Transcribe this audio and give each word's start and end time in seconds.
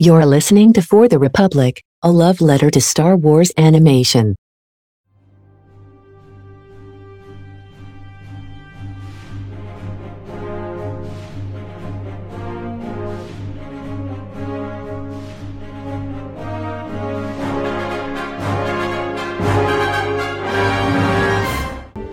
You're 0.00 0.26
listening 0.26 0.72
to 0.74 0.80
For 0.80 1.08
the 1.08 1.18
Republic, 1.18 1.82
a 2.02 2.12
love 2.12 2.40
letter 2.40 2.70
to 2.70 2.80
Star 2.80 3.16
Wars 3.16 3.50
animation. 3.58 4.36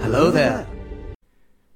Hello 0.01 0.31
there. 0.31 0.65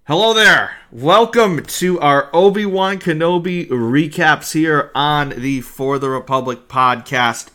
Hello 0.08 0.34
there. 0.34 0.79
Welcome 0.92 1.66
to 1.66 2.00
our 2.00 2.32
Obi-Wan 2.34 2.98
Kenobi 2.98 3.70
recaps 3.70 4.54
here 4.54 4.90
on 4.96 5.30
the 5.30 5.62
For 5.62 6.00
the 6.00 6.10
Republic 6.10 6.68
podcast. 6.68 7.52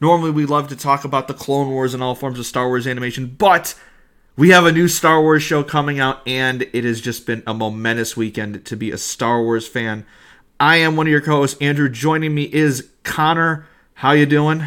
Normally 0.00 0.30
we 0.30 0.46
love 0.46 0.68
to 0.68 0.76
talk 0.76 1.04
about 1.04 1.28
the 1.28 1.34
Clone 1.34 1.68
Wars 1.68 1.92
and 1.92 2.02
all 2.02 2.14
forms 2.14 2.38
of 2.38 2.46
Star 2.46 2.66
Wars 2.66 2.86
animation, 2.86 3.26
but 3.26 3.78
we 4.38 4.48
have 4.52 4.64
a 4.64 4.72
new 4.72 4.88
Star 4.88 5.20
Wars 5.20 5.42
show 5.42 5.62
coming 5.62 6.00
out 6.00 6.26
and 6.26 6.62
it 6.72 6.84
has 6.84 7.02
just 7.02 7.26
been 7.26 7.42
a 7.46 7.52
momentous 7.52 8.16
weekend 8.16 8.64
to 8.64 8.74
be 8.74 8.90
a 8.90 8.96
Star 8.96 9.42
Wars 9.42 9.68
fan. 9.68 10.06
I 10.58 10.78
am 10.78 10.96
one 10.96 11.06
of 11.06 11.10
your 11.10 11.20
co-hosts, 11.20 11.60
Andrew. 11.60 11.90
Joining 11.90 12.34
me 12.34 12.44
is 12.44 12.88
Connor. 13.02 13.66
How 13.92 14.12
you 14.12 14.24
doing? 14.24 14.66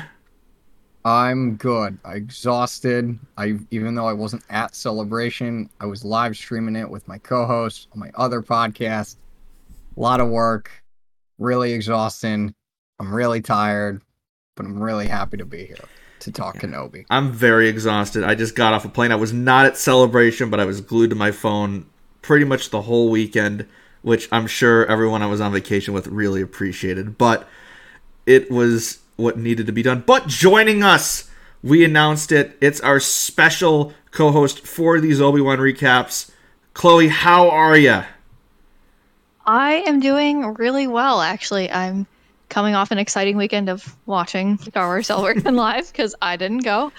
I'm 1.03 1.55
good. 1.55 1.97
I 2.05 2.13
exhausted. 2.13 3.17
I 3.37 3.57
even 3.71 3.95
though 3.95 4.07
I 4.07 4.13
wasn't 4.13 4.43
at 4.49 4.75
celebration, 4.75 5.69
I 5.79 5.85
was 5.85 6.05
live 6.05 6.35
streaming 6.35 6.75
it 6.75 6.89
with 6.89 7.07
my 7.07 7.17
co-host 7.17 7.87
on 7.93 7.99
my 7.99 8.11
other 8.15 8.41
podcast. 8.41 9.15
A 9.97 9.99
lot 9.99 10.21
of 10.21 10.29
work, 10.29 10.71
really 11.39 11.73
exhausting. 11.73 12.53
I'm 12.99 13.13
really 13.13 13.41
tired, 13.41 14.01
but 14.55 14.65
I'm 14.65 14.81
really 14.81 15.07
happy 15.07 15.37
to 15.37 15.45
be 15.45 15.65
here 15.65 15.87
to 16.19 16.31
talk 16.31 16.57
Kenobi. 16.57 17.05
I'm 17.09 17.31
very 17.31 17.67
exhausted. 17.67 18.23
I 18.23 18.35
just 18.35 18.55
got 18.55 18.73
off 18.73 18.85
a 18.85 18.89
plane. 18.89 19.11
I 19.11 19.15
was 19.15 19.33
not 19.33 19.65
at 19.65 19.77
celebration, 19.77 20.51
but 20.51 20.59
I 20.59 20.65
was 20.65 20.81
glued 20.81 21.09
to 21.09 21.15
my 21.15 21.31
phone 21.31 21.87
pretty 22.21 22.45
much 22.45 22.69
the 22.69 22.83
whole 22.83 23.09
weekend, 23.09 23.65
which 24.03 24.29
I'm 24.31 24.45
sure 24.45 24.85
everyone 24.85 25.23
I 25.23 25.25
was 25.25 25.41
on 25.41 25.51
vacation 25.51 25.95
with 25.95 26.05
really 26.07 26.41
appreciated. 26.41 27.17
But 27.17 27.47
it 28.27 28.51
was 28.51 28.99
what 29.15 29.37
needed 29.37 29.65
to 29.67 29.71
be 29.71 29.83
done. 29.83 30.03
But 30.05 30.27
joining 30.27 30.83
us, 30.83 31.29
we 31.63 31.85
announced 31.85 32.31
it. 32.31 32.57
It's 32.61 32.81
our 32.81 32.99
special 32.99 33.93
co-host 34.11 34.65
for 34.65 34.99
these 34.99 35.21
Obi-Wan 35.21 35.59
recaps. 35.59 36.31
Chloe, 36.73 37.07
how 37.07 37.49
are 37.49 37.77
you? 37.77 38.03
I 39.45 39.83
am 39.87 39.99
doing 39.99 40.53
really 40.55 40.87
well, 40.87 41.21
actually. 41.21 41.71
I'm 41.71 42.07
coming 42.49 42.75
off 42.75 42.91
an 42.91 42.97
exciting 42.97 43.37
weekend 43.37 43.69
of 43.69 43.95
watching 44.05 44.57
Star 44.57 44.87
Wars 44.87 45.07
Celebration 45.07 45.55
live 45.55 45.91
because 45.91 46.15
I 46.21 46.35
didn't 46.35 46.63
go, 46.63 46.91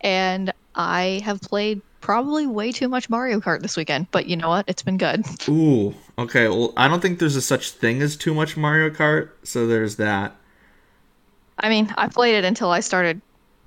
and 0.00 0.52
I 0.74 1.20
have 1.24 1.40
played 1.40 1.82
probably 2.00 2.46
way 2.46 2.72
too 2.72 2.88
much 2.88 3.08
Mario 3.10 3.40
Kart 3.40 3.62
this 3.62 3.76
weekend. 3.76 4.10
But 4.10 4.26
you 4.26 4.36
know 4.36 4.48
what? 4.48 4.64
It's 4.68 4.82
been 4.82 4.96
good. 4.96 5.24
Ooh, 5.48 5.94
okay. 6.18 6.48
Well, 6.48 6.72
I 6.76 6.88
don't 6.88 7.00
think 7.00 7.18
there's 7.18 7.36
a 7.36 7.42
such 7.42 7.70
thing 7.70 8.02
as 8.02 8.16
too 8.16 8.34
much 8.34 8.56
Mario 8.56 8.90
Kart, 8.90 9.30
so 9.42 9.66
there's 9.66 9.96
that. 9.96 10.36
I 11.62 11.68
mean, 11.68 11.92
I 11.96 12.08
played 12.08 12.34
it 12.36 12.44
until 12.44 12.70
I 12.70 12.80
started 12.80 13.20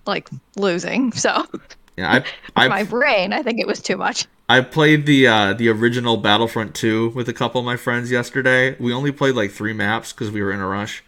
like 0.06 0.30
losing. 0.56 1.12
So 1.14 1.46
Yeah, 1.98 2.12
I, 2.12 2.26
I 2.66 2.68
my 2.68 2.84
brain, 2.84 3.34
I 3.34 3.42
think 3.42 3.60
it 3.60 3.68
was 3.68 3.82
too 3.82 3.98
much. 3.98 4.26
I 4.48 4.62
played 4.62 5.06
the 5.06 5.28
uh, 5.28 5.54
the 5.54 5.70
original 5.70 6.18
Battlefront 6.18 6.76
2 6.76 7.10
with 7.10 7.28
a 7.30 7.34
couple 7.34 7.60
of 7.60 7.66
my 7.66 7.78
friends 7.78 8.12
yesterday. 8.12 8.76
We 8.80 8.94
only 8.94 9.12
played 9.12 9.36
like 9.36 9.52
three 9.52 9.74
maps 9.74 10.14
because 10.14 10.32
we 10.32 10.42
were 10.42 10.52
in 10.52 10.60
a 10.60 10.68
rush, 10.68 11.04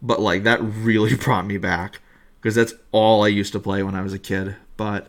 but 0.00 0.20
like 0.20 0.44
that 0.44 0.62
really 0.62 1.14
brought 1.16 1.46
me 1.46 1.58
back 1.58 2.00
because 2.40 2.54
that's 2.54 2.74
all 2.92 3.24
I 3.24 3.28
used 3.28 3.52
to 3.52 3.60
play 3.60 3.82
when 3.82 3.94
I 3.94 4.02
was 4.02 4.12
a 4.12 4.18
kid. 4.18 4.56
But 4.76 5.08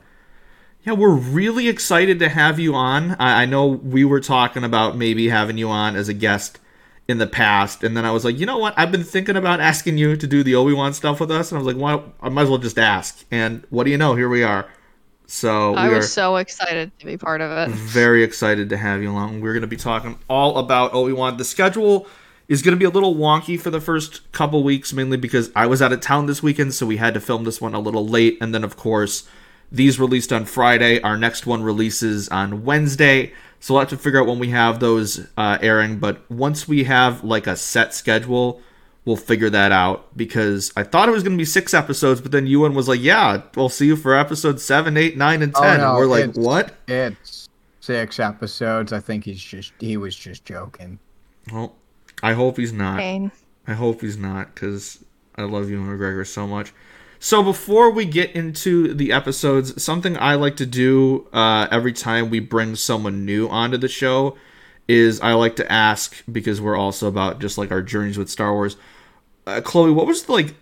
yeah, 0.83 0.94
we're 0.94 1.16
really 1.16 1.67
excited 1.67 2.19
to 2.19 2.30
have 2.30 2.59
you 2.59 2.73
on. 2.75 3.11
I, 3.19 3.44
I 3.44 3.46
know 3.46 3.67
we 3.67 4.03
were 4.03 4.22
talking 4.22 4.63
about 4.63 4.97
maybe 4.97 5.29
having 5.29 5.57
you 5.57 5.69
on 5.69 5.96
as 5.96 6.09
a 6.09 6.13
guest 6.13 6.59
in 7.09 7.18
the 7.18 7.25
past, 7.25 7.84
and 7.84 7.97
then 7.97 8.06
I 8.06 8.12
was 8.12 8.24
like, 8.24 8.38
you 8.38 8.46
know 8.46 8.59
what? 8.59 8.75
I've 8.78 8.92
been 8.92 9.03
thinking 9.03 9.36
about 9.36 9.59
asking 9.59 9.97
you 9.97 10.16
to 10.16 10.28
do 10.28 10.44
the 10.44 10.53
Obi 10.53 10.74
Wan 10.74 10.94
stuff 10.94 11.20
with 11.20 11.31
us, 11.31 11.52
and 11.52 11.58
I 11.58 11.64
was 11.64 11.74
like, 11.74 11.81
why? 11.81 12.03
I 12.22 12.30
might 12.30 12.44
as 12.44 12.50
well 12.50 12.59
just 12.59 12.78
ask. 12.78 13.25
And 13.31 13.66
what 13.72 13.86
do 13.86 13.90
you 13.90 13.97
know? 13.97 14.14
Here 14.14 14.30
we 14.30 14.44
are. 14.44 14.70
So 15.25 15.74
I 15.74 15.90
we 15.90 15.96
was 15.96 16.06
are 16.06 16.08
so 16.08 16.36
excited 16.36 16.92
to 17.00 17.08
be 17.08 17.18
part 17.18 17.42
of 17.42 17.50
it. 17.50 17.74
very 17.75 18.24
excited 18.24 18.70
to 18.70 18.78
have 18.78 19.02
you 19.02 19.09
along. 19.09 19.42
We're 19.42 19.53
going 19.53 19.62
to 19.62 19.68
be 19.68 19.75
talking 19.75 20.20
all 20.30 20.59
about 20.59 20.94
Obi 20.94 21.12
Wan. 21.12 21.38
The 21.38 21.46
schedule 21.46 22.06
is 22.47 22.62
going 22.62 22.74
to 22.75 22.80
be 22.80 22.86
a 22.86 22.92
little 22.92 23.16
wonky 23.16 23.59
for 23.59 23.72
the 23.72 23.81
first 23.81 24.31
couple 24.31 24.62
weeks, 24.64 24.94
mainly 24.94 25.18
because 25.18 25.52
I 25.56 25.66
was 25.66 25.81
out 25.81 25.91
of 25.91 26.02
town 26.02 26.28
this 26.28 26.44
weekend, 26.44 26.76
so 26.76 26.86
we 26.86 26.97
had 26.97 27.16
to 27.16 27.20
film 27.20 27.44
this 27.44 27.59
one 27.59 27.74
a 27.74 27.80
little 27.80 28.08
late. 28.08 28.38
And 28.40 28.53
then, 28.53 28.64
of 28.64 28.78
course, 28.78 29.28
these 29.72 30.00
released 30.00 30.31
on 30.31 30.46
Friday. 30.46 31.02
Our 31.02 31.18
next 31.18 31.47
one 31.47 31.64
releases 31.64 32.30
on 32.30 32.64
Wednesday. 32.66 33.34
So 33.59 33.74
we'll 33.74 33.81
have 33.81 33.90
to 33.90 33.97
figure 33.97 34.22
out 34.22 34.28
when 34.28 34.40
we 34.40 34.50
have 34.50 34.80
those 34.80 35.28
uh, 35.38 35.58
airing. 35.62 36.00
But 36.00 36.30
once 36.31 36.68
we 36.68 36.86
have 36.86 37.24
like 37.24 37.46
a 37.47 37.56
set 37.56 37.94
schedule, 37.94 38.62
we'll 39.06 39.18
figure 39.18 39.50
that 39.50 39.72
out 39.72 40.16
because 40.18 40.72
I 40.78 40.84
thought 40.84 41.09
it 41.09 41.12
was 41.12 41.24
going 41.24 41.34
to 41.38 41.42
be 41.42 41.46
six 41.46 41.74
episodes, 41.74 42.22
but 42.22 42.31
then 42.31 42.47
Ewan 42.47 42.74
was 42.74 42.88
like, 42.88 43.02
"Yeah, 43.02 43.42
we'll 43.56 43.70
see 43.70 43.88
you 43.88 43.96
for 43.96 44.16
episode 44.16 44.59
seven, 44.62 44.96
eight, 44.97 45.18
nine, 45.18 45.42
and 45.42 45.52
Oh, 45.56 45.62
ten. 45.62 45.80
no, 45.80 45.90
and 45.90 45.97
we're 45.97 46.06
like, 46.06 46.30
it's- 46.30 46.38
"What?" 46.38 46.74
It's 46.88 47.50
six 47.81 48.20
episodes. 48.20 48.94
I 48.94 49.00
think 49.00 49.25
he's 49.25 49.42
just 49.44 49.74
he 49.80 49.97
was 49.97 50.16
just 50.16 50.46
joking. 50.46 51.00
Well, 51.52 51.76
I 52.24 52.34
hope 52.34 52.58
he's 52.58 52.74
not. 52.74 53.00
Pain. 53.00 53.31
I 53.68 53.74
hope 53.74 54.02
he's 54.02 54.18
not 54.18 54.53
because 54.56 55.03
I 55.36 55.44
love 55.44 55.70
Ewan 55.70 55.88
McGregor 55.88 56.26
so 56.26 56.47
much. 56.47 56.74
So 57.19 57.44
before 57.44 57.91
we 57.91 58.06
get 58.06 58.31
into 58.31 58.94
the 58.94 59.12
episodes, 59.12 59.81
something 59.84 60.18
I 60.18 60.35
like 60.35 60.56
to 60.57 60.66
do 60.66 61.28
uh, 61.34 61.68
every 61.69 61.91
time 61.91 62.30
we 62.30 62.40
bring 62.40 62.75
someone 62.75 63.25
new 63.25 63.50
onto 63.50 63.78
the 63.78 63.90
show 63.90 64.38
is 64.88 65.19
I 65.19 65.34
like 65.34 65.58
to 65.58 65.72
ask 65.72 66.24
because 66.31 66.62
we're 66.62 66.78
also 66.78 67.08
about 67.08 67.40
just 67.40 67.58
like 67.58 67.72
our 67.72 67.81
journeys 67.81 68.18
with 68.18 68.29
Star 68.29 68.53
Wars. 68.53 68.78
Uh, 69.46 69.59
Chloe, 69.62 69.91
what 69.91 70.08
was 70.08 70.29
like 70.29 70.56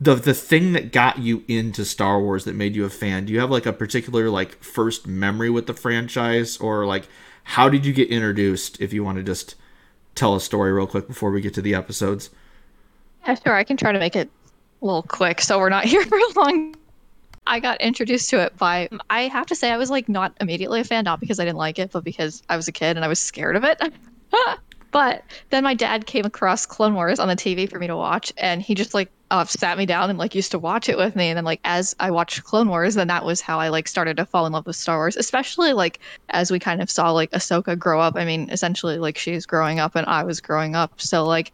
the 0.00 0.16
the 0.16 0.34
thing 0.34 0.72
that 0.72 0.92
got 0.92 1.18
you 1.18 1.44
into 1.46 1.84
Star 1.84 2.20
Wars 2.20 2.44
that 2.44 2.56
made 2.56 2.74
you 2.74 2.84
a 2.84 2.90
fan? 2.90 3.24
Do 3.24 3.32
you 3.32 3.38
have 3.38 3.50
like 3.50 3.64
a 3.64 3.72
particular 3.72 4.28
like 4.28 4.62
first 4.62 5.06
memory 5.06 5.48
with 5.48 5.66
the 5.66 5.74
franchise, 5.74 6.56
or 6.56 6.84
like 6.86 7.08
how 7.44 7.68
did 7.68 7.86
you 7.86 7.92
get 7.92 8.08
introduced? 8.10 8.80
If 8.80 8.92
you 8.92 9.04
want 9.04 9.18
to 9.18 9.22
just 9.22 9.54
tell 10.16 10.34
a 10.34 10.40
story 10.40 10.72
real 10.72 10.88
quick 10.88 11.06
before 11.06 11.30
we 11.30 11.40
get 11.40 11.54
to 11.54 11.62
the 11.62 11.74
episodes. 11.74 12.30
Yeah, 13.26 13.36
sure. 13.36 13.54
I 13.54 13.64
can 13.64 13.76
try 13.76 13.92
to 13.92 13.98
make 13.98 14.16
it 14.16 14.28
little 14.84 15.02
quick 15.02 15.40
so 15.40 15.58
we're 15.58 15.68
not 15.68 15.84
here 15.94 16.04
for 16.04 16.18
long. 16.36 16.76
I 17.46 17.60
got 17.60 17.80
introduced 17.80 18.30
to 18.30 18.40
it 18.40 18.56
by, 18.56 18.88
I 19.10 19.22
have 19.22 19.46
to 19.46 19.54
say, 19.54 19.70
I 19.70 19.76
was 19.76 19.90
like 19.90 20.08
not 20.08 20.34
immediately 20.40 20.80
a 20.80 20.84
fan, 20.84 21.04
not 21.04 21.20
because 21.20 21.38
I 21.38 21.44
didn't 21.44 21.58
like 21.58 21.78
it, 21.78 21.92
but 21.92 22.02
because 22.02 22.42
I 22.48 22.56
was 22.56 22.68
a 22.68 22.72
kid 22.72 22.96
and 22.96 23.04
I 23.04 23.08
was 23.08 23.20
scared 23.20 23.56
of 23.56 23.64
it. 23.64 23.78
but 24.92 25.24
then 25.50 25.62
my 25.62 25.74
dad 25.74 26.06
came 26.06 26.24
across 26.24 26.64
Clone 26.64 26.94
Wars 26.94 27.18
on 27.18 27.28
the 27.28 27.36
TV 27.36 27.68
for 27.68 27.78
me 27.78 27.86
to 27.86 27.96
watch, 27.96 28.32
and 28.38 28.62
he 28.62 28.74
just 28.74 28.94
like 28.94 29.10
uh, 29.30 29.44
sat 29.44 29.76
me 29.76 29.84
down 29.84 30.08
and 30.08 30.18
like 30.18 30.34
used 30.34 30.52
to 30.52 30.58
watch 30.58 30.88
it 30.88 30.96
with 30.96 31.16
me. 31.16 31.28
And 31.28 31.36
then 31.36 31.44
like 31.44 31.60
as 31.64 31.94
I 32.00 32.10
watched 32.10 32.44
Clone 32.44 32.68
Wars, 32.68 32.94
then 32.94 33.08
that 33.08 33.24
was 33.24 33.40
how 33.42 33.60
I 33.60 33.68
like 33.68 33.88
started 33.88 34.16
to 34.16 34.24
fall 34.24 34.46
in 34.46 34.52
love 34.52 34.66
with 34.66 34.76
Star 34.76 34.96
Wars, 34.96 35.16
especially 35.16 35.74
like 35.74 35.98
as 36.30 36.50
we 36.50 36.58
kind 36.58 36.80
of 36.80 36.90
saw 36.90 37.10
like 37.10 37.30
Ahsoka 37.32 37.78
grow 37.78 38.00
up. 38.00 38.14
I 38.16 38.24
mean, 38.24 38.48
essentially 38.50 38.96
like 38.98 39.18
she's 39.18 39.44
growing 39.44 39.80
up 39.80 39.96
and 39.96 40.06
I 40.06 40.22
was 40.22 40.40
growing 40.40 40.76
up, 40.76 40.98
so 41.00 41.24
like 41.24 41.52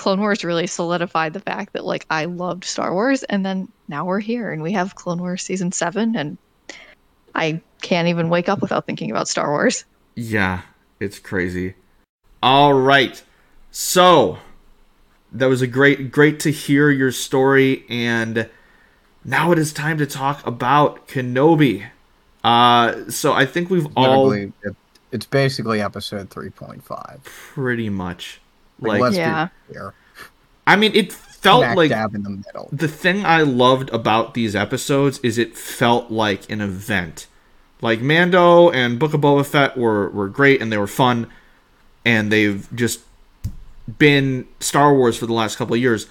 Clone 0.00 0.20
Wars 0.20 0.44
really 0.44 0.66
solidified 0.66 1.34
the 1.34 1.40
fact 1.40 1.74
that 1.74 1.84
like 1.84 2.06
I 2.08 2.24
loved 2.24 2.64
Star 2.64 2.94
Wars 2.94 3.22
and 3.24 3.44
then 3.44 3.68
now 3.86 4.06
we're 4.06 4.18
here 4.18 4.50
and 4.50 4.62
we 4.62 4.72
have 4.72 4.94
Clone 4.94 5.18
Wars 5.18 5.42
season 5.42 5.72
7 5.72 6.16
and 6.16 6.38
I 7.34 7.60
can't 7.82 8.08
even 8.08 8.30
wake 8.30 8.48
up 8.48 8.62
without 8.62 8.86
thinking 8.86 9.10
about 9.10 9.28
Star 9.28 9.50
Wars. 9.50 9.84
Yeah, 10.14 10.62
it's 11.00 11.18
crazy. 11.18 11.74
All 12.42 12.72
right. 12.72 13.22
So, 13.70 14.38
that 15.32 15.50
was 15.50 15.60
a 15.60 15.66
great 15.66 16.10
great 16.10 16.40
to 16.40 16.50
hear 16.50 16.88
your 16.88 17.12
story 17.12 17.84
and 17.90 18.48
now 19.22 19.52
it 19.52 19.58
is 19.58 19.70
time 19.70 19.98
to 19.98 20.06
talk 20.06 20.46
about 20.46 21.08
Kenobi. 21.08 21.84
Uh 22.42 23.10
so 23.10 23.34
I 23.34 23.44
think 23.44 23.68
we've 23.68 23.86
all 23.98 24.28
Literally, 24.28 24.52
it, 24.62 24.76
it's 25.12 25.26
basically 25.26 25.82
episode 25.82 26.30
three 26.30 26.48
point 26.48 26.82
five. 26.82 27.20
pretty 27.22 27.90
much 27.90 28.40
Like, 28.80 29.00
like 29.00 29.14
Yeah. 29.14 29.48
I 30.66 30.76
mean 30.76 30.94
it 30.94 31.12
felt 31.12 31.62
Smack 31.64 31.76
like 31.76 31.90
dab 31.90 32.14
in 32.14 32.22
the 32.22 32.30
middle. 32.30 32.68
the 32.70 32.88
thing 32.88 33.24
I 33.24 33.42
loved 33.42 33.90
about 33.90 34.34
these 34.34 34.54
episodes 34.54 35.18
is 35.22 35.38
it 35.38 35.56
felt 35.56 36.10
like 36.10 36.50
an 36.50 36.60
event. 36.60 37.26
Like 37.80 38.02
Mando 38.02 38.70
and 38.70 38.98
Book 38.98 39.14
of 39.14 39.22
Boba 39.22 39.44
Fett 39.46 39.76
were 39.76 40.10
were 40.10 40.28
great 40.28 40.60
and 40.60 40.70
they 40.70 40.76
were 40.76 40.86
fun, 40.86 41.28
and 42.04 42.30
they've 42.30 42.68
just 42.74 43.00
been 43.98 44.46
Star 44.60 44.94
Wars 44.94 45.16
for 45.16 45.26
the 45.26 45.32
last 45.32 45.56
couple 45.56 45.74
of 45.74 45.80
years. 45.80 46.06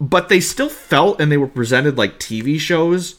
But 0.00 0.28
they 0.28 0.40
still 0.40 0.68
felt 0.68 1.20
and 1.20 1.32
they 1.32 1.36
were 1.36 1.48
presented 1.48 1.96
like 1.96 2.18
TV 2.18 2.58
shows. 2.60 3.16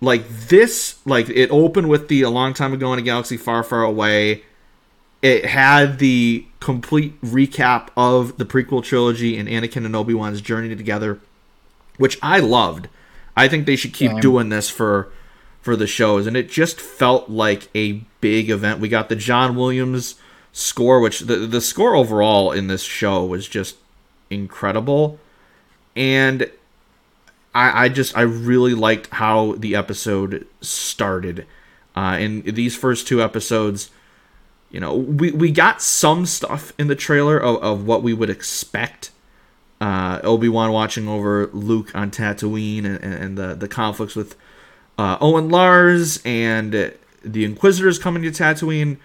Like 0.00 0.28
this, 0.28 0.98
like 1.06 1.28
it 1.30 1.48
opened 1.50 1.88
with 1.88 2.08
the 2.08 2.22
a 2.22 2.30
long 2.30 2.54
time 2.54 2.74
ago 2.74 2.92
in 2.92 2.98
a 2.98 3.02
galaxy 3.02 3.36
far, 3.36 3.62
far 3.62 3.82
away, 3.84 4.42
it 5.22 5.46
had 5.46 6.00
the 6.00 6.44
complete 6.58 7.20
recap 7.22 7.88
of 7.96 8.36
the 8.38 8.44
prequel 8.44 8.82
trilogy 8.82 9.38
and 9.38 9.48
Anakin 9.48 9.86
and 9.86 9.94
Obi 9.96 10.14
Wan's 10.14 10.40
journey 10.40 10.74
together, 10.74 11.20
which 11.96 12.18
I 12.20 12.40
loved. 12.40 12.88
I 13.36 13.48
think 13.48 13.64
they 13.64 13.76
should 13.76 13.94
keep 13.94 14.20
doing 14.20 14.50
this 14.50 14.68
for 14.68 15.10
for 15.62 15.76
the 15.76 15.86
shows, 15.86 16.26
and 16.26 16.36
it 16.36 16.50
just 16.50 16.80
felt 16.80 17.30
like 17.30 17.68
a 17.74 18.02
big 18.20 18.50
event. 18.50 18.80
We 18.80 18.88
got 18.88 19.08
the 19.08 19.16
John 19.16 19.54
Williams 19.54 20.16
score, 20.52 21.00
which 21.00 21.20
the 21.20 21.36
the 21.36 21.60
score 21.60 21.94
overall 21.94 22.50
in 22.50 22.66
this 22.66 22.82
show 22.82 23.24
was 23.24 23.48
just 23.48 23.76
incredible, 24.28 25.20
and 25.94 26.50
I, 27.54 27.84
I 27.84 27.88
just 27.88 28.16
I 28.16 28.22
really 28.22 28.74
liked 28.74 29.08
how 29.14 29.52
the 29.52 29.76
episode 29.76 30.46
started. 30.60 31.46
Uh, 31.94 32.16
in 32.18 32.42
these 32.42 32.74
first 32.74 33.06
two 33.06 33.22
episodes, 33.22 33.90
you 34.72 34.80
know, 34.80 34.94
we, 34.96 35.30
we 35.30 35.50
got 35.50 35.82
some 35.82 36.24
stuff 36.24 36.72
in 36.78 36.88
the 36.88 36.96
trailer 36.96 37.38
of, 37.38 37.62
of 37.62 37.86
what 37.86 38.02
we 38.02 38.14
would 38.14 38.30
expect. 38.30 39.10
Uh, 39.82 40.18
Obi 40.24 40.48
Wan 40.48 40.72
watching 40.72 41.08
over 41.08 41.48
Luke 41.52 41.94
on 41.94 42.10
Tatooine 42.10 42.86
and, 42.86 43.02
and 43.02 43.38
the, 43.38 43.54
the 43.54 43.68
conflicts 43.68 44.16
with 44.16 44.34
uh, 44.96 45.18
Owen 45.20 45.50
Lars 45.50 46.22
and 46.24 46.94
the 47.22 47.44
Inquisitors 47.44 47.98
coming 47.98 48.22
to 48.22 48.30
Tatooine. 48.30 48.96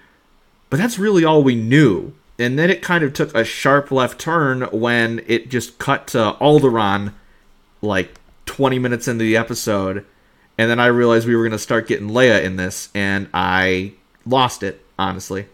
But 0.69 0.77
that's 0.77 0.97
really 0.97 1.25
all 1.25 1.43
we 1.43 1.55
knew. 1.55 2.13
And 2.39 2.57
then 2.57 2.69
it 2.69 2.81
kind 2.81 3.03
of 3.03 3.13
took 3.13 3.35
a 3.35 3.43
sharp 3.43 3.91
left 3.91 4.19
turn 4.19 4.61
when 4.71 5.21
it 5.27 5.49
just 5.49 5.79
cut 5.79 6.07
to 6.07 6.37
Alderaan 6.39 7.13
like 7.81 8.19
20 8.45 8.79
minutes 8.79 9.07
into 9.07 9.23
the 9.23 9.35
episode. 9.35 10.05
And 10.57 10.69
then 10.69 10.79
I 10.79 10.85
realized 10.85 11.27
we 11.27 11.35
were 11.35 11.43
going 11.43 11.51
to 11.51 11.59
start 11.59 11.87
getting 11.87 12.09
Leia 12.09 12.41
in 12.41 12.55
this, 12.55 12.89
and 12.95 13.27
I 13.33 13.93
lost 14.25 14.63
it, 14.63 14.83
honestly. 14.97 15.47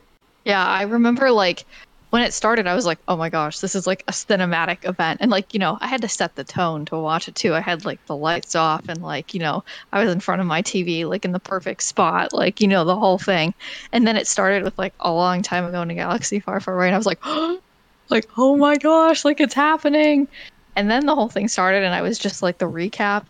Yeah, 0.45 0.66
I 0.66 0.84
remember 0.84 1.31
like 1.31 1.66
when 2.10 2.22
it 2.22 2.31
started, 2.31 2.68
I 2.68 2.75
was 2.75 2.86
like, 2.86 3.00
oh 3.07 3.18
my 3.18 3.30
gosh, 3.30 3.57
this 3.60 3.74
is 3.74 3.88
like 3.88 4.04
a 4.07 4.12
cinematic 4.12 4.88
event. 4.88 5.19
And 5.19 5.31
like, 5.31 5.51
you 5.51 5.60
know, 5.60 5.80
I 5.81 5.88
had 5.88 6.01
to 6.01 6.07
set 6.07 6.36
the 6.36 6.44
tone 6.44 6.86
to 6.86 6.98
watch 7.00 7.28
it 7.28 7.34
too. 7.34 7.56
I 7.56 7.60
had 7.60 7.86
like 7.86 8.06
the 8.06 8.16
lights 8.16 8.54
off 8.56 8.88
and 8.88 9.01
like, 9.01 9.34
you 9.34 9.40
know, 9.40 9.63
I 9.92 10.04
was 10.04 10.13
in 10.13 10.19
front 10.19 10.40
of 10.40 10.45
my 10.45 10.62
TV, 10.62 11.06
like 11.10 11.25
in 11.25 11.31
the 11.31 11.40
perfect 11.40 11.81
spot, 11.81 12.31
like, 12.31 12.62
you 12.62 12.68
know, 12.68 12.86
the 12.86 12.95
whole 12.95 13.18
thing. 13.18 13.54
And 13.92 14.06
then 14.06 14.16
it 14.16 14.28
started 14.28 14.63
with 14.63 14.78
like 14.78 14.94
a 15.00 15.12
long 15.12 15.42
time 15.42 15.66
ago 15.66 15.81
in 15.81 15.90
a 15.90 15.95
galaxy 15.95 16.40
far, 16.40 16.60
far 16.60 16.75
away. 16.75 16.86
And 16.88 16.94
I 16.94 17.00
was 17.00 17.07
like, 17.07 17.25
like, 18.10 18.30
oh 18.38 18.57
my 18.57 18.75
gosh, 18.78 19.25
like 19.25 19.40
it's 19.40 19.56
happening. 19.56 20.28
And 20.75 20.92
then 20.92 21.07
the 21.07 21.16
whole 21.16 21.30
thing 21.30 21.48
started 21.48 21.84
and 21.84 21.95
I 21.95 22.04
was 22.04 22.19
just 22.19 22.44
like 22.44 22.60
the 22.60 22.69
recap. 22.69 23.25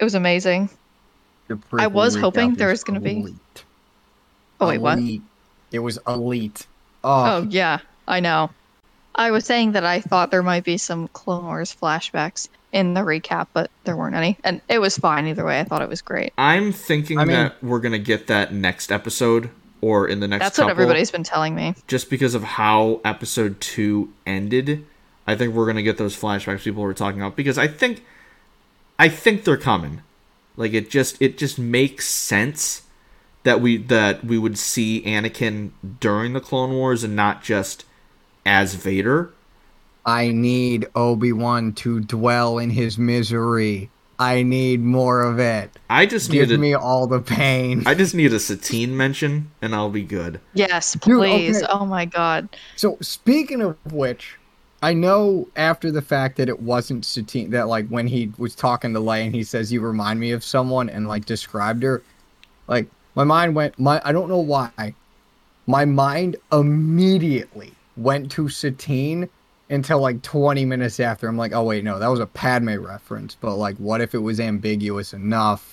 It 0.00 0.04
was 0.04 0.14
amazing. 0.16 0.68
I 1.80 1.86
was 1.86 2.14
hoping 2.22 2.54
there 2.58 2.68
was 2.70 2.82
gonna 2.82 2.98
be- 3.00 3.14
Oh 4.60 4.66
wait, 4.68 4.80
what? 4.80 4.98
Elite. 5.72 5.74
It 5.74 5.78
was 5.80 5.98
elite. 6.06 6.66
Oh 7.04 7.24
Oh, 7.24 7.46
yeah, 7.48 7.78
I 8.08 8.20
know. 8.20 8.50
I 9.14 9.30
was 9.30 9.44
saying 9.46 9.72
that 9.72 9.84
I 9.84 10.00
thought 10.00 10.30
there 10.30 10.42
might 10.42 10.64
be 10.64 10.76
some 10.76 11.08
Clone 11.08 11.44
Wars 11.44 11.74
flashbacks 11.74 12.48
in 12.72 12.94
the 12.94 13.00
recap, 13.00 13.46
but 13.54 13.70
there 13.84 13.96
weren't 13.96 14.14
any, 14.14 14.36
and 14.44 14.60
it 14.68 14.78
was 14.78 14.98
fine 14.98 15.26
either 15.26 15.44
way. 15.44 15.58
I 15.60 15.64
thought 15.64 15.80
it 15.82 15.88
was 15.88 16.02
great. 16.02 16.32
I'm 16.36 16.72
thinking 16.72 17.18
I 17.18 17.24
mean- 17.24 17.34
that 17.36 17.62
we're 17.64 17.80
going 17.80 17.92
to 17.92 17.98
get 17.98 18.26
that 18.26 18.52
next 18.52 18.92
episode 18.92 19.48
or 19.80 20.08
in 20.08 20.20
the 20.20 20.28
next 20.28 20.44
episode. 20.44 20.46
That's 20.46 20.56
couple. 20.56 20.66
what 20.66 20.70
everybody's 20.82 21.10
been 21.10 21.22
telling 21.22 21.54
me. 21.54 21.74
just 21.86 22.10
because 22.10 22.34
of 22.34 22.42
how 22.42 23.00
episode 23.04 23.60
two 23.60 24.12
ended. 24.26 24.84
I 25.26 25.34
think 25.34 25.54
we're 25.54 25.66
gonna 25.66 25.82
get 25.82 25.98
those 25.98 26.16
flashbacks 26.16 26.62
people 26.62 26.82
were 26.82 26.94
talking 26.94 27.20
about 27.20 27.34
because 27.36 27.58
I 27.58 27.66
think, 27.68 28.04
I 28.98 29.08
think 29.08 29.42
they're 29.44 29.56
coming. 29.56 30.02
Like 30.56 30.72
it 30.72 30.88
just 30.88 31.20
it 31.20 31.36
just 31.36 31.58
makes 31.58 32.06
sense 32.08 32.82
that 33.46 33.60
we 33.60 33.76
that 33.76 34.24
we 34.24 34.36
would 34.38 34.58
see 34.58 35.02
Anakin 35.02 35.70
during 36.00 36.32
the 36.32 36.40
Clone 36.40 36.74
Wars 36.74 37.04
and 37.04 37.14
not 37.14 37.44
just 37.44 37.84
as 38.44 38.74
Vader. 38.74 39.30
I 40.04 40.32
need 40.32 40.88
Obi 40.96 41.32
Wan 41.32 41.72
to 41.74 42.00
dwell 42.00 42.58
in 42.58 42.70
his 42.70 42.98
misery. 42.98 43.88
I 44.18 44.42
need 44.42 44.80
more 44.80 45.22
of 45.22 45.38
it. 45.38 45.70
I 45.88 46.06
just 46.06 46.30
Give 46.30 46.48
need 46.48 46.54
a, 46.56 46.58
me 46.58 46.74
all 46.74 47.06
the 47.06 47.20
pain. 47.20 47.84
I 47.86 47.94
just 47.94 48.14
need 48.16 48.32
a 48.32 48.40
Satine 48.40 48.96
mention 48.96 49.52
and 49.62 49.74
I'll 49.76 49.90
be 49.90 50.02
good. 50.02 50.40
Yes, 50.54 50.94
Dude, 50.94 51.02
please. 51.02 51.62
okay. 51.62 51.66
Oh 51.70 51.86
my 51.86 52.04
god. 52.04 52.48
So 52.74 52.98
speaking 53.00 53.60
of 53.62 53.76
which, 53.92 54.38
I 54.82 54.92
know 54.92 55.46
after 55.54 55.92
the 55.92 56.02
fact 56.02 56.36
that 56.38 56.48
it 56.48 56.60
wasn't 56.60 57.04
Satine 57.04 57.50
that 57.50 57.68
like 57.68 57.86
when 57.90 58.08
he 58.08 58.32
was 58.38 58.56
talking 58.56 58.92
to 58.94 59.00
Leia 59.00 59.26
and 59.26 59.34
he 59.34 59.44
says 59.44 59.72
you 59.72 59.82
remind 59.82 60.18
me 60.18 60.32
of 60.32 60.42
someone 60.42 60.88
and 60.88 61.06
like 61.06 61.26
described 61.26 61.84
her, 61.84 62.02
like 62.66 62.88
my 63.16 63.24
mind 63.24 63.56
went 63.56 63.78
my 63.78 64.00
I 64.04 64.12
don't 64.12 64.28
know 64.28 64.38
why, 64.38 64.94
my 65.66 65.84
mind 65.84 66.36
immediately 66.52 67.72
went 67.96 68.30
to 68.32 68.48
Satine 68.48 69.28
until 69.68 69.98
like 69.98 70.22
20 70.22 70.64
minutes 70.64 71.00
after. 71.00 71.26
I'm 71.26 71.38
like, 71.38 71.52
oh 71.52 71.64
wait, 71.64 71.82
no, 71.82 71.98
that 71.98 72.06
was 72.06 72.20
a 72.20 72.26
Padme 72.26 72.76
reference. 72.76 73.34
But 73.34 73.56
like, 73.56 73.76
what 73.78 74.00
if 74.00 74.14
it 74.14 74.18
was 74.18 74.38
ambiguous 74.38 75.12
enough? 75.12 75.72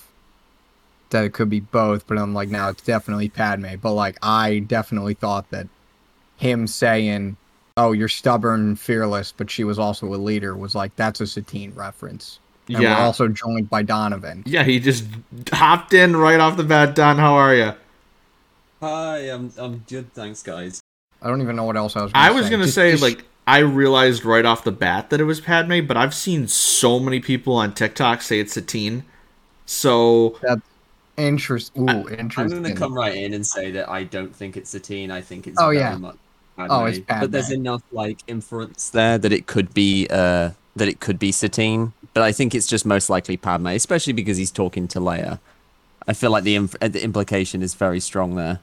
That 1.10 1.24
it 1.24 1.32
could 1.32 1.50
be 1.50 1.60
both, 1.60 2.08
but 2.08 2.18
I'm 2.18 2.34
like, 2.34 2.48
now 2.48 2.70
it's 2.70 2.82
definitely 2.82 3.28
Padme. 3.28 3.76
But 3.80 3.92
like, 3.92 4.16
I 4.20 4.60
definitely 4.60 5.14
thought 5.14 5.48
that 5.50 5.68
him 6.36 6.66
saying, 6.66 7.36
"Oh, 7.76 7.92
you're 7.92 8.08
stubborn 8.08 8.60
and 8.60 8.80
fearless," 8.80 9.30
but 9.30 9.50
she 9.50 9.62
was 9.62 9.78
also 9.78 10.12
a 10.12 10.16
leader 10.16 10.56
was 10.56 10.74
like 10.74 10.96
that's 10.96 11.20
a 11.20 11.26
Satine 11.26 11.72
reference. 11.74 12.40
And 12.68 12.82
yeah, 12.82 12.98
we're 12.98 13.04
also 13.04 13.28
joined 13.28 13.68
by 13.68 13.82
Donovan. 13.82 14.42
yeah. 14.46 14.64
He 14.64 14.80
just 14.80 15.04
hopped 15.52 15.92
in 15.92 16.16
right 16.16 16.40
off 16.40 16.56
the 16.56 16.64
bat. 16.64 16.94
Don, 16.94 17.16
how 17.18 17.34
are 17.34 17.54
you? 17.54 17.72
Hi, 18.80 19.18
I'm 19.30 19.52
I'm 19.58 19.84
good, 19.88 20.12
thanks 20.14 20.42
guys. 20.42 20.80
I 21.22 21.28
don't 21.28 21.40
even 21.40 21.56
know 21.56 21.64
what 21.64 21.76
else 21.76 21.96
I 21.96 22.02
was. 22.02 22.12
Gonna 22.12 22.24
I 22.26 22.30
was 22.30 22.46
say. 22.46 22.50
gonna 22.50 22.64
Just- 22.64 22.74
say 22.74 22.90
just- 22.92 23.02
like 23.02 23.24
I 23.46 23.58
realized 23.58 24.24
right 24.24 24.44
off 24.44 24.64
the 24.64 24.72
bat 24.72 25.10
that 25.10 25.20
it 25.20 25.24
was 25.24 25.40
Padme, 25.40 25.84
but 25.86 25.96
I've 25.96 26.14
seen 26.14 26.48
so 26.48 26.98
many 26.98 27.20
people 27.20 27.54
on 27.56 27.74
TikTok 27.74 28.22
say 28.22 28.40
it's 28.40 28.54
Satine. 28.54 29.04
So 29.66 30.38
that's 30.42 30.62
interest. 31.16 31.72
Ooh, 31.76 31.82
interesting. 31.88 32.14
I'm 32.14 32.18
interesting. 32.20 32.62
gonna 32.62 32.74
come 32.74 32.94
right 32.94 33.14
in 33.14 33.34
and 33.34 33.46
say 33.46 33.70
that 33.72 33.88
I 33.88 34.04
don't 34.04 34.34
think 34.34 34.56
it's 34.56 34.70
Satine. 34.70 35.10
I 35.10 35.20
think 35.20 35.46
it's 35.46 35.58
Oh, 35.60 35.66
very 35.66 35.78
yeah. 35.78 35.96
much 35.96 36.16
Oh, 36.58 36.84
it's 36.86 36.98
Padme. 37.00 37.20
But 37.20 37.32
there's 37.32 37.50
enough 37.50 37.82
like 37.92 38.18
inference 38.26 38.90
there 38.90 39.18
that 39.18 39.32
it 39.32 39.46
could 39.46 39.72
be 39.74 40.06
uh 40.10 40.50
that 40.76 40.88
it 40.88 41.00
could 41.00 41.18
be 41.18 41.32
Satine. 41.32 41.92
But 42.14 42.22
I 42.22 42.32
think 42.32 42.54
it's 42.54 42.66
just 42.66 42.86
most 42.86 43.10
likely 43.10 43.36
Padme, 43.36 43.68
especially 43.68 44.12
because 44.12 44.36
he's 44.36 44.50
talking 44.50 44.86
to 44.88 45.00
Leia. 45.00 45.38
I 46.06 46.12
feel 46.12 46.30
like 46.30 46.44
the 46.44 46.54
inf- 46.54 46.76
uh, 46.80 46.88
the 46.88 47.02
implication 47.02 47.62
is 47.62 47.74
very 47.74 47.98
strong 48.00 48.34
there. 48.36 48.60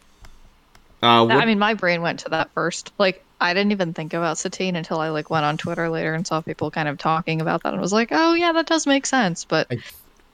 uh, 1.03 1.25
what, 1.25 1.37
I 1.37 1.45
mean, 1.45 1.59
my 1.59 1.73
brain 1.73 2.01
went 2.01 2.19
to 2.21 2.29
that 2.29 2.51
first. 2.53 2.93
Like, 2.97 3.23
I 3.41 3.53
didn't 3.53 3.71
even 3.71 3.93
think 3.93 4.13
about 4.13 4.37
Satine 4.37 4.75
until 4.75 4.99
I 4.99 5.09
like 5.09 5.29
went 5.29 5.45
on 5.45 5.57
Twitter 5.57 5.89
later 5.89 6.13
and 6.13 6.25
saw 6.27 6.41
people 6.41 6.69
kind 6.69 6.87
of 6.87 6.97
talking 6.99 7.41
about 7.41 7.63
that, 7.63 7.73
and 7.73 7.81
was 7.81 7.91
like, 7.93 8.09
oh 8.11 8.33
yeah, 8.35 8.51
that 8.53 8.67
does 8.67 8.85
make 8.85 9.05
sense. 9.05 9.43
But 9.43 9.67
I 9.71 9.77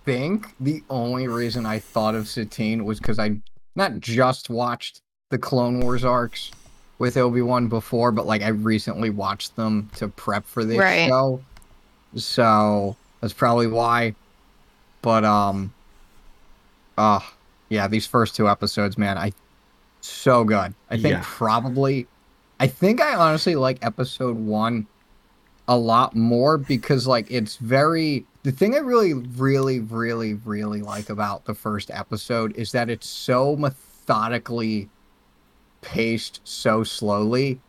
think 0.06 0.54
the 0.60 0.84
only 0.90 1.28
reason 1.28 1.66
I 1.66 1.80
thought 1.80 2.16
of 2.16 2.28
Satine 2.28 2.84
was 2.86 3.00
because 3.00 3.18
I 3.20 3.38
not 3.76 4.00
just 4.00 4.50
watched 4.50 5.02
the 5.30 5.38
Clone 5.38 5.80
Wars 5.80 6.04
arcs 6.04 6.52
with 7.00 7.16
Obi 7.16 7.42
Wan 7.42 7.68
before, 7.68 8.12
but 8.12 8.26
like 8.26 8.42
I 8.42 8.50
recently 8.50 9.10
watched 9.10 9.56
them 9.56 9.90
to 9.96 10.08
prep 10.10 10.46
for 10.46 10.66
this 10.66 10.78
Right. 10.78 11.08
show. 11.08 11.42
So 12.16 12.96
that's 13.22 13.34
probably 13.34 13.68
why. 13.68 14.16
But 15.02 15.24
um, 15.26 15.74
uh 16.98 17.20
yeah, 17.70 17.88
these 17.88 18.08
first 18.08 18.36
two 18.36 18.48
episodes, 18.48 18.98
man, 18.98 19.18
I 19.18 19.34
so 20.02 20.44
good. 20.44 20.74
I 20.90 20.96
think 20.96 21.06
Yeah. 21.06 21.22
probably, 21.24 22.08
I 22.60 22.68
think 22.68 23.02
I 23.02 23.16
honestly 23.16 23.56
like 23.56 23.86
episode 23.86 24.38
one 24.38 24.88
a 25.68 25.78
lot 25.78 26.16
more 26.16 26.58
because 26.58 27.08
like 27.08 27.30
it's 27.30 27.58
very 27.58 28.26
the 28.44 28.52
thing 28.52 28.74
I 28.74 28.78
really 28.78 29.14
really 29.14 29.82
really 29.82 30.34
really 30.34 30.82
like 30.82 31.10
about 31.10 31.44
the 31.46 31.54
first 31.54 31.92
episode 31.92 32.56
is 32.56 32.72
that 32.72 32.90
it's 32.90 33.08
so 33.08 33.58
methodically 33.58 34.90
paced 35.82 36.40
so 36.46 36.84
slowly 36.84 37.60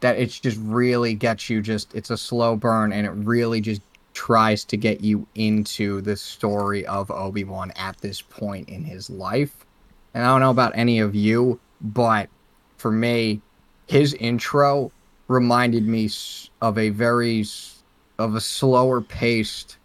that 0.00 0.18
it's 0.18 0.38
just 0.40 0.58
really 0.62 1.14
gets 1.14 1.50
you 1.50 1.60
just 1.62 1.94
it's 1.94 2.10
a 2.10 2.16
slow 2.16 2.56
burn 2.56 2.92
and 2.92 3.06
it 3.06 3.10
really 3.10 3.60
just 3.60 3.82
tries 4.14 4.64
to 4.64 4.76
get 4.76 5.00
you 5.02 5.26
into 5.34 6.00
the 6.00 6.16
story 6.16 6.84
of 6.86 7.10
Obi-Wan 7.10 7.72
at 7.76 7.98
this 8.00 8.20
point 8.20 8.68
in 8.68 8.84
his 8.84 9.08
life. 9.08 9.64
And 10.14 10.24
I 10.24 10.28
don't 10.28 10.40
know 10.40 10.50
about 10.50 10.72
any 10.74 10.98
of 10.98 11.14
you, 11.14 11.60
but 11.80 12.28
for 12.78 12.90
me, 12.90 13.40
his 13.86 14.14
intro 14.14 14.90
reminded 15.28 15.86
me 15.86 16.10
of 16.60 16.76
a 16.78 16.88
very 16.90 17.44
of 18.18 18.34
a 18.34 18.40
slower 18.40 19.00
paced 19.00 19.78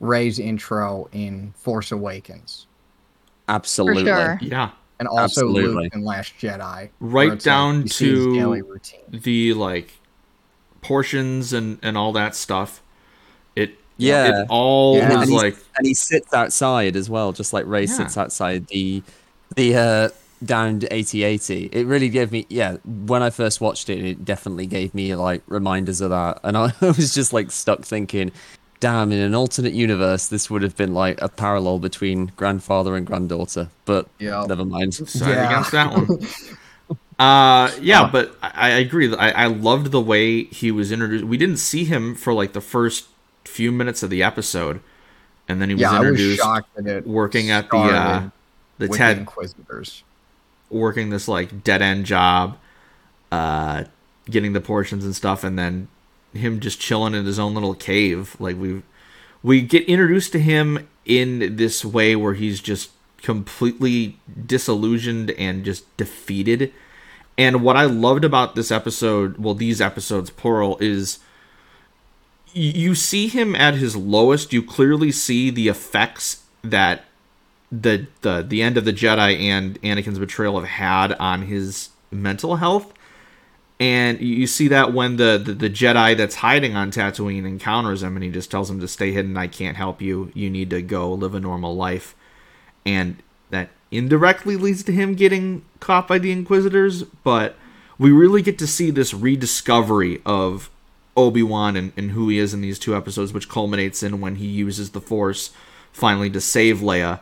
Rey's 0.00 0.38
intro 0.38 1.08
in 1.12 1.52
Force 1.56 1.90
Awakens, 1.90 2.66
Absolutely. 3.48 4.04
sure. 4.04 4.38
yeah, 4.42 4.70
and 4.98 5.08
also 5.08 5.22
Absolutely. 5.46 5.84
Luke 5.84 5.92
and 5.94 6.04
Last 6.04 6.34
Jedi. 6.38 6.88
right 7.00 7.32
it's 7.32 7.44
like, 7.46 7.52
down 7.52 7.82
you 7.82 7.88
see 7.88 8.10
his 8.10 8.24
to 8.24 8.92
the 9.10 9.52
like 9.54 9.90
portions 10.82 11.52
and 11.52 11.78
and 11.82 11.96
all 11.96 12.12
that 12.12 12.34
stuff. 12.34 12.82
It 13.54 13.72
Yeah. 13.98 14.42
it 14.42 14.46
all 14.48 14.96
Yeah. 14.96 15.18
was 15.18 15.28
And 15.28 15.36
like 15.36 15.56
and 15.76 15.86
he 15.86 15.94
sits 15.94 16.32
outside 16.32 16.96
as 16.96 17.10
well, 17.10 17.32
just 17.32 17.52
like 17.52 17.66
Rey 17.66 17.82
Yeah. 17.84 17.92
sits 17.96 18.16
outside 18.16 18.66
the 18.68 19.02
the 19.54 19.74
uh 19.76 20.08
down 20.44 20.78
to 20.80 20.92
8080. 20.94 21.70
It 21.72 21.86
really 21.86 22.10
gave 22.10 22.30
me, 22.30 22.44
yeah. 22.50 22.76
When 22.84 23.22
I 23.22 23.30
first 23.30 23.62
watched 23.62 23.88
it, 23.88 24.04
it 24.04 24.22
definitely 24.22 24.66
gave 24.66 24.94
me 24.94 25.14
like 25.14 25.42
reminders 25.46 26.02
of 26.02 26.10
that, 26.10 26.40
and 26.44 26.56
I 26.58 26.72
was 26.82 27.14
just 27.14 27.32
like 27.32 27.50
stuck 27.50 27.82
thinking, 27.84 28.32
damn, 28.80 29.12
in 29.12 29.20
an 29.20 29.34
alternate 29.34 29.72
universe, 29.72 30.28
this 30.28 30.50
would 30.50 30.62
have 30.62 30.76
been 30.76 30.94
like 30.94 31.20
a 31.22 31.28
parallel 31.28 31.78
between 31.78 32.32
grandfather 32.36 32.96
and 32.96 33.06
granddaughter. 33.06 33.68
But 33.84 34.08
Yeah. 34.18 34.44
never 34.48 34.64
mind. 34.64 34.94
Sorry 34.94 35.32
Yeah. 35.34 35.46
against 35.46 35.72
that 35.72 35.92
one. 35.92 36.08
Uh, 37.18 37.70
yeah, 37.80 38.06
but 38.12 38.36
I, 38.42 38.50
I 38.52 38.68
agree. 38.68 39.14
I, 39.16 39.44
I 39.44 39.46
loved 39.46 39.90
the 39.90 40.02
way 40.02 40.44
he 40.44 40.70
was 40.70 40.92
introduced. 40.92 41.24
We 41.24 41.38
didn't 41.38 41.56
see 41.56 41.84
him 41.84 42.14
for 42.14 42.34
like 42.34 42.52
the 42.52 42.60
first 42.60 43.06
few 43.46 43.72
minutes 43.72 44.02
of 44.02 44.10
the 44.10 44.22
episode, 44.22 44.80
and 45.48 45.58
then 45.58 45.70
he 45.70 45.74
was 45.74 45.80
yeah, 45.80 45.92
I 45.92 46.00
was 46.00 46.08
introduced 46.10 46.42
shocked 46.42 46.78
it 46.78 47.06
working 47.06 47.50
at 47.50 47.70
the 47.70 47.76
uh, 47.78 48.28
the 48.76 48.88
with 48.88 48.98
Ted 48.98 49.16
Inquisitors. 49.16 50.02
working 50.68 51.08
this 51.08 51.26
like 51.26 51.64
dead 51.64 51.80
end 51.80 52.04
job, 52.04 52.58
uh, 53.32 53.84
getting 54.28 54.52
the 54.52 54.60
portions 54.60 55.02
and 55.02 55.16
stuff, 55.16 55.42
and 55.42 55.58
then 55.58 55.88
him 56.36 56.60
just 56.60 56.80
chilling 56.80 57.14
in 57.14 57.24
his 57.26 57.38
own 57.38 57.54
little 57.54 57.74
cave. 57.74 58.36
Like 58.38 58.56
we 58.56 58.82
we 59.42 59.62
get 59.62 59.84
introduced 59.84 60.32
to 60.32 60.40
him 60.40 60.88
in 61.04 61.56
this 61.56 61.84
way 61.84 62.16
where 62.16 62.34
he's 62.34 62.60
just 62.60 62.90
completely 63.22 64.18
disillusioned 64.46 65.30
and 65.32 65.64
just 65.64 65.96
defeated. 65.96 66.72
And 67.38 67.62
what 67.62 67.76
I 67.76 67.84
loved 67.84 68.24
about 68.24 68.54
this 68.54 68.70
episode, 68.70 69.36
well, 69.38 69.54
these 69.54 69.80
episodes 69.80 70.30
plural, 70.30 70.78
is 70.78 71.18
you 72.52 72.94
see 72.94 73.28
him 73.28 73.54
at 73.54 73.74
his 73.74 73.94
lowest. 73.96 74.52
You 74.52 74.62
clearly 74.62 75.12
see 75.12 75.50
the 75.50 75.68
effects 75.68 76.44
that 76.62 77.04
the 77.70 78.06
the 78.22 78.44
the 78.46 78.62
end 78.62 78.76
of 78.76 78.84
the 78.84 78.92
Jedi 78.92 79.40
and 79.40 79.80
Anakin's 79.82 80.18
betrayal 80.18 80.58
have 80.58 80.68
had 80.68 81.12
on 81.14 81.42
his 81.42 81.90
mental 82.10 82.56
health. 82.56 82.92
And 83.78 84.20
you 84.20 84.46
see 84.46 84.68
that 84.68 84.94
when 84.94 85.16
the, 85.16 85.40
the, 85.42 85.52
the 85.52 85.70
Jedi 85.70 86.16
that's 86.16 86.36
hiding 86.36 86.74
on 86.76 86.90
Tatooine 86.90 87.46
encounters 87.46 88.02
him 88.02 88.16
and 88.16 88.24
he 88.24 88.30
just 88.30 88.50
tells 88.50 88.70
him 88.70 88.80
to 88.80 88.88
stay 88.88 89.12
hidden, 89.12 89.36
I 89.36 89.48
can't 89.48 89.76
help 89.76 90.00
you. 90.00 90.32
You 90.34 90.48
need 90.48 90.70
to 90.70 90.80
go 90.80 91.12
live 91.12 91.34
a 91.34 91.40
normal 91.40 91.76
life. 91.76 92.14
And 92.86 93.22
that 93.50 93.68
indirectly 93.90 94.56
leads 94.56 94.82
to 94.84 94.92
him 94.92 95.14
getting 95.14 95.62
caught 95.80 96.08
by 96.08 96.18
the 96.18 96.32
Inquisitors, 96.32 97.02
but 97.02 97.56
we 97.98 98.10
really 98.10 98.40
get 98.40 98.58
to 98.58 98.66
see 98.66 98.90
this 98.90 99.12
rediscovery 99.12 100.22
of 100.24 100.70
Obi-Wan 101.16 101.76
and, 101.76 101.92
and 101.96 102.12
who 102.12 102.28
he 102.28 102.38
is 102.38 102.54
in 102.54 102.62
these 102.62 102.78
two 102.78 102.96
episodes, 102.96 103.32
which 103.32 103.48
culminates 103.48 104.02
in 104.02 104.20
when 104.20 104.36
he 104.36 104.46
uses 104.46 104.90
the 104.90 105.00
Force 105.00 105.50
finally 105.92 106.30
to 106.30 106.40
save 106.40 106.78
Leia 106.78 107.20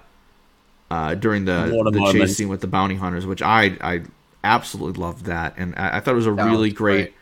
uh, 0.91 1.15
during 1.15 1.45
the, 1.45 1.67
the 1.67 1.99
moment. 1.99 2.13
chase 2.13 2.37
scene 2.37 2.49
with 2.49 2.61
the 2.61 2.67
bounty 2.67 2.97
hunters, 2.97 3.27
which 3.27 3.43
I 3.43 3.77
I 3.81 4.03
absolutely 4.45 5.01
loved 5.01 5.25
that, 5.25 5.55
and 5.57 5.75
I, 5.77 5.97
I 5.97 6.01
thought 6.01 6.13
it 6.13 6.17
was 6.17 6.27
a 6.27 6.33
That 6.35 6.45
really 6.45 6.69
was 6.71 6.75
great, 6.75 6.97
great. 7.07 7.15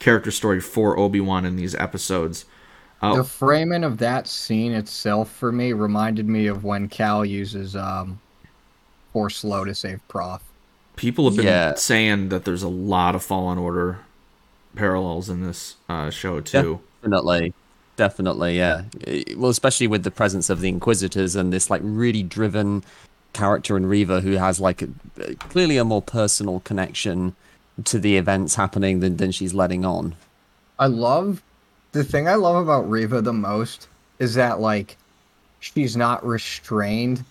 character 0.00 0.30
story 0.30 0.60
for 0.60 0.98
Obi 0.98 1.20
Wan 1.20 1.44
in 1.46 1.56
these 1.56 1.74
episodes. 1.74 2.44
Oh. 3.02 3.16
The 3.16 3.24
framing 3.24 3.84
of 3.84 3.98
that 3.98 4.26
scene 4.28 4.72
itself 4.72 5.30
for 5.30 5.52
me 5.52 5.72
reminded 5.72 6.28
me 6.28 6.46
of 6.46 6.64
when 6.64 6.88
Cal 6.88 7.24
uses 7.24 7.76
um, 7.76 8.18
Force 9.12 9.36
Slow 9.36 9.64
to 9.64 9.74
save 9.74 10.00
Prauf. 10.08 10.40
People 10.96 11.24
have 11.26 11.36
been 11.36 11.46
Yeah. 11.46 11.74
saying 11.74 12.28
that 12.30 12.44
there's 12.44 12.62
a 12.62 12.68
lot 12.68 13.14
of 13.14 13.22
Fallen 13.22 13.58
Order 13.58 13.98
parallels 14.76 15.28
in 15.28 15.42
this 15.44 15.76
uh, 15.88 16.10
show 16.10 16.40
too. 16.40 16.80
Definitely. 17.02 17.52
Definitely, 17.96 18.56
yeah. 18.56 18.82
Well, 19.36 19.50
especially 19.50 19.86
with 19.86 20.02
the 20.02 20.10
presence 20.10 20.50
of 20.50 20.60
the 20.60 20.68
Inquisitors 20.68 21.36
and 21.36 21.52
this 21.52 21.70
like 21.70 21.80
really 21.84 22.22
driven 22.24 22.82
character 23.34 23.76
in 23.76 23.86
Reva 23.86 24.20
who 24.20 24.32
has 24.32 24.60
like 24.60 24.82
a, 24.82 24.88
uh, 25.20 25.34
clearly 25.38 25.76
a 25.76 25.84
more 25.84 26.02
personal 26.02 26.60
connection 26.60 27.34
to 27.84 27.98
the 27.98 28.16
events 28.16 28.54
happening 28.54 29.00
than, 29.00 29.16
than 29.16 29.32
she's 29.32 29.52
letting 29.52 29.84
on. 29.84 30.14
I 30.78 30.86
love 30.86 31.42
the 31.92 32.04
thing 32.04 32.28
I 32.28 32.34
love 32.36 32.56
about 32.56 32.88
Reva 32.88 33.20
the 33.20 33.32
most 33.32 33.88
is 34.18 34.34
that 34.34 34.60
like 34.60 34.96
she's 35.60 35.96
not 35.96 36.24
restrained 36.24 37.24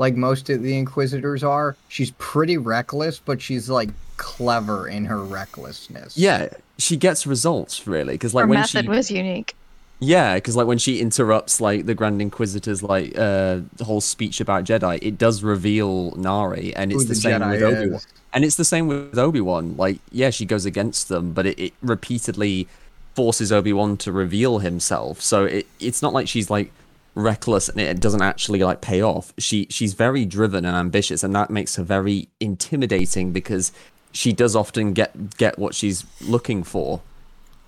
like 0.00 0.16
most 0.16 0.48
of 0.48 0.62
the 0.62 0.78
Inquisitors 0.78 1.44
are. 1.44 1.76
She's 1.88 2.10
pretty 2.12 2.56
reckless, 2.56 3.18
but 3.18 3.40
she's 3.42 3.68
like 3.68 3.90
clever 4.16 4.88
in 4.88 5.04
her 5.04 5.22
recklessness. 5.22 6.16
Yeah, 6.16 6.48
she 6.78 6.96
gets 6.96 7.26
results 7.26 7.86
really 7.86 8.14
because 8.14 8.32
like 8.32 8.44
Her 8.44 8.48
when 8.48 8.60
method 8.60 8.86
she 8.86 8.88
was 8.88 9.10
unique. 9.10 9.54
Yeah, 10.00 10.36
because 10.36 10.56
like 10.56 10.66
when 10.66 10.78
she 10.78 10.98
interrupts 10.98 11.60
like 11.60 11.84
the 11.84 11.94
Grand 11.94 12.22
Inquisitor's 12.22 12.82
like 12.82 13.16
uh 13.16 13.60
the 13.76 13.84
whole 13.84 14.00
speech 14.00 14.40
about 14.40 14.64
Jedi, 14.64 14.98
it 15.02 15.18
does 15.18 15.42
reveal 15.42 16.12
Nari, 16.12 16.74
and 16.74 16.90
it's 16.90 17.02
Who 17.02 17.08
the, 17.08 17.14
the 17.14 17.20
same 17.20 17.40
Jedi 17.40 17.50
with 17.50 17.62
Obi 17.62 17.90
Wan. 17.90 18.00
And 18.32 18.44
it's 18.44 18.56
the 18.56 18.64
same 18.64 18.86
with 18.86 19.18
Obi 19.18 19.40
Wan. 19.40 19.76
Like, 19.76 19.98
yeah, 20.10 20.30
she 20.30 20.46
goes 20.46 20.64
against 20.64 21.08
them, 21.08 21.32
but 21.32 21.46
it, 21.46 21.58
it 21.58 21.74
repeatedly 21.82 22.68
forces 23.14 23.52
Obi 23.52 23.72
Wan 23.72 23.96
to 23.98 24.10
reveal 24.10 24.58
himself. 24.60 25.20
So 25.20 25.44
it 25.44 25.66
it's 25.78 26.00
not 26.00 26.14
like 26.14 26.28
she's 26.28 26.48
like 26.48 26.72
reckless 27.14 27.68
and 27.68 27.80
it 27.80 28.00
doesn't 28.00 28.22
actually 28.22 28.62
like 28.62 28.80
pay 28.80 29.02
off. 29.02 29.34
She 29.36 29.66
she's 29.68 29.92
very 29.92 30.24
driven 30.24 30.64
and 30.64 30.76
ambitious, 30.76 31.22
and 31.22 31.34
that 31.34 31.50
makes 31.50 31.76
her 31.76 31.82
very 31.82 32.28
intimidating 32.40 33.32
because 33.32 33.70
she 34.12 34.32
does 34.32 34.56
often 34.56 34.94
get 34.94 35.36
get 35.36 35.58
what 35.58 35.74
she's 35.74 36.06
looking 36.22 36.62
for, 36.62 37.02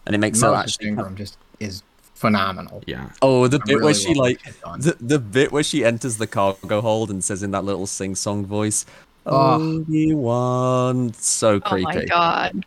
and 0.06 0.14
it 0.14 0.18
makes 0.18 0.40
her 0.40 0.54
actually. 0.54 0.88
Ingram 0.88 1.14
just 1.14 1.36
is 1.60 1.82
phenomenal. 2.22 2.82
Yeah, 2.86 3.10
Oh, 3.20 3.46
the 3.48 3.60
I 3.62 3.66
bit 3.66 3.82
where 3.82 3.92
she 3.94 4.14
like 4.14 4.40
the, 4.78 4.96
the 5.00 5.18
bit 5.18 5.52
where 5.52 5.62
she 5.62 5.84
enters 5.84 6.16
the 6.16 6.26
cargo 6.26 6.80
hold 6.80 7.10
and 7.10 7.22
says 7.22 7.42
in 7.42 7.50
that 7.50 7.64
little 7.64 7.86
sing 7.86 8.14
song 8.14 8.46
voice, 8.46 8.86
Oh. 9.26 9.54
Obi 9.80 10.14
Wan, 10.14 11.12
so 11.12 11.60
creepy. 11.60 11.86
Oh 11.86 11.94
my 11.94 12.04
god. 12.06 12.64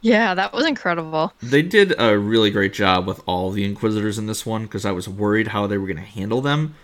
Yeah, 0.00 0.34
that 0.34 0.52
was 0.52 0.64
incredible. 0.66 1.32
they 1.42 1.62
did 1.62 1.94
a 2.00 2.16
really 2.18 2.50
great 2.50 2.72
job 2.72 3.06
with 3.06 3.20
all 3.26 3.50
the 3.50 3.64
Inquisitors 3.64 4.16
in 4.18 4.26
this 4.26 4.46
one 4.46 4.62
because 4.62 4.84
I 4.86 4.92
was 4.92 5.08
worried 5.08 5.48
how 5.48 5.66
they 5.66 5.76
were 5.78 5.86
going 5.86 5.96
to 5.98 6.02
handle 6.20 6.40
them, 6.40 6.74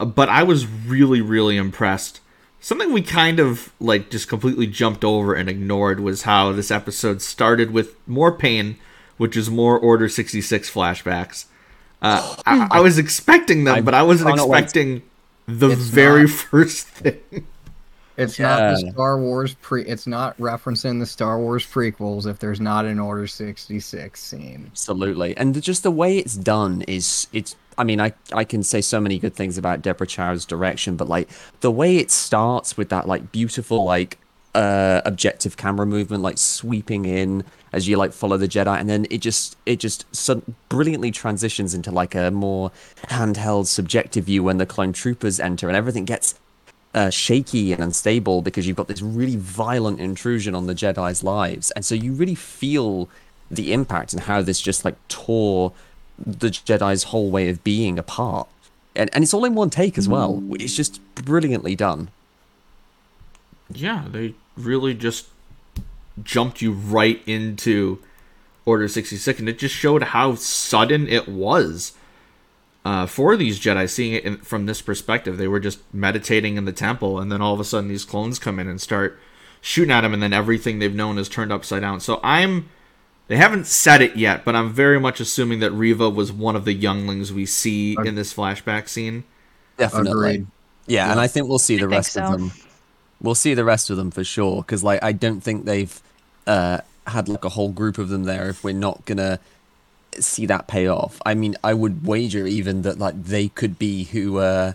Uh, 0.00 0.06
but 0.06 0.28
I 0.28 0.42
was 0.44 0.66
really 0.66 1.20
really 1.20 1.56
impressed. 1.56 2.20
Something 2.60 2.92
we 2.92 3.02
kind 3.02 3.38
of 3.38 3.72
like 3.78 4.10
just 4.10 4.26
completely 4.28 4.66
jumped 4.66 5.04
over 5.04 5.34
and 5.34 5.48
ignored 5.48 6.00
was 6.00 6.22
how 6.22 6.50
this 6.50 6.70
episode 6.72 7.22
started 7.22 7.70
with 7.70 7.94
more 8.08 8.32
pain, 8.32 8.76
which 9.18 9.36
is 9.36 9.50
more 9.50 9.78
Order 9.78 10.08
sixty 10.08 10.40
six 10.40 10.70
flashbacks. 10.70 11.44
Uh, 12.00 12.36
I, 12.46 12.68
I 12.70 12.80
was 12.80 12.96
expecting 12.98 13.64
them, 13.64 13.74
I 13.76 13.80
but 13.80 13.92
I 13.94 14.02
wasn't 14.02 14.30
cannot 14.30 14.48
wait. 14.48 14.62
expecting 14.62 15.02
the 15.46 15.68
very 15.76 16.22
not- 16.22 16.30
first 16.50 16.86
thing. 16.86 17.46
It's 18.16 18.36
not 18.40 18.58
the 18.58 18.90
Star 18.92 19.16
Wars 19.18 19.54
pre. 19.54 19.84
It's 19.84 20.06
not 20.08 20.36
referencing 20.38 20.98
the 20.98 21.06
Star 21.06 21.38
Wars 21.38 21.64
prequels 21.64 22.26
if 22.26 22.40
there's 22.40 22.60
not 22.60 22.84
an 22.84 22.98
Order 22.98 23.28
sixty 23.28 23.78
six 23.78 24.20
scene. 24.20 24.66
Absolutely, 24.72 25.36
and 25.36 25.60
just 25.62 25.84
the 25.84 25.90
way 25.92 26.18
it's 26.18 26.34
done 26.34 26.82
is 26.88 27.28
it's. 27.32 27.54
I 27.76 27.84
mean, 27.84 28.00
I 28.00 28.12
I 28.32 28.42
can 28.42 28.64
say 28.64 28.80
so 28.80 29.00
many 29.00 29.20
good 29.20 29.36
things 29.36 29.56
about 29.56 29.82
Deborah 29.82 30.06
Chow's 30.08 30.44
direction, 30.44 30.96
but 30.96 31.08
like 31.08 31.28
the 31.60 31.70
way 31.70 31.96
it 31.98 32.10
starts 32.10 32.76
with 32.76 32.88
that 32.88 33.06
like 33.06 33.30
beautiful 33.30 33.84
like 33.84 34.18
uh 34.56 35.00
objective 35.04 35.56
camera 35.56 35.86
movement, 35.86 36.20
like 36.24 36.38
sweeping 36.38 37.04
in 37.04 37.44
as 37.72 37.88
you 37.88 37.96
like 37.96 38.12
follow 38.12 38.36
the 38.36 38.48
Jedi, 38.48 38.78
and 38.78 38.88
then 38.88 39.06
it 39.10 39.18
just 39.18 39.56
it 39.66 39.78
just 39.78 40.04
so 40.14 40.42
brilliantly 40.68 41.10
transitions 41.10 41.74
into 41.74 41.90
like 41.90 42.14
a 42.14 42.30
more 42.30 42.70
handheld 43.08 43.66
subjective 43.66 44.24
view 44.24 44.42
when 44.42 44.58
the 44.58 44.66
clone 44.66 44.92
troopers 44.92 45.38
enter, 45.40 45.68
and 45.68 45.76
everything 45.76 46.04
gets 46.04 46.34
uh, 46.94 47.10
shaky 47.10 47.72
and 47.72 47.82
unstable 47.82 48.42
because 48.42 48.66
you've 48.66 48.76
got 48.76 48.88
this 48.88 49.02
really 49.02 49.36
violent 49.36 50.00
intrusion 50.00 50.54
on 50.54 50.66
the 50.66 50.74
Jedi's 50.74 51.22
lives, 51.22 51.70
and 51.72 51.84
so 51.84 51.94
you 51.94 52.12
really 52.12 52.34
feel 52.34 53.08
the 53.50 53.72
impact 53.72 54.12
and 54.12 54.22
how 54.22 54.42
this 54.42 54.60
just 54.60 54.84
like 54.84 54.96
tore 55.08 55.72
the 56.18 56.48
Jedi's 56.48 57.04
whole 57.04 57.30
way 57.30 57.48
of 57.48 57.62
being 57.64 57.98
apart, 57.98 58.48
and 58.96 59.10
and 59.12 59.22
it's 59.22 59.34
all 59.34 59.44
in 59.44 59.54
one 59.54 59.70
take 59.70 59.98
as 59.98 60.08
well. 60.08 60.42
It's 60.52 60.74
just 60.74 61.00
brilliantly 61.14 61.76
done. 61.76 62.10
Yeah, 63.70 64.06
they 64.10 64.34
really 64.56 64.94
just 64.94 65.28
jumped 66.24 66.62
you 66.62 66.72
right 66.72 67.22
into 67.26 68.02
Order 68.64 68.88
66, 68.88 69.40
and 69.40 69.48
it 69.48 69.58
just 69.58 69.74
showed 69.74 70.02
how 70.02 70.34
sudden 70.34 71.08
it 71.08 71.28
was 71.28 71.92
uh, 72.84 73.06
for 73.06 73.36
these 73.36 73.60
Jedi, 73.60 73.88
seeing 73.88 74.14
it 74.14 74.24
in, 74.24 74.38
from 74.38 74.66
this 74.66 74.80
perspective. 74.80 75.36
They 75.36 75.48
were 75.48 75.60
just 75.60 75.80
meditating 75.92 76.56
in 76.56 76.64
the 76.64 76.72
temple, 76.72 77.18
and 77.18 77.30
then 77.30 77.42
all 77.42 77.54
of 77.54 77.60
a 77.60 77.64
sudden 77.64 77.88
these 77.88 78.04
clones 78.04 78.38
come 78.38 78.58
in 78.58 78.68
and 78.68 78.80
start 78.80 79.18
shooting 79.60 79.90
at 79.90 80.02
them, 80.02 80.14
and 80.14 80.22
then 80.22 80.32
everything 80.32 80.78
they've 80.78 80.94
known 80.94 81.18
is 81.18 81.28
turned 81.28 81.52
upside 81.52 81.82
down. 81.82 82.00
So 82.00 82.20
I'm. 82.22 82.68
They 83.26 83.36
haven't 83.36 83.66
said 83.66 84.00
it 84.00 84.16
yet, 84.16 84.42
but 84.42 84.56
I'm 84.56 84.72
very 84.72 84.98
much 84.98 85.20
assuming 85.20 85.60
that 85.60 85.70
Reva 85.70 86.08
was 86.08 86.32
one 86.32 86.56
of 86.56 86.64
the 86.64 86.72
younglings 86.72 87.30
we 87.30 87.44
see 87.44 87.94
in 88.02 88.14
this 88.14 88.32
flashback 88.32 88.88
scene. 88.88 89.24
Definitely. 89.76 90.30
Agreed. 90.30 90.46
Yeah, 90.86 91.10
and 91.10 91.20
I 91.20 91.26
think 91.26 91.46
we'll 91.46 91.58
see 91.58 91.74
I 91.74 91.80
the 91.80 91.82
think 91.82 91.92
rest 91.92 92.16
of 92.16 92.32
them. 92.32 92.52
We'll 93.20 93.34
see 93.34 93.52
the 93.52 93.64
rest 93.64 93.90
of 93.90 93.98
them 93.98 94.10
for 94.10 94.24
sure, 94.24 94.62
because 94.62 94.82
like 94.82 95.02
I 95.02 95.12
don't 95.12 95.42
think 95.42 95.66
they've 95.66 96.00
uh, 96.48 96.80
had 97.06 97.28
like 97.28 97.44
a 97.44 97.50
whole 97.50 97.70
group 97.70 97.98
of 97.98 98.08
them 98.08 98.24
there. 98.24 98.48
If 98.48 98.64
we're 98.64 98.74
not 98.74 99.04
gonna 99.04 99.38
see 100.18 100.46
that 100.46 100.66
pay 100.66 100.88
off, 100.88 101.20
I 101.24 101.34
mean, 101.34 101.54
I 101.62 101.74
would 101.74 102.04
wager 102.04 102.46
even 102.46 102.82
that 102.82 102.98
like 102.98 103.22
they 103.22 103.48
could 103.48 103.78
be 103.78 104.04
who 104.04 104.38
uh, 104.38 104.72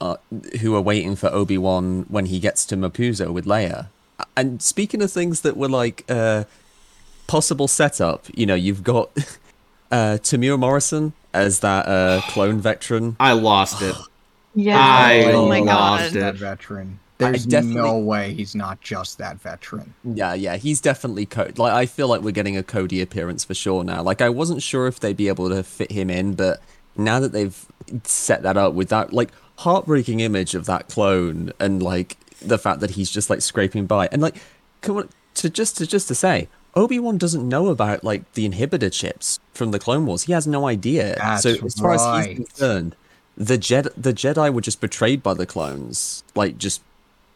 uh, 0.00 0.16
who 0.60 0.74
are 0.74 0.80
waiting 0.80 1.14
for 1.14 1.28
Obi 1.28 1.58
Wan 1.58 2.06
when 2.08 2.26
he 2.26 2.40
gets 2.40 2.64
to 2.66 2.76
Mapuzo 2.76 3.32
with 3.32 3.44
Leia. 3.44 3.86
And 4.36 4.62
speaking 4.62 5.02
of 5.02 5.12
things 5.12 5.42
that 5.42 5.56
were 5.56 5.68
like 5.68 6.04
uh, 6.08 6.44
possible 7.26 7.68
setup, 7.68 8.26
you 8.34 8.46
know, 8.46 8.54
you've 8.54 8.82
got 8.82 9.10
uh, 9.90 10.18
Temuera 10.22 10.58
Morrison 10.58 11.12
as 11.32 11.60
that 11.60 11.86
uh, 11.86 12.20
clone 12.28 12.60
veteran. 12.60 13.16
I 13.20 13.32
lost 13.32 13.82
it. 13.82 13.94
Yeah. 14.54 14.78
I 14.78 15.24
oh 15.32 15.48
my 15.48 15.60
lost 15.60 16.12
god. 16.12 16.16
it. 16.16 16.20
that 16.20 16.34
veteran. 16.36 16.98
There's 17.20 17.46
definitely- 17.46 17.82
no 17.82 17.98
way 17.98 18.34
he's 18.34 18.54
not 18.54 18.80
just 18.80 19.18
that 19.18 19.40
veteran. 19.40 19.94
Yeah, 20.04 20.34
yeah, 20.34 20.56
he's 20.56 20.80
definitely 20.80 21.26
Cody. 21.26 21.52
Like, 21.56 21.72
I 21.72 21.86
feel 21.86 22.08
like 22.08 22.22
we're 22.22 22.30
getting 22.32 22.56
a 22.56 22.62
Cody 22.62 23.00
appearance 23.00 23.44
for 23.44 23.54
sure 23.54 23.84
now. 23.84 24.02
Like, 24.02 24.20
I 24.20 24.28
wasn't 24.28 24.62
sure 24.62 24.86
if 24.86 25.00
they'd 25.00 25.16
be 25.16 25.28
able 25.28 25.48
to 25.50 25.62
fit 25.62 25.92
him 25.92 26.10
in, 26.10 26.34
but 26.34 26.60
now 26.96 27.20
that 27.20 27.32
they've 27.32 27.66
set 28.04 28.42
that 28.42 28.56
up 28.56 28.74
with 28.74 28.88
that, 28.88 29.12
like, 29.12 29.30
heartbreaking 29.58 30.20
image 30.20 30.54
of 30.54 30.64
that 30.64 30.88
clone 30.88 31.52
and 31.60 31.82
like 31.82 32.16
the 32.40 32.56
fact 32.56 32.80
that 32.80 32.92
he's 32.92 33.10
just 33.10 33.28
like 33.28 33.42
scraping 33.42 33.84
by, 33.86 34.08
and 34.10 34.22
like, 34.22 34.36
come 34.80 34.96
on, 34.96 35.08
to 35.34 35.50
just 35.50 35.76
to 35.76 35.86
just 35.86 36.08
to 36.08 36.14
say, 36.14 36.48
Obi 36.74 36.98
Wan 36.98 37.18
doesn't 37.18 37.46
know 37.46 37.68
about 37.68 38.02
like 38.02 38.30
the 38.32 38.48
inhibitor 38.48 38.90
chips 38.90 39.38
from 39.52 39.70
the 39.72 39.78
Clone 39.78 40.06
Wars. 40.06 40.22
He 40.22 40.32
has 40.32 40.46
no 40.46 40.66
idea. 40.66 41.16
so 41.40 41.50
as 41.64 41.74
far 41.74 41.92
as 41.94 42.26
he's 42.26 42.36
concerned, 42.36 42.96
the 43.36 43.58
Jedi 43.58 43.90
the 43.96 44.14
Jedi 44.14 44.52
were 44.52 44.60
just 44.62 44.80
betrayed 44.80 45.22
by 45.22 45.34
the 45.34 45.46
clones, 45.46 46.24
like 46.34 46.56
just 46.56 46.80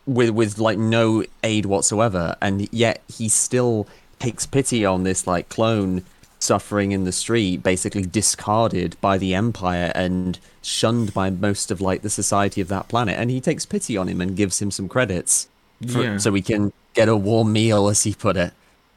with 0.06 0.30
with 0.30 0.58
like 0.58 0.78
no 0.78 1.24
aid 1.42 1.66
whatsoever, 1.66 2.36
and 2.40 2.68
yet 2.72 3.02
he 3.08 3.28
still 3.28 3.86
takes 4.18 4.46
pity 4.46 4.84
on 4.84 5.02
this 5.04 5.26
like 5.26 5.48
clone 5.48 6.04
suffering 6.38 6.92
in 6.92 7.04
the 7.04 7.12
street, 7.12 7.62
basically 7.62 8.02
discarded 8.02 8.96
by 9.00 9.16
the 9.16 9.34
Empire 9.34 9.90
and 9.94 10.38
shunned 10.62 11.14
by 11.14 11.30
most 11.30 11.70
of 11.70 11.80
like 11.80 12.02
the 12.02 12.10
society 12.10 12.60
of 12.60 12.68
that 12.68 12.88
planet, 12.88 13.18
and 13.18 13.30
he 13.30 13.40
takes 13.40 13.64
pity 13.64 13.96
on 13.96 14.08
him 14.08 14.20
and 14.20 14.36
gives 14.36 14.60
him 14.60 14.70
some 14.70 14.88
credits, 14.88 15.48
for, 15.90 16.02
Yeah. 16.02 16.18
so 16.18 16.30
we 16.30 16.42
can 16.42 16.72
get 16.94 17.08
a 17.08 17.16
warm 17.16 17.52
meal, 17.52 17.88
as 17.88 18.02
he 18.02 18.14
put 18.14 18.36
it. 18.36 18.52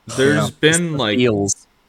There's 0.06 0.36
Yeah. 0.36 0.50
been 0.60 0.98
like 0.98 1.20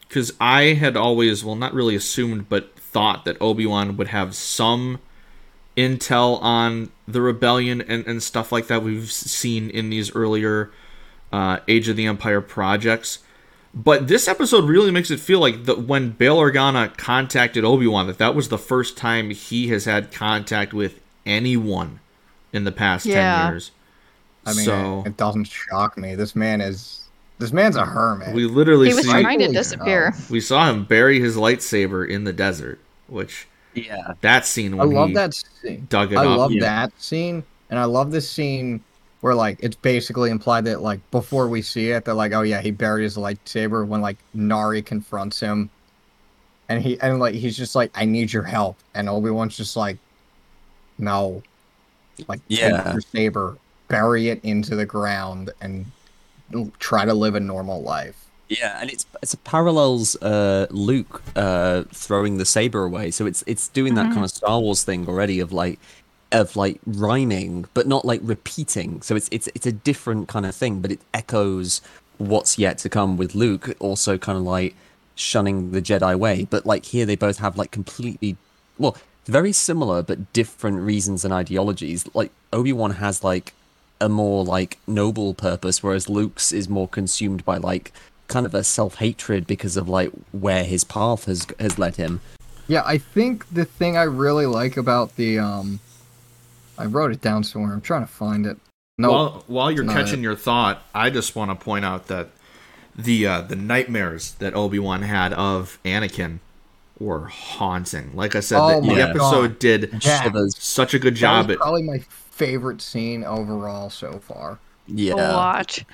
because 0.08 0.32
I 0.40 0.74
had 0.74 0.96
always, 0.96 1.44
well, 1.44 1.54
not 1.56 1.74
really 1.74 1.94
assumed, 1.94 2.48
but 2.48 2.74
thought 2.78 3.24
that 3.26 3.36
Obi 3.40 3.66
Wan 3.66 3.96
would 3.96 4.08
have 4.08 4.34
some 4.34 4.98
intel 5.78 6.42
on 6.42 6.90
the 7.06 7.20
rebellion 7.20 7.80
and, 7.82 8.04
and 8.06 8.22
stuff 8.22 8.50
like 8.50 8.66
that 8.66 8.82
we've 8.82 9.10
seen 9.10 9.70
in 9.70 9.90
these 9.90 10.14
earlier 10.14 10.70
uh, 11.32 11.58
Age 11.68 11.88
of 11.88 11.96
the 11.96 12.06
Empire 12.06 12.40
projects. 12.40 13.20
But 13.74 14.08
this 14.08 14.26
episode 14.26 14.64
really 14.64 14.90
makes 14.90 15.10
it 15.10 15.20
feel 15.20 15.40
like 15.40 15.64
that 15.66 15.82
when 15.82 16.10
Bail 16.10 16.38
Organa 16.38 16.96
contacted 16.96 17.64
Obi 17.64 17.86
Wan, 17.86 18.06
that 18.08 18.18
that 18.18 18.34
was 18.34 18.48
the 18.48 18.58
first 18.58 18.96
time 18.96 19.30
he 19.30 19.68
has 19.68 19.84
had 19.84 20.10
contact 20.10 20.72
with 20.72 21.00
anyone 21.26 22.00
in 22.52 22.64
the 22.64 22.72
past 22.72 23.06
Yeah. 23.06 23.42
ten 23.44 23.52
years. 23.52 23.70
I 24.46 24.54
mean, 24.54 24.64
so 24.64 25.02
it, 25.04 25.08
it 25.10 25.16
doesn't 25.18 25.44
shock 25.44 25.98
me. 25.98 26.14
This 26.14 26.34
man 26.34 26.60
is 26.62 27.02
this 27.38 27.52
man's 27.52 27.76
a 27.76 27.84
hermit. 27.84 28.34
we 28.34 28.46
literally 28.46 28.88
He 28.88 28.94
was 28.94 29.04
see 29.04 29.10
trying 29.10 29.38
to 29.40 29.48
disappear. 29.48 30.14
we 30.30 30.40
saw 30.40 30.68
him 30.70 30.84
bury 30.84 31.20
his 31.20 31.36
lightsaber 31.36 32.08
in 32.08 32.24
the 32.24 32.32
desert, 32.32 32.80
which 33.06 33.46
Yeah. 33.74 34.14
that 34.22 34.46
scene 34.46 34.78
I 34.80 34.84
love 34.84 35.10
he 35.10 35.14
that 35.14 35.34
scene. 35.34 35.86
dug 35.88 36.12
it 36.12 36.16
I 36.16 36.26
up. 36.26 36.38
love 36.38 36.52
Yeah. 36.52 36.60
that 36.62 36.92
scene, 37.00 37.44
and 37.70 37.78
I 37.78 37.84
love 37.84 38.10
this 38.10 38.28
scene 38.30 38.82
where 39.20 39.34
like 39.34 39.58
it's 39.60 39.76
basically 39.76 40.30
implied 40.30 40.64
that 40.66 40.80
like 40.82 41.00
before 41.10 41.48
we 41.48 41.62
see 41.62 41.90
it, 41.90 42.04
they're 42.04 42.14
like, 42.14 42.32
oh 42.32 42.42
yeah, 42.42 42.60
he 42.60 42.70
buried 42.70 43.02
his 43.04 43.16
lightsaber 43.16 43.86
when 43.86 44.00
like 44.00 44.18
Nari 44.34 44.82
confronts 44.82 45.40
him, 45.40 45.70
and 46.68 46.82
he 46.82 46.98
and 47.00 47.18
like 47.20 47.34
he's 47.34 47.56
just 47.56 47.74
like, 47.74 47.90
I 47.94 48.04
need 48.04 48.32
your 48.32 48.42
help, 48.44 48.76
and 48.94 49.08
Obi 49.08 49.30
Wan's 49.30 49.56
just 49.56 49.76
like, 49.76 49.98
no, 50.98 51.42
like 52.28 52.40
Yeah. 52.48 52.82
take 52.82 52.92
your 52.92 53.02
saber, 53.02 53.58
bury 53.88 54.28
it 54.28 54.40
into 54.44 54.76
the 54.76 54.86
ground, 54.86 55.50
and 55.60 55.86
try 56.78 57.04
to 57.04 57.14
live 57.14 57.34
a 57.34 57.40
normal 57.40 57.82
life. 57.82 58.27
Yeah, 58.48 58.78
and 58.80 58.90
it's 58.90 59.04
it's 59.22 59.34
a 59.34 59.38
parallels 59.38 60.16
uh, 60.22 60.66
Luke 60.70 61.22
uh, 61.36 61.84
throwing 61.92 62.38
the 62.38 62.44
saber 62.44 62.84
away. 62.84 63.10
So 63.10 63.26
it's 63.26 63.44
it's 63.46 63.68
doing 63.68 63.94
that 63.94 64.12
kind 64.12 64.24
of 64.24 64.30
Star 64.30 64.58
Wars 64.60 64.84
thing 64.84 65.06
already 65.06 65.38
of 65.40 65.52
like 65.52 65.78
of 66.32 66.56
like 66.56 66.80
rhyming, 66.86 67.66
but 67.74 67.86
not 67.86 68.04
like 68.04 68.20
repeating. 68.22 69.02
So 69.02 69.16
it's 69.16 69.28
it's 69.30 69.48
it's 69.54 69.66
a 69.66 69.72
different 69.72 70.28
kind 70.28 70.46
of 70.46 70.54
thing, 70.54 70.80
but 70.80 70.90
it 70.90 71.00
echoes 71.12 71.82
what's 72.16 72.58
yet 72.58 72.78
to 72.78 72.88
come 72.88 73.16
with 73.18 73.34
Luke. 73.34 73.76
Also, 73.80 74.16
kind 74.16 74.38
of 74.38 74.44
like 74.44 74.74
shunning 75.14 75.72
the 75.72 75.82
Jedi 75.82 76.18
way. 76.18 76.46
But 76.48 76.64
like 76.64 76.86
here, 76.86 77.04
they 77.04 77.16
both 77.16 77.38
have 77.38 77.58
like 77.58 77.70
completely 77.70 78.36
well, 78.78 78.96
very 79.26 79.52
similar 79.52 80.02
but 80.02 80.32
different 80.32 80.80
reasons 80.80 81.24
and 81.24 81.34
ideologies. 81.34 82.08
Like 82.14 82.32
Obi 82.52 82.72
Wan 82.72 82.92
has 82.92 83.22
like 83.22 83.52
a 84.00 84.08
more 84.08 84.42
like 84.44 84.78
noble 84.86 85.34
purpose, 85.34 85.82
whereas 85.82 86.08
Luke's 86.08 86.52
is 86.52 86.68
more 86.68 86.88
consumed 86.88 87.44
by 87.44 87.58
like 87.58 87.92
kind 88.28 88.46
of 88.46 88.54
a 88.54 88.62
self 88.62 88.96
hatred 88.96 89.46
because 89.46 89.76
of 89.76 89.88
like 89.88 90.10
where 90.32 90.64
his 90.64 90.84
path 90.84 91.24
has 91.24 91.46
has 91.58 91.78
led 91.78 91.96
him. 91.96 92.20
Yeah, 92.68 92.82
I 92.84 92.98
think 92.98 93.48
the 93.52 93.64
thing 93.64 93.96
I 93.96 94.02
really 94.02 94.46
like 94.46 94.76
about 94.76 95.16
the 95.16 95.38
um 95.38 95.80
I 96.76 96.84
wrote 96.84 97.10
it 97.10 97.20
down 97.20 97.42
somewhere. 97.42 97.72
I'm 97.72 97.80
trying 97.80 98.02
to 98.02 98.12
find 98.12 98.46
it. 98.46 98.58
No, 98.98 99.10
While 99.10 99.44
while 99.46 99.70
you're 99.70 99.84
catching 99.86 100.20
it. 100.20 100.22
your 100.22 100.36
thought, 100.36 100.82
I 100.94 101.10
just 101.10 101.34
want 101.34 101.50
to 101.50 101.54
point 101.64 101.84
out 101.84 102.06
that 102.08 102.28
the 102.96 103.26
uh, 103.26 103.40
the 103.42 103.56
nightmares 103.56 104.32
that 104.34 104.54
Obi 104.54 104.78
Wan 104.78 105.02
had 105.02 105.32
of 105.32 105.78
Anakin 105.84 106.40
were 106.98 107.26
haunting. 107.26 108.10
Like 108.14 108.34
I 108.34 108.40
said, 108.40 108.58
Oh 108.60 108.80
the, 108.80 108.94
the 108.94 109.00
episode 109.00 109.48
God. 109.48 109.58
did 109.60 110.04
Yeah. 110.04 110.30
Such 110.48 110.94
a 110.94 110.98
good 110.98 111.14
that 111.14 111.20
job 111.20 111.48
was 111.48 111.56
probably 111.56 111.82
my 111.84 111.98
favorite 111.98 112.82
scene 112.82 113.24
overall 113.24 113.88
so 113.88 114.18
far. 114.18 114.58
Yeah. 114.88 115.14
Watch. 115.14 115.84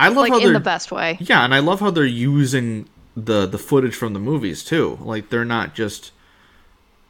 I 0.00 0.08
love 0.08 0.16
Like 0.16 0.32
how 0.32 0.38
in 0.38 0.44
they're 0.44 0.52
the 0.52 0.60
best 0.60 0.90
way. 0.92 1.16
yeah, 1.20 1.44
and 1.44 1.54
I 1.54 1.58
love 1.60 1.80
how 1.80 1.90
they're 1.90 2.04
using 2.04 2.88
the 3.16 3.46
the 3.46 3.58
footage 3.58 3.94
from 3.94 4.12
the 4.12 4.20
movies 4.20 4.64
too. 4.64 4.98
Like 5.02 5.30
they're 5.30 5.44
not 5.44 5.74
just 5.74 6.12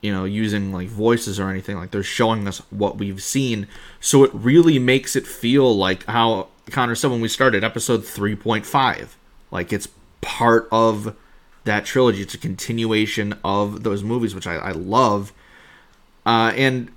you 0.03 0.13
know 0.13 0.25
using 0.25 0.73
like 0.73 0.89
voices 0.89 1.39
or 1.39 1.49
anything. 1.51 1.77
Like 1.77 1.91
they're 1.91 2.03
showing 2.03 2.49
us 2.49 2.59
what 2.71 2.97
we've 2.99 3.23
seen, 3.23 3.67
so 4.01 4.25
it 4.25 4.31
really 4.35 4.79
makes 4.79 5.15
it 5.17 5.27
feel 5.27 5.77
like 5.77 6.05
how 6.07 6.49
Connor 6.71 6.95
said 6.95 7.11
when 7.11 7.21
we 7.21 7.29
started 7.29 7.65
episode 7.65 8.05
three 8.05 8.35
point 8.37 8.67
five. 8.67 9.17
Like 9.51 9.73
it's 9.73 9.89
part 10.21 10.69
of 10.73 11.15
that 11.65 11.85
trilogy. 11.85 12.23
It's 12.23 12.35
a 12.35 12.39
continuation 12.39 13.35
of 13.45 13.83
those 13.83 14.03
movies, 14.03 14.35
which 14.35 14.47
I, 14.47 14.55
I 14.57 14.73
love. 14.73 15.33
Uh, 16.25 16.53
and 16.57 16.91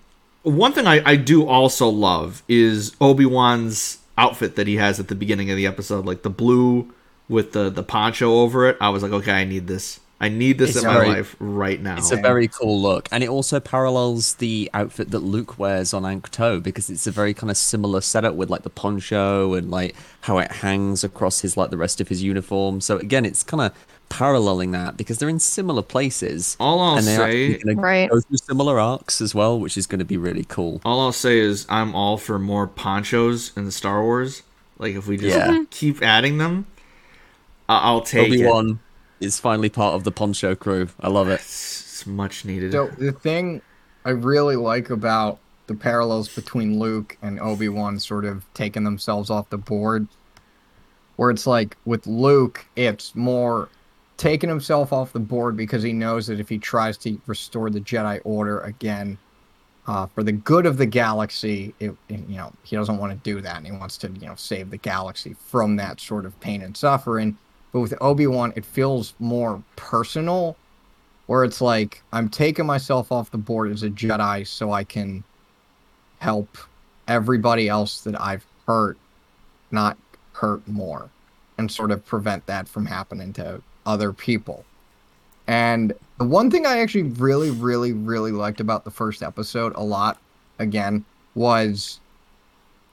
one 0.43 0.73
thing 0.73 0.87
I, 0.87 1.01
I 1.05 1.15
do 1.15 1.47
also 1.47 1.87
love 1.89 2.43
is 2.47 2.95
Obi 3.01 3.25
Wan's 3.25 3.99
outfit 4.17 4.55
that 4.55 4.67
he 4.67 4.75
has 4.77 4.99
at 4.99 5.07
the 5.07 5.15
beginning 5.15 5.49
of 5.51 5.57
the 5.57 5.65
episode, 5.67 6.05
like 6.05 6.21
the 6.23 6.29
blue 6.29 6.93
with 7.29 7.53
the 7.53 7.69
the 7.69 7.83
poncho 7.83 8.39
over 8.41 8.67
it. 8.69 8.77
I 8.81 8.89
was 8.89 9.03
like, 9.03 9.11
okay, 9.11 9.31
I 9.31 9.43
need 9.45 9.67
this. 9.67 9.99
I 10.21 10.29
need 10.29 10.57
this 10.57 10.75
It's 10.77 10.85
in 10.85 10.87
my 10.87 10.93
very- 10.93 11.07
life 11.09 11.35
right 11.39 11.81
now. 11.81 11.97
It's 11.97 12.11
a 12.11 12.15
very 12.15 12.47
cool 12.47 12.81
look, 12.81 13.09
and 13.11 13.23
it 13.23 13.29
also 13.29 13.59
parallels 13.59 14.35
the 14.35 14.69
outfit 14.73 15.11
that 15.11 15.19
Luke 15.19 15.59
wears 15.59 15.93
on 15.93 16.03
Ahch-To 16.03 16.61
because 16.61 16.89
it's 16.89 17.05
a 17.07 17.11
very 17.11 17.33
kind 17.33 17.51
of 17.51 17.57
similar 17.57 17.99
setup 17.99 18.35
with 18.35 18.49
like 18.49 18.63
the 18.63 18.69
poncho 18.69 19.53
and 19.53 19.69
like 19.69 19.95
how 20.21 20.37
it 20.37 20.49
hangs 20.49 21.03
across 21.03 21.41
his 21.41 21.57
like 21.57 21.71
the 21.71 21.77
rest 21.77 21.99
of 21.99 22.07
his 22.07 22.23
uniform. 22.23 22.79
So 22.79 22.97
again, 22.99 23.25
it's 23.25 23.43
kind 23.43 23.61
of 23.61 23.73
paralleling 24.17 24.71
that 24.71 24.95
because 24.95 25.17
they're 25.17 25.29
in 25.29 25.39
similar 25.39 25.81
places, 25.81 26.55
All 26.59 26.79
I'll 26.79 26.97
and 26.97 27.07
they're 27.07 27.31
say, 27.31 27.57
going 27.57 27.77
Right. 27.79 28.09
go 28.09 28.19
through 28.21 28.37
similar 28.37 28.79
arcs 28.79 29.21
as 29.21 29.33
well, 29.33 29.59
which 29.59 29.75
is 29.75 29.87
going 29.87 29.99
to 29.99 30.05
be 30.05 30.17
really 30.17 30.43
cool. 30.43 30.81
all 30.85 30.99
I'll 31.01 31.11
say 31.11 31.39
is 31.39 31.65
I'm 31.69 31.95
all 31.95 32.17
for 32.17 32.37
more 32.37 32.67
ponchos 32.67 33.51
in 33.57 33.65
the 33.65 33.71
Star 33.71 34.03
Wars. 34.03 34.43
Like 34.77 34.95
if 34.95 35.07
we 35.07 35.17
just 35.17 35.35
Yeah. 35.35 35.47
Mm-hmm. 35.47 35.63
keep 35.71 36.03
adding 36.03 36.37
them, 36.37 36.67
I- 37.67 37.79
I'll 37.79 38.01
take 38.01 38.27
Obi 38.27 38.45
Wan 38.45 38.79
is 39.19 39.39
finally 39.39 39.69
part 39.69 39.95
of 39.95 40.03
the 40.03 40.11
poncho 40.11 40.53
crew. 40.53 40.89
I 40.99 41.07
love 41.09 41.29
it. 41.29 41.35
It's, 41.39 41.81
it's 41.81 42.05
much 42.05 42.45
needed. 42.45 42.71
So 42.73 42.87
the 42.97 43.11
thing 43.13 43.61
I 44.05 44.11
really 44.11 44.57
like 44.57 44.89
about 44.91 45.39
the 45.67 45.73
parallels 45.75 46.27
between 46.29 46.77
Luke 46.77 47.17
and 47.21 47.39
Obi 47.39 47.69
Wan 47.69 47.97
sort 47.99 48.25
of 48.25 48.45
taking 48.53 48.83
themselves 48.83 49.29
off 49.29 49.49
the 49.49 49.57
board, 49.57 50.07
where 51.15 51.31
it's 51.31 51.47
like 51.47 51.77
with 51.85 52.05
Luke, 52.05 52.65
it's 52.75 53.15
more 53.15 53.69
taking 54.17 54.49
himself 54.49 54.93
off 54.93 55.13
the 55.13 55.19
board 55.19 55.57
because 55.57 55.83
he 55.83 55.93
knows 55.93 56.27
that 56.27 56.39
if 56.39 56.49
he 56.49 56.57
tries 56.57 56.97
to 56.99 57.19
restore 57.27 57.69
the 57.69 57.81
Jedi 57.81 58.21
Order 58.23 58.59
again, 58.61 59.17
uh, 59.85 60.05
for 60.07 60.23
the 60.23 60.31
good 60.31 60.65
of 60.65 60.77
the 60.77 60.85
galaxy, 60.85 61.73
it, 61.79 61.95
it- 62.09 62.27
you 62.29 62.37
know 62.37 62.51
he 62.63 62.75
doesn't 62.75 62.97
want 62.97 63.11
to 63.11 63.17
do 63.29 63.41
that, 63.41 63.57
and 63.57 63.65
he 63.65 63.71
wants 63.71 63.97
to 63.99 64.09
you 64.11 64.27
know 64.27 64.35
save 64.35 64.69
the 64.69 64.77
galaxy 64.77 65.35
from 65.47 65.75
that 65.77 65.99
sort 65.99 66.25
of 66.25 66.39
pain 66.39 66.61
and 66.61 66.75
suffering. 66.77 67.37
But 67.71 67.81
with 67.81 67.93
Obi 68.01 68.27
Wan, 68.27 68.53
it 68.55 68.65
feels 68.65 69.13
more 69.19 69.61
personal 69.75 70.55
where 71.25 71.43
it's 71.43 71.61
like 71.61 72.01
I'm 72.13 72.29
taking 72.29 72.65
myself 72.65 73.11
off 73.11 73.31
the 73.31 73.37
board 73.37 73.71
as 73.71 73.83
a 73.83 73.89
Jedi 73.89 74.45
so 74.45 74.71
I 74.71 74.83
can 74.83 75.23
help 76.19 76.57
everybody 77.07 77.67
else 77.67 78.01
that 78.01 78.19
I've 78.21 78.45
hurt 78.67 78.97
not 79.71 79.97
hurt 80.33 80.65
more 80.67 81.09
and 81.57 81.71
sort 81.71 81.91
of 81.91 82.05
prevent 82.05 82.45
that 82.45 82.67
from 82.67 82.85
happening 82.85 83.33
to 83.33 83.61
other 83.85 84.13
people. 84.13 84.67
And 85.47 85.93
the 86.19 86.25
one 86.25 86.51
thing 86.51 86.65
I 86.65 86.79
actually 86.79 87.03
really, 87.03 87.51
really, 87.51 87.93
really 87.93 88.31
liked 88.31 88.59
about 88.61 88.85
the 88.85 88.91
first 88.91 89.23
episode 89.23 89.73
a 89.75 89.83
lot, 89.83 90.21
again, 90.59 91.05
was 91.35 92.01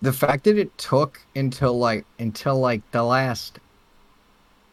the 0.03 0.13
fact 0.13 0.45
that 0.45 0.59
it 0.59 0.77
took 0.79 1.21
until 1.37 1.79
like 1.79 2.07
until 2.19 2.59
like 2.61 2.83
the 2.93 3.05
last 3.05 3.61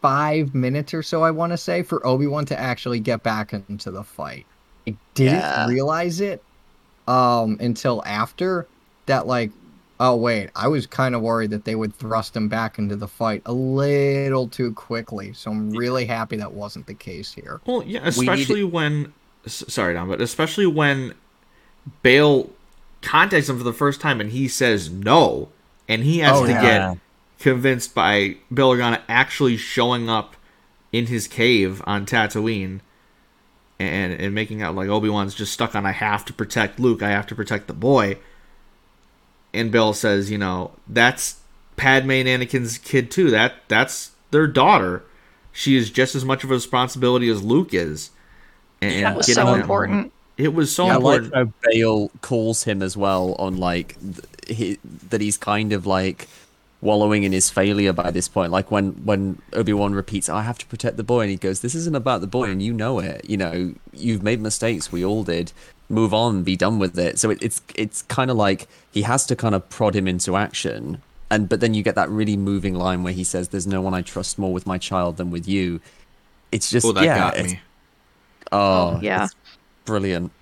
five 0.00 0.54
minutes 0.54 0.94
or 0.94 1.02
so, 1.02 1.22
I 1.22 1.30
want 1.30 1.52
to 1.52 1.56
say, 1.58 1.82
for 1.82 2.04
Obi 2.06 2.26
Wan 2.26 2.46
to 2.46 2.58
actually 2.58 3.00
get 3.00 3.22
back 3.22 3.52
into 3.52 3.90
the 3.90 4.04
fight. 4.04 4.46
I 4.86 4.96
didn't 5.14 5.34
Yeah. 5.40 5.66
realize 5.66 6.20
it 6.20 6.44
um 7.08 7.56
until 7.60 8.02
after 8.06 8.70
that 9.06 9.26
like 9.26 9.54
oh 10.00 10.16
wait. 10.16 10.50
I 10.54 10.68
was 10.68 10.86
kind 10.86 11.14
of 11.14 11.22
worried 11.22 11.50
that 11.50 11.64
they 11.64 11.74
would 11.74 11.94
thrust 11.94 12.36
him 12.36 12.48
back 12.48 12.78
into 12.78 12.96
the 12.96 13.08
fight 13.08 13.42
a 13.46 13.52
little 13.52 14.48
too 14.48 14.72
quickly. 14.74 15.32
So 15.32 15.50
i'm 15.50 15.70
really 15.70 16.06
happy 16.06 16.36
that 16.36 16.52
wasn't 16.52 16.86
the 16.86 16.94
case 16.94 17.32
here. 17.32 17.60
Well, 17.66 17.82
yeah, 17.84 18.00
We 18.00 18.04
need- 18.04 18.06
especially 18.08 18.64
when 18.64 19.12
sorry, 19.46 19.94
Don, 19.94 20.08
but 20.08 20.20
especially 20.20 20.66
when 20.66 21.14
Bail 22.02 22.50
contacts 23.00 23.48
him 23.48 23.56
for 23.58 23.64
the 23.64 23.72
first 23.72 24.00
time 24.00 24.20
and 24.20 24.30
he 24.30 24.48
says 24.48 24.90
no, 24.90 25.48
and 25.88 26.02
he 26.02 26.18
has 26.18 26.36
Oh, 26.38 26.44
to 26.46 26.50
yeah. 26.52 26.62
get 26.62 26.98
convinced 27.40 27.94
by 27.94 28.36
Bail 28.52 28.72
Organa 28.74 29.00
actually 29.08 29.56
showing 29.56 30.08
up 30.10 30.36
in 30.92 31.06
his 31.06 31.28
cave 31.28 31.82
on 31.86 32.04
Tatooine 32.06 32.80
and 33.78 34.12
and 34.12 34.34
making 34.34 34.60
out 34.62 34.74
like 34.74 34.88
Obi 34.88 35.08
Wan's 35.08 35.34
just 35.34 35.52
stuck 35.52 35.74
on 35.74 35.86
I 35.86 35.92
have 35.92 36.24
to 36.26 36.32
protect 36.32 36.80
Luke, 36.80 37.02
I 37.02 37.10
have 37.10 37.26
to 37.28 37.34
protect 37.34 37.68
the 37.68 37.74
boy. 37.74 38.18
And 39.54 39.72
Bill 39.72 39.92
says, 39.94 40.30
you 40.30 40.38
know, 40.38 40.72
that's 40.86 41.40
Padme 41.76 42.10
and 42.12 42.28
Anakin's 42.28 42.78
kid 42.78 43.10
too. 43.10 43.30
That 43.30 43.54
that's 43.68 44.12
their 44.30 44.46
daughter. 44.46 45.02
She 45.52 45.76
is 45.76 45.90
just 45.90 46.14
as 46.14 46.24
much 46.24 46.44
of 46.44 46.50
a 46.50 46.54
responsibility 46.54 47.28
as 47.28 47.42
Luke 47.42 47.72
is. 47.74 48.10
And 48.80 49.04
That 49.04 49.16
was 49.16 49.26
getting 49.26 49.42
so 49.44 49.52
that 49.54 49.60
important. 49.60 49.96
moment- 49.96 50.12
It 50.36 50.54
was 50.54 50.72
so 50.74 50.86
I 50.86 50.96
like 50.96 51.22
important. 51.22 51.34
how 51.34 51.70
Bail 51.70 52.10
calls 52.20 52.64
him 52.64 52.82
as 52.82 52.96
well 52.96 53.34
on 53.38 53.56
like 53.56 53.96
th- 54.00 54.56
he, 54.56 54.78
that 55.08 55.20
he's 55.20 55.36
kind 55.36 55.72
of 55.72 55.84
like 55.86 56.28
wallowing 56.80 57.24
in 57.24 57.32
his 57.32 57.50
failure 57.50 57.92
by 57.92 58.10
this 58.12 58.28
point. 58.28 58.52
Like 58.52 58.70
when 58.70 58.92
when 59.04 59.42
Obi 59.52 59.72
Wan 59.72 59.94
repeats, 59.94 60.28
"I 60.28 60.42
have 60.42 60.58
to 60.58 60.66
protect 60.66 60.96
the 60.96 61.02
boy," 61.02 61.22
and 61.22 61.30
he 61.30 61.36
goes, 61.36 61.60
"This 61.60 61.74
isn't 61.74 61.96
about 61.96 62.20
the 62.20 62.28
boy, 62.28 62.44
and 62.50 62.62
you 62.62 62.72
know 62.72 63.00
it. 63.00 63.24
You 63.28 63.36
know 63.36 63.74
you've 63.92 64.22
made 64.22 64.40
mistakes. 64.40 64.92
We 64.92 65.04
all 65.04 65.24
did. 65.24 65.52
Move 65.88 66.12
on. 66.12 66.42
Be 66.42 66.56
done 66.56 66.78
with 66.78 66.98
it." 66.98 67.18
So 67.18 67.30
it, 67.30 67.38
it's 67.42 67.62
it's 67.74 68.02
kind 68.02 68.30
of 68.30 68.36
like 68.36 68.68
he 68.90 69.02
has 69.02 69.26
to 69.26 69.36
kind 69.36 69.54
of 69.54 69.68
prod 69.70 69.94
him 69.94 70.06
into 70.08 70.36
action. 70.36 71.02
And 71.30 71.48
but 71.48 71.60
then 71.60 71.74
you 71.74 71.82
get 71.82 71.94
that 71.94 72.08
really 72.08 72.36
moving 72.36 72.74
line 72.74 73.02
where 73.02 73.12
he 73.12 73.24
says, 73.24 73.48
"There's 73.48 73.66
no 73.66 73.80
one 73.80 73.94
I 73.94 74.02
trust 74.02 74.38
more 74.38 74.52
with 74.52 74.66
my 74.66 74.78
child 74.78 75.16
than 75.18 75.30
with 75.30 75.46
you." 75.48 75.80
It's 76.50 76.70
just 76.70 76.86
oh, 76.86 76.92
that 76.92 77.04
yeah, 77.04 77.18
got 77.18 77.44
me. 77.44 77.60
Oh, 78.50 78.98
yeah. 79.02 79.24
it's 79.24 79.34
brilliant. 79.84 80.32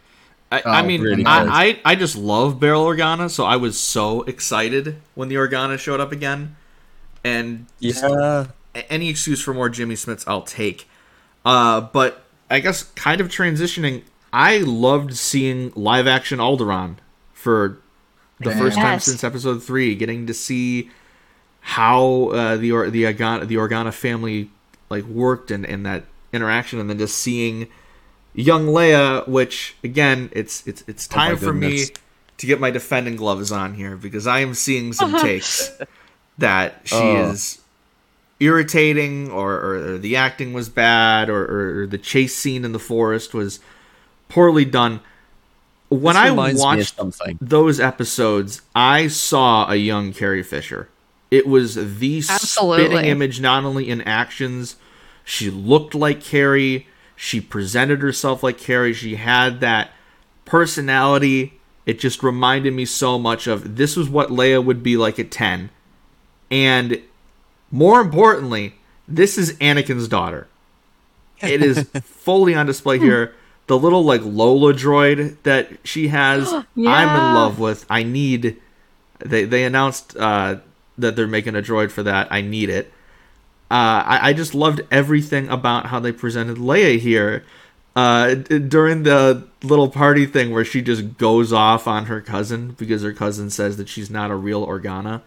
I, 0.53 0.63
Oh, 0.65 0.71
I 0.71 0.83
mean, 0.83 1.01
really 1.01 1.25
I. 1.27 1.43
I 1.45 1.81
I 1.85 1.95
just 1.97 2.17
love 2.17 2.61
Barrel 2.61 2.85
Organa, 2.85 3.29
so 3.29 3.45
I 3.45 3.57
was 3.57 3.77
so 3.79 4.23
excited 4.23 4.97
when 5.17 5.29
the 5.29 5.35
Organa 5.35 5.77
showed 5.77 5.99
up 5.99 6.13
again, 6.13 6.55
and 7.25 7.67
just 7.83 8.05
Yeah. 8.05 8.47
any 8.89 9.09
excuse 9.09 9.43
for 9.43 9.53
more 9.53 9.69
Jimmy 9.69 9.97
Smits, 9.97 10.23
I'll 10.29 10.43
take. 10.43 10.89
Uh, 11.45 11.81
but 11.81 12.23
I 12.49 12.61
guess 12.61 12.85
kind 12.95 13.21
of 13.21 13.27
transitioning, 13.29 14.03
I 14.33 14.59
loved 14.59 15.15
seeing 15.17 15.73
live 15.75 16.07
action 16.07 16.39
Alderaan 16.39 16.97
for 17.33 17.79
the 18.41 18.51
first 18.51 18.77
time 18.77 19.01
since 19.01 19.25
episode 19.25 19.63
three, 19.63 19.95
getting 19.95 20.27
to 20.27 20.35
see 20.35 20.91
how 21.61 22.29
uh, 22.31 22.57
the 22.57 22.71
or, 22.73 22.91
the 22.91 23.05
Organa, 23.05 23.47
the 23.47 23.55
Organa 23.57 23.93
family 23.93 24.51
like 24.91 25.05
worked 25.05 25.51
and, 25.51 25.65
and 25.65 25.87
that 25.87 26.05
interaction, 26.33 26.79
and 26.79 26.89
then 26.91 26.99
just 26.99 27.17
seeing 27.19 27.67
young 28.35 28.67
Leia, 28.67 29.27
which 29.27 29.77
again, 29.83 30.29
it's 30.33 30.67
it's 30.67 30.85
it's 30.87 31.09
Oh 31.13 31.17
my 31.17 31.29
time 31.29 31.37
for 31.39 31.53
me 31.53 31.85
to 32.39 32.47
get 32.47 32.61
my 32.61 32.71
defending 32.71 33.17
gloves 33.17 33.51
on 33.51 33.75
here 33.75 33.97
because 33.97 34.27
I 34.27 34.41
am 34.41 34.53
seeing 34.55 34.93
some 34.93 35.13
takes 35.21 35.71
that 36.37 36.83
she 36.85 36.95
Oh. 36.97 37.31
is 37.31 37.61
irritating 38.39 39.31
or, 39.31 39.55
or, 39.55 39.75
or 39.95 39.99
the 39.99 40.15
acting 40.17 40.53
was 40.53 40.69
bad 40.69 41.31
or, 41.31 41.43
or, 41.45 41.81
or 41.83 41.87
the 41.87 41.97
chase 41.97 42.37
scene 42.37 42.65
in 42.67 42.73
the 42.73 42.79
forest 42.79 43.33
was 43.33 43.61
poorly 44.29 44.65
done. 44.65 45.01
When 45.89 46.17
I 46.17 46.29
reminds 46.29 46.61
me 46.61 46.61
of 46.61 46.77
watched 46.79 46.97
something. 46.97 47.39
those 47.41 47.79
episodes, 47.79 48.63
I 48.75 49.07
saw 49.07 49.71
a 49.71 49.77
young 49.77 50.13
Carrie 50.13 50.43
Fisher. 50.43 50.89
It 51.31 51.47
was 51.47 51.75
the 51.75 52.23
Absolutely. 52.29 52.87
spitting 52.87 53.11
image, 53.11 53.41
not 53.41 53.65
only 53.65 53.89
in 53.89 54.01
actions, 54.03 54.77
she 55.25 55.51
looked 55.51 55.95
like 55.95 56.21
Carrie, 56.21 56.87
she 57.15 57.41
presented 57.41 58.01
herself 58.01 58.43
like 58.43 58.59
Carrie, 58.59 58.93
she 58.93 59.17
had 59.17 59.61
that 59.61 59.91
personality. 60.45 61.61
It 61.85 61.99
just 62.01 62.23
reminded 62.23 62.75
me 62.75 62.85
so 62.85 63.19
much 63.19 63.47
of 63.47 63.77
this 63.77 63.97
was 63.97 64.09
what 64.09 64.29
Leia 64.29 64.65
would 64.65 64.83
be 64.83 64.97
like 64.97 65.19
at 65.19 65.31
10. 65.31 65.71
And 66.51 67.01
more 67.71 68.01
importantly, 68.01 68.75
this 69.07 69.39
is 69.39 69.53
Anakin's 69.55 70.09
daughter. 70.09 70.49
It 71.41 71.63
is 71.63 71.89
fully 72.03 72.55
on 72.55 72.67
display 72.67 72.99
here. 72.99 73.35
The 73.67 73.79
little 73.79 74.05
like 74.05 74.21
Lola 74.25 74.73
droid 74.73 75.37
that 75.43 75.71
she 75.85 76.09
has, 76.09 76.53
I'm 76.53 76.65
in 76.77 77.35
love 77.35 77.59
with. 77.59 77.85
I 77.91 78.03
need. 78.03 78.57
They 79.19 79.45
they 79.45 79.65
announced 79.65 80.17
uh, 80.17 80.57
that 80.99 81.17
they're 81.17 81.27
making 81.27 81.57
a 81.57 81.63
droid 81.63 81.91
for 81.91 82.03
that. 82.05 82.29
I 82.31 82.41
need 82.43 82.69
it. 82.69 82.93
Uh, 83.69 84.05
I, 84.07 84.19
I 84.29 84.33
just 84.33 84.55
loved 84.55 84.83
everything 84.93 85.49
about 85.49 85.87
how 85.87 85.99
they 85.99 86.13
presented 86.13 86.57
Leia 86.59 86.99
here. 86.99 87.45
Uh, 87.97 88.35
d- 88.35 88.59
during 88.61 89.03
the 89.05 89.43
little 89.63 89.89
party 89.89 90.27
thing 90.27 90.53
where 90.53 90.65
she 90.65 90.83
just 90.83 91.17
goes 91.19 91.53
off 91.53 91.89
on 91.89 92.07
her 92.07 92.21
cousin 92.21 92.73
because 92.79 93.03
her 93.03 93.13
cousin 93.13 93.49
says 93.51 93.79
that 93.79 93.89
she's 93.89 94.11
not 94.11 94.31
a 94.31 94.37
real 94.37 94.65
Organa. 94.67 95.23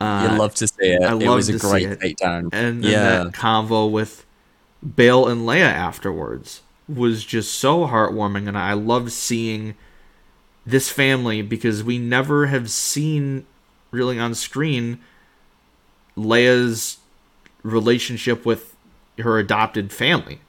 Uh, 0.00 0.28
You'd 0.30 0.38
love 0.38 0.54
to 0.56 0.66
see 0.68 0.92
it. 0.92 1.02
I 1.02 1.12
it 1.12 1.26
love 1.26 1.36
was 1.36 1.48
to 1.48 1.56
a 1.56 1.58
see 1.58 1.68
great 1.68 1.88
it. 1.90 2.00
takedown. 2.00 2.48
and, 2.52 2.54
and 2.54 2.84
yeah, 2.84 3.24
that 3.24 3.32
convo 3.32 3.90
with 3.90 4.24
Bail 4.96 5.26
and 5.28 5.42
Leia 5.42 5.62
afterwards 5.66 6.62
was 6.88 7.24
just 7.24 7.54
so 7.54 7.86
heartwarming, 7.86 8.46
and 8.48 8.58
I 8.58 8.74
loved 8.74 9.12
seeing 9.12 9.74
this 10.66 10.88
family 10.90 11.42
because 11.42 11.82
we 11.84 11.98
never 11.98 12.46
have 12.46 12.70
seen 12.70 13.46
really 13.90 14.18
on 14.18 14.34
screen 14.34 14.98
Leia's 16.16 16.98
relationship 17.62 18.44
with 18.46 18.74
her 19.18 19.38
adopted 19.38 19.92
family. 19.92 20.40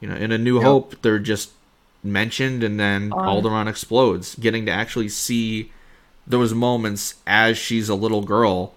You 0.00 0.08
know, 0.08 0.16
in 0.16 0.32
A 0.32 0.38
New 0.38 0.56
Yep. 0.56 0.64
Hope, 0.64 1.02
they're 1.02 1.18
just 1.18 1.50
mentioned, 2.02 2.62
and 2.62 2.78
then 2.78 3.12
Um, 3.12 3.18
Alderaan 3.20 3.66
explodes. 3.68 4.34
Getting 4.36 4.66
to 4.66 4.72
actually 4.72 5.08
see 5.08 5.72
those 6.26 6.52
moments 6.54 7.14
as 7.26 7.56
she's 7.56 7.88
a 7.88 7.94
little 7.94 8.22
girl 8.22 8.74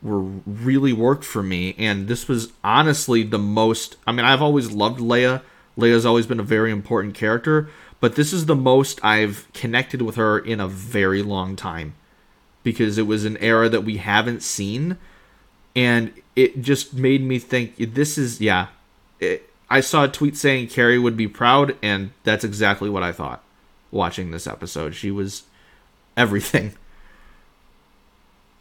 were 0.00 0.20
really 0.46 0.92
worked 0.92 1.24
for 1.24 1.42
me 1.42 1.74
and 1.76 2.06
this 2.06 2.28
was 2.28 2.52
honestly 2.62 3.24
the 3.24 3.38
most 3.38 3.96
I 4.06 4.12
mean 4.12 4.24
I've 4.24 4.40
always 4.40 4.70
loved 4.70 5.00
Leia. 5.00 5.42
Leia's 5.78 6.04
always 6.04 6.26
been 6.26 6.40
a 6.40 6.44
very 6.44 6.70
important 6.70 7.14
character, 7.14 7.70
but 8.00 8.16
this 8.16 8.32
is 8.32 8.46
the 8.46 8.56
most 8.56 9.02
I've 9.04 9.46
connected 9.54 10.02
with 10.02 10.16
her 10.16 10.38
in 10.38 10.60
a 10.60 10.68
very 10.68 11.22
long 11.22 11.56
time 11.56 11.94
because 12.62 12.98
it 12.98 13.06
was 13.06 13.24
an 13.24 13.36
era 13.38 13.68
that 13.68 13.82
we 13.84 13.96
haven't 13.96 14.42
seen 14.42 14.98
and 15.74 16.12
it 16.34 16.60
just 16.60 16.94
made 16.94 17.22
me 17.22 17.38
think 17.38 17.76
this 17.94 18.18
is 18.18 18.40
yeah. 18.40 18.66
It, 19.20 19.48
I 19.70 19.80
saw 19.80 20.04
a 20.04 20.08
tweet 20.08 20.36
saying 20.36 20.68
Carrie 20.68 20.98
would 20.98 21.16
be 21.16 21.28
proud 21.28 21.76
and 21.82 22.10
that's 22.24 22.44
exactly 22.44 22.90
what 22.90 23.02
I 23.02 23.12
thought 23.12 23.42
watching 23.90 24.30
this 24.32 24.46
episode. 24.46 24.94
She 24.94 25.10
was 25.10 25.44
everything. 26.16 26.74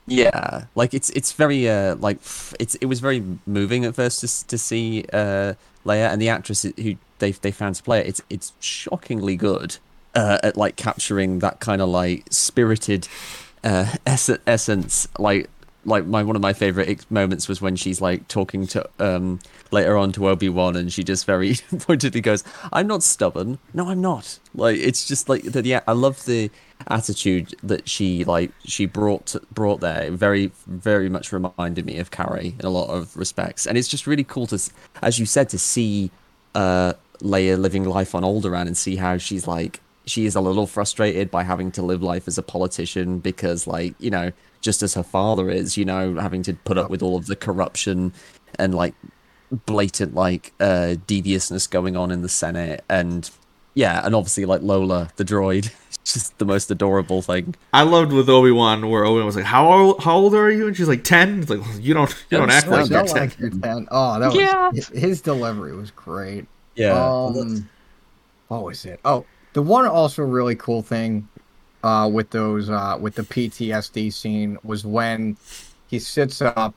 yeah. 0.07 0.65
Like 0.75 0.93
it's 0.93 1.09
it's 1.11 1.33
very 1.33 1.67
uh 1.69 1.95
like 1.95 2.17
it's 2.59 2.75
it 2.75 2.85
was 2.85 2.99
very 2.99 3.23
moving 3.45 3.83
at 3.85 3.95
first 3.95 4.21
to 4.21 4.47
to 4.47 4.57
see 4.57 5.05
uh 5.11 5.55
Leia 5.87 6.11
and 6.11 6.21
the 6.21 6.29
actress 6.29 6.63
who 6.63 6.95
they 7.19 7.31
they 7.31 7.51
found 7.51 7.75
to 7.75 7.83
play 7.83 7.99
it. 7.99 8.07
It's 8.07 8.21
it's 8.29 8.53
shockingly 8.59 9.35
good 9.35 9.77
uh, 10.15 10.39
at 10.43 10.57
like 10.57 10.75
capturing 10.75 11.39
that 11.39 11.59
kind 11.59 11.81
of 11.81 11.89
like 11.89 12.25
spirited 12.29 13.07
uh 13.63 13.93
ess- 14.05 14.29
essence 14.45 15.07
like 15.17 15.49
like 15.85 16.05
my 16.05 16.21
one 16.21 16.35
of 16.35 16.41
my 16.41 16.53
favorite 16.53 17.09
moments 17.09 17.47
was 17.47 17.61
when 17.61 17.75
she's 17.75 18.01
like 18.01 18.27
talking 18.27 18.67
to 18.67 18.87
um 18.99 19.39
later 19.71 19.97
on 19.97 20.11
to 20.11 20.27
Obi-Wan 20.27 20.75
and 20.75 20.91
she 20.91 21.03
just 21.03 21.25
very 21.25 21.55
pointedly 21.79 22.21
goes 22.21 22.43
I'm 22.71 22.87
not 22.87 23.03
stubborn 23.03 23.57
no 23.73 23.89
I'm 23.89 24.01
not 24.01 24.37
like 24.53 24.77
it's 24.77 25.07
just 25.07 25.29
like 25.29 25.43
the, 25.43 25.65
yeah 25.65 25.81
I 25.87 25.93
love 25.93 26.25
the 26.25 26.51
attitude 26.87 27.55
that 27.63 27.89
she 27.89 28.23
like 28.23 28.51
she 28.63 28.85
brought 28.85 29.35
brought 29.53 29.81
there 29.81 30.11
very 30.11 30.51
very 30.67 31.09
much 31.09 31.33
reminded 31.33 31.85
me 31.85 31.97
of 31.97 32.11
Carrie 32.11 32.55
in 32.59 32.65
a 32.65 32.69
lot 32.69 32.89
of 32.89 33.15
respects. 33.17 33.65
And 33.65 33.77
it's 33.77 33.87
just 33.87 34.07
really 34.07 34.23
cool 34.23 34.47
to 34.47 34.59
as 35.01 35.19
you 35.19 35.25
said 35.25 35.49
to 35.49 35.57
see 35.57 36.11
uh 36.55 36.93
Leia 37.19 37.59
living 37.59 37.83
life 37.83 38.13
on 38.13 38.23
Alderaan 38.23 38.67
and 38.67 38.77
see 38.77 38.95
how 38.95 39.17
she's 39.17 39.47
like 39.47 39.81
she 40.05 40.25
is 40.25 40.35
a 40.35 40.41
little 40.41 40.67
frustrated 40.67 41.29
by 41.29 41.43
having 41.43 41.71
to 41.71 41.81
live 41.81 42.01
life 42.01 42.27
as 42.27 42.37
a 42.37 42.43
politician 42.43 43.19
because 43.19 43.67
like 43.67 43.93
you 43.99 44.09
know 44.09 44.31
just 44.61 44.81
as 44.81 44.93
her 44.93 45.03
father 45.03 45.49
is 45.49 45.77
you 45.77 45.85
know 45.85 46.15
having 46.15 46.41
to 46.43 46.53
put 46.53 46.77
up 46.77 46.89
with 46.89 47.03
all 47.03 47.17
of 47.17 47.27
the 47.27 47.35
corruption 47.35 48.13
and 48.57 48.73
like 48.73 48.95
blatant 49.65 50.13
like 50.13 50.53
uh 50.59 50.95
deviousness 51.05 51.67
going 51.67 51.95
on 51.95 52.11
in 52.11 52.21
the 52.21 52.29
senate 52.29 52.83
and 52.89 53.29
yeah, 53.77 54.01
and 54.03 54.15
obviously 54.15 54.45
like 54.45 54.61
Lola 54.63 55.09
the 55.17 55.23
droid, 55.23 55.71
it's 56.01 56.13
just 56.13 56.37
the 56.39 56.45
most 56.45 56.71
adorable 56.71 57.21
thing. 57.21 57.53
I 57.73 57.83
loved 57.83 58.11
with 58.11 58.27
Obi 58.27 58.49
Wan 58.51 58.89
where 58.89 59.05
Obi 59.05 59.17
Wan 59.17 59.25
was 59.27 59.35
like, 59.35 59.45
"How 59.45 59.71
old, 59.71 60.01
how 60.03 60.15
old 60.17 60.33
are 60.33 60.49
you?" 60.49 60.67
And 60.67 60.75
she's 60.75 60.87
like, 60.87 61.03
10. 61.03 61.41
It's 61.41 61.49
like 61.49 61.61
you 61.79 61.93
don't 61.93 62.09
you 62.31 62.37
don't 62.39 62.49
act 62.49 62.67
like 62.67 62.89
you're 62.89 62.99
Don't 63.03 63.07
10. 63.07 63.17
like 63.17 63.39
your 63.39 63.49
10. 63.51 63.87
Oh, 63.91 64.19
that 64.19 64.27
was 64.27 64.35
Yeah. 64.35 64.71
his- 64.71 64.87
his 64.89 65.21
delivery 65.21 65.75
was 65.75 65.91
great. 65.91 66.47
Yeah, 66.75 66.93
Um, 66.93 67.69
what 68.47 68.63
was 68.63 68.85
it? 68.85 68.99
Oh, 69.05 69.25
the 69.53 69.61
one 69.61 69.85
also 69.85 70.23
really 70.23 70.55
cool 70.55 70.81
thing 70.81 71.27
uh, 71.83 72.09
with 72.11 72.29
those 72.31 72.69
uh, 72.69 72.97
with 72.99 73.15
the 73.15 73.23
PTSD 73.23 74.11
scene 74.11 74.57
was 74.63 74.85
when 74.85 75.37
he 75.87 75.99
sits 75.99 76.41
up 76.41 76.73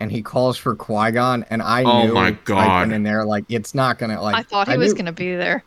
and 0.00 0.10
he 0.12 0.22
calls 0.22 0.56
for 0.56 0.74
Qui 0.74 1.10
Gon, 1.12 1.44
and 1.50 1.60
I 1.62 1.82
Oh 1.82 2.06
knew 2.06 2.14
my 2.14 2.22
right 2.24 2.44
God. 2.44 2.82
then 2.88 2.92
and 2.92 3.06
there 3.06 3.24
like 3.24 3.44
it's 3.48 3.74
not 3.74 3.98
gonna 3.98 4.20
like. 4.22 4.36
I 4.36 4.42
thought 4.42 4.68
he 4.68 4.76
was 4.76 4.92
knew- 4.92 4.98
gonna 4.98 5.12
be 5.12 5.34
there. 5.36 5.64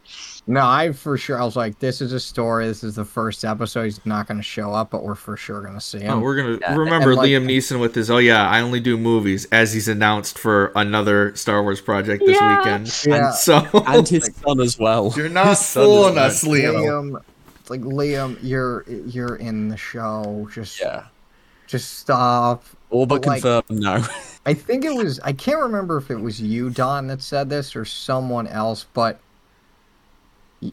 No, 0.48 0.65
I 0.65 0.91
for 0.91 1.17
sure. 1.20 1.39
I 1.39 1.46
was 1.46 1.56
like, 1.56 1.78
this 1.78 2.02
is 2.02 2.13
a 2.13 2.20
story. 2.20 2.65
This 2.65 2.84
is 2.84 2.96
the 2.96 3.06
first 3.06 3.46
episode. 3.46 3.84
He's 3.84 4.04
not 4.08 4.28
gonna 4.28 4.41
show 4.41 4.72
up, 4.74 4.89
but 4.89 5.04
we're 5.04 5.13
for 5.15 5.38
sure 5.38 5.62
gonna 5.62 5.80
see 5.80 6.00
oh, 6.00 6.02
him. 6.02 6.12
Oh, 6.13 6.20
we're 6.20 6.36
gonna 6.36 6.58
Yeah, 6.62 6.76
remember 6.76 7.10
and, 7.12 7.17
like- 7.20 7.30
Liam 7.30 7.46
Neeson 7.46 7.80
with 7.80 7.94
his 7.94 8.10
"Oh 8.10 8.17
yeah, 8.17 8.50
I 8.50 8.62
only 8.62 8.80
do 8.80 8.98
movies" 8.98 9.48
as 9.52 9.72
he's 9.74 9.88
announced 9.88 10.39
for 10.39 10.72
another 10.76 11.36
Star 11.36 11.62
Wars 11.62 11.80
project 11.80 12.24
this 12.26 12.38
Yeah. 12.39 12.58
weekend. 12.58 13.04
yeah, 13.06 13.26
And 13.28 13.36
So 13.36 13.67
and 13.88 14.08
his 14.08 14.30
son 14.44 14.60
as 14.60 14.80
well. 14.80 15.13
you're 15.15 15.30
not 15.30 15.48
His 15.50 15.60
son 15.60 15.84
fooling 15.84 16.17
as 16.17 16.44
us, 16.44 16.44
Liam. 16.44 16.74
Liam. 16.76 17.22
It's 17.60 17.70
like 17.70 17.82
Liam, 17.82 18.38
you're 18.41 18.84
you're 18.88 19.36
in 19.36 19.67
the 19.70 19.78
show. 19.78 20.50
Just 20.52 20.80
Yeah, 20.82 21.04
just 21.67 22.00
stop. 22.00 22.63
All 22.92 23.06
but 23.06 23.22
But, 23.22 23.28
like- 23.28 23.42
confirmed 23.42 23.82
now. 23.82 24.06
I 24.46 24.54
think 24.56 24.86
it 24.86 24.94
was 24.96 25.20
I 25.24 25.34
can't 25.34 25.60
remember 25.60 25.98
if 25.98 26.10
it 26.12 26.16
was 26.20 26.42
you, 26.42 26.70
Don, 26.72 27.08
that 27.08 27.22
said 27.22 27.50
this 27.50 27.76
or 27.76 27.86
someone 27.86 28.48
else, 28.48 28.86
but 28.94 29.20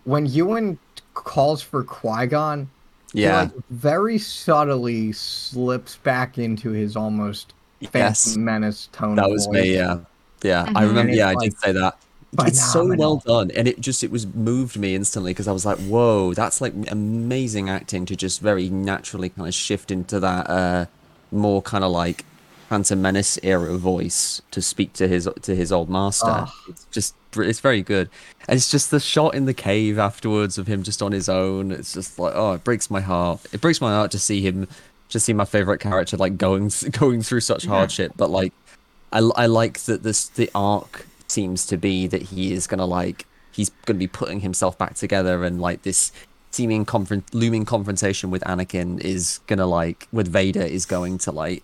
when 0.05 0.27
Ewan 0.27 0.79
calls 1.15 1.63
for 1.63 1.83
Qui 1.85 2.27
Gon, 2.27 2.71
yeah, 3.13 3.43
like 3.43 3.53
very 3.71 4.19
subtly 4.19 5.13
slips 5.13 5.97
back 5.97 6.39
into 6.39 6.71
his 6.71 6.97
almost 6.97 7.55
yes, 7.81 7.91
Phantom 7.91 8.45
Menace 8.45 8.89
tone. 8.93 9.17
that 9.17 9.29
was 9.31 9.47
voice. 9.47 9.63
me. 9.63 9.75
Yeah, 9.75 9.99
yeah, 10.43 10.63
I 10.75 10.85
Mhm. 10.85 10.89
remember. 10.89 11.01
And 11.11 11.15
Yeah, 11.15 11.29
I 11.29 11.35
did 11.41 11.59
say 11.59 11.73
that. 11.73 11.97
It's 12.41 12.73
so 12.73 12.95
well 12.95 13.17
done, 13.25 13.51
and 13.53 13.67
it 13.67 13.81
just 13.81 14.05
it 14.05 14.11
was 14.11 14.27
moved 14.27 14.79
me 14.79 14.95
instantly 14.95 15.31
because 15.33 15.49
I 15.49 15.53
was 15.53 15.65
like, 15.65 15.79
"Whoa, 15.79 16.35
that's 16.35 16.61
like 16.61 16.75
amazing 16.91 17.71
acting 17.71 18.05
to 18.07 18.15
just 18.17 18.41
very 18.43 18.69
naturally 18.69 19.31
kind 19.31 19.49
of 19.49 19.55
shift 19.55 19.91
into 19.91 20.21
that 20.21 20.49
uh 20.51 20.87
more 21.31 21.63
kind 21.63 21.85
of 21.85 21.91
like 21.91 22.25
Phantom 22.69 23.01
Menace 23.01 23.39
era 23.43 23.77
voice 23.79 24.43
to 24.51 24.61
speak 24.61 24.93
to 24.95 25.09
his 25.09 25.29
to 25.43 25.55
his 25.55 25.73
old 25.73 25.89
master. 25.89 26.27
Ah. 26.29 26.55
It's 26.69 26.85
just 26.91 27.15
it's 27.37 27.61
very 27.61 27.83
good, 27.83 28.11
and 28.47 28.57
it's 28.57 28.71
just 28.71 28.91
the 28.91 29.01
shot 29.01 29.35
in 29.35 29.47
the 29.47 29.55
cave 29.55 29.99
afterwards 29.99 30.59
of 30.59 30.67
him 30.67 30.83
just 30.83 31.01
on 31.03 31.13
his 31.13 31.29
own. 31.29 31.73
It's 31.73 31.95
just 31.95 32.19
like 32.19 32.35
oh, 32.35 32.53
it 32.53 32.65
breaks 32.65 32.91
my 32.91 33.01
heart. 33.01 33.41
It 33.53 33.61
breaks 33.61 33.81
my 33.81 33.91
heart 33.91 34.11
to 34.11 34.19
see 34.19 34.43
him, 34.43 34.69
to 35.09 35.19
see 35.19 35.33
my 35.33 35.45
favorite 35.47 35.81
character 35.81 36.17
like 36.17 36.37
going 36.37 36.71
going 36.93 37.23
through 37.23 37.41
such 37.41 37.65
hardship, 37.65 38.13
but 38.17 38.29
like 38.29 38.53
I, 39.13 39.19
I 39.19 39.47
like 39.47 39.79
that 39.81 40.03
this 40.03 40.29
the 40.29 40.51
arc 40.55 41.07
seems 41.27 41.67
to 41.67 41.77
be 41.77 42.07
that 42.07 42.23
he 42.23 42.53
is 42.53 42.67
gonna 42.67 42.87
like 42.87 43.27
he's 43.53 43.71
gonna 43.87 43.99
be 43.99 44.07
putting 44.07 44.41
himself 44.41 44.77
back 44.77 44.95
together 44.95 45.45
and 45.45 45.61
like 45.61 45.83
this 45.83 46.13
seeming 46.59 46.85
confront 46.85 47.33
looming 47.33 47.65
confrontation 47.65 48.33
with 48.33 48.43
Anakin 48.43 49.01
is 49.01 49.39
gonna 49.47 49.65
like 49.81 50.09
with 50.11 50.27
Vader 50.27 50.67
is 50.79 50.87
going 50.87 51.17
to 51.19 51.31
like 51.31 51.63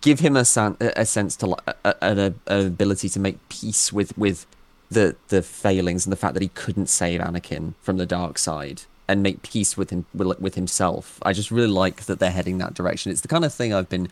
give 0.00 0.20
him 0.20 0.34
a 0.34 0.46
san- 0.46 0.78
a 0.80 1.04
sense 1.04 1.36
to 1.36 1.46
like 1.48 1.60
a, 1.84 1.94
a, 2.00 2.34
an 2.46 2.66
ability 2.66 3.08
to 3.10 3.20
make 3.20 3.36
peace 3.50 3.92
with 3.92 4.16
with 4.16 4.46
the 4.90 5.14
the 5.28 5.42
failings 5.42 6.06
and 6.06 6.12
the 6.14 6.16
fact 6.16 6.32
that 6.32 6.42
he 6.42 6.48
couldn't 6.62 6.88
save 6.88 7.20
Anakin 7.20 7.74
from 7.82 7.98
the 7.98 8.06
dark 8.06 8.38
side 8.38 8.78
and 9.08 9.22
make 9.22 9.42
peace 9.42 9.76
with 9.76 9.90
him 9.90 10.06
with, 10.14 10.40
with 10.40 10.54
himself. 10.54 11.18
I 11.22 11.34
just 11.34 11.50
really 11.50 11.74
like 11.84 12.06
that 12.06 12.18
they're 12.18 12.30
heading 12.40 12.56
that 12.58 12.72
direction. 12.72 13.12
It's 13.12 13.20
the 13.20 13.28
kind 13.28 13.44
of 13.44 13.52
thing 13.52 13.74
I've 13.74 13.90
been 13.90 14.08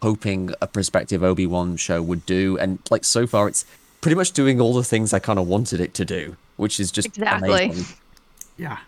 hoping 0.00 0.52
a 0.62 0.68
prospective 0.68 1.24
Obi-Wan 1.24 1.76
show 1.76 2.00
would 2.00 2.24
do 2.24 2.56
and 2.58 2.78
like 2.88 3.04
so 3.04 3.26
far 3.26 3.48
it's 3.48 3.66
pretty 4.00 4.14
much 4.14 4.30
doing 4.30 4.60
all 4.60 4.74
the 4.74 4.84
things 4.92 5.12
I 5.12 5.18
kind 5.18 5.40
of 5.40 5.48
wanted 5.48 5.80
it 5.80 5.92
to 5.94 6.04
do, 6.04 6.36
which 6.56 6.78
is 6.78 6.92
just 6.92 7.08
Exactly. 7.08 7.64
amazing. 7.64 7.96
Yeah. 8.56 8.78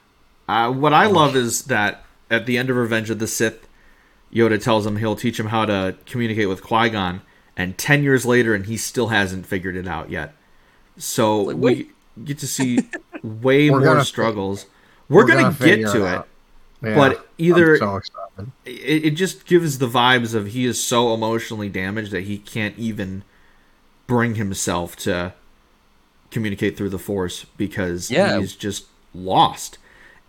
Uh, 0.50 0.72
what 0.72 0.92
I 0.92 1.06
love 1.06 1.36
is 1.36 1.64
that 1.64 2.04
at 2.30 2.46
the 2.46 2.58
end 2.58 2.70
of 2.70 2.76
Revenge 2.76 3.10
of 3.10 3.18
the 3.18 3.26
Sith, 3.26 3.68
Yoda 4.32 4.62
tells 4.62 4.86
him 4.86 4.96
he'll 4.96 5.16
teach 5.16 5.38
him 5.38 5.46
how 5.46 5.64
to 5.64 5.96
communicate 6.06 6.48
with 6.48 6.62
Qui 6.62 6.90
Gon, 6.90 7.22
and 7.56 7.76
ten 7.78 8.02
years 8.02 8.24
later, 8.26 8.54
and 8.54 8.66
he 8.66 8.76
still 8.76 9.08
hasn't 9.08 9.46
figured 9.46 9.76
it 9.76 9.86
out 9.88 10.10
yet. 10.10 10.34
So 10.96 11.40
Like, 11.42 11.56
we 11.56 11.90
get 12.24 12.38
to 12.40 12.46
see 12.46 12.80
way 13.22 13.70
more 13.70 13.80
gonna- 13.80 14.04
struggles. 14.04 14.66
We're, 15.08 15.26
gonna, 15.26 15.52
get 15.58 15.80
to 15.92 16.04
it, 16.04 16.08
out. 16.08 16.28
Yeah, 16.82 16.94
but 16.94 17.28
either 17.36 17.76
so 17.78 18.00
it, 18.64 19.04
it 19.06 19.10
just 19.10 19.44
gives 19.44 19.78
the 19.78 19.88
vibes 19.88 20.34
of 20.34 20.46
he 20.48 20.64
is 20.66 20.82
so 20.82 21.12
emotionally 21.12 21.68
damaged 21.68 22.12
that 22.12 22.22
he 22.22 22.38
can't 22.38 22.78
even 22.78 23.24
bring 24.06 24.36
himself 24.36 24.94
to 24.96 25.34
communicate 26.30 26.76
through 26.76 26.90
the 26.90 26.98
Force 26.98 27.44
because 27.56 28.10
Yeah. 28.10 28.38
he's 28.38 28.54
just 28.54 28.86
lost. 29.12 29.78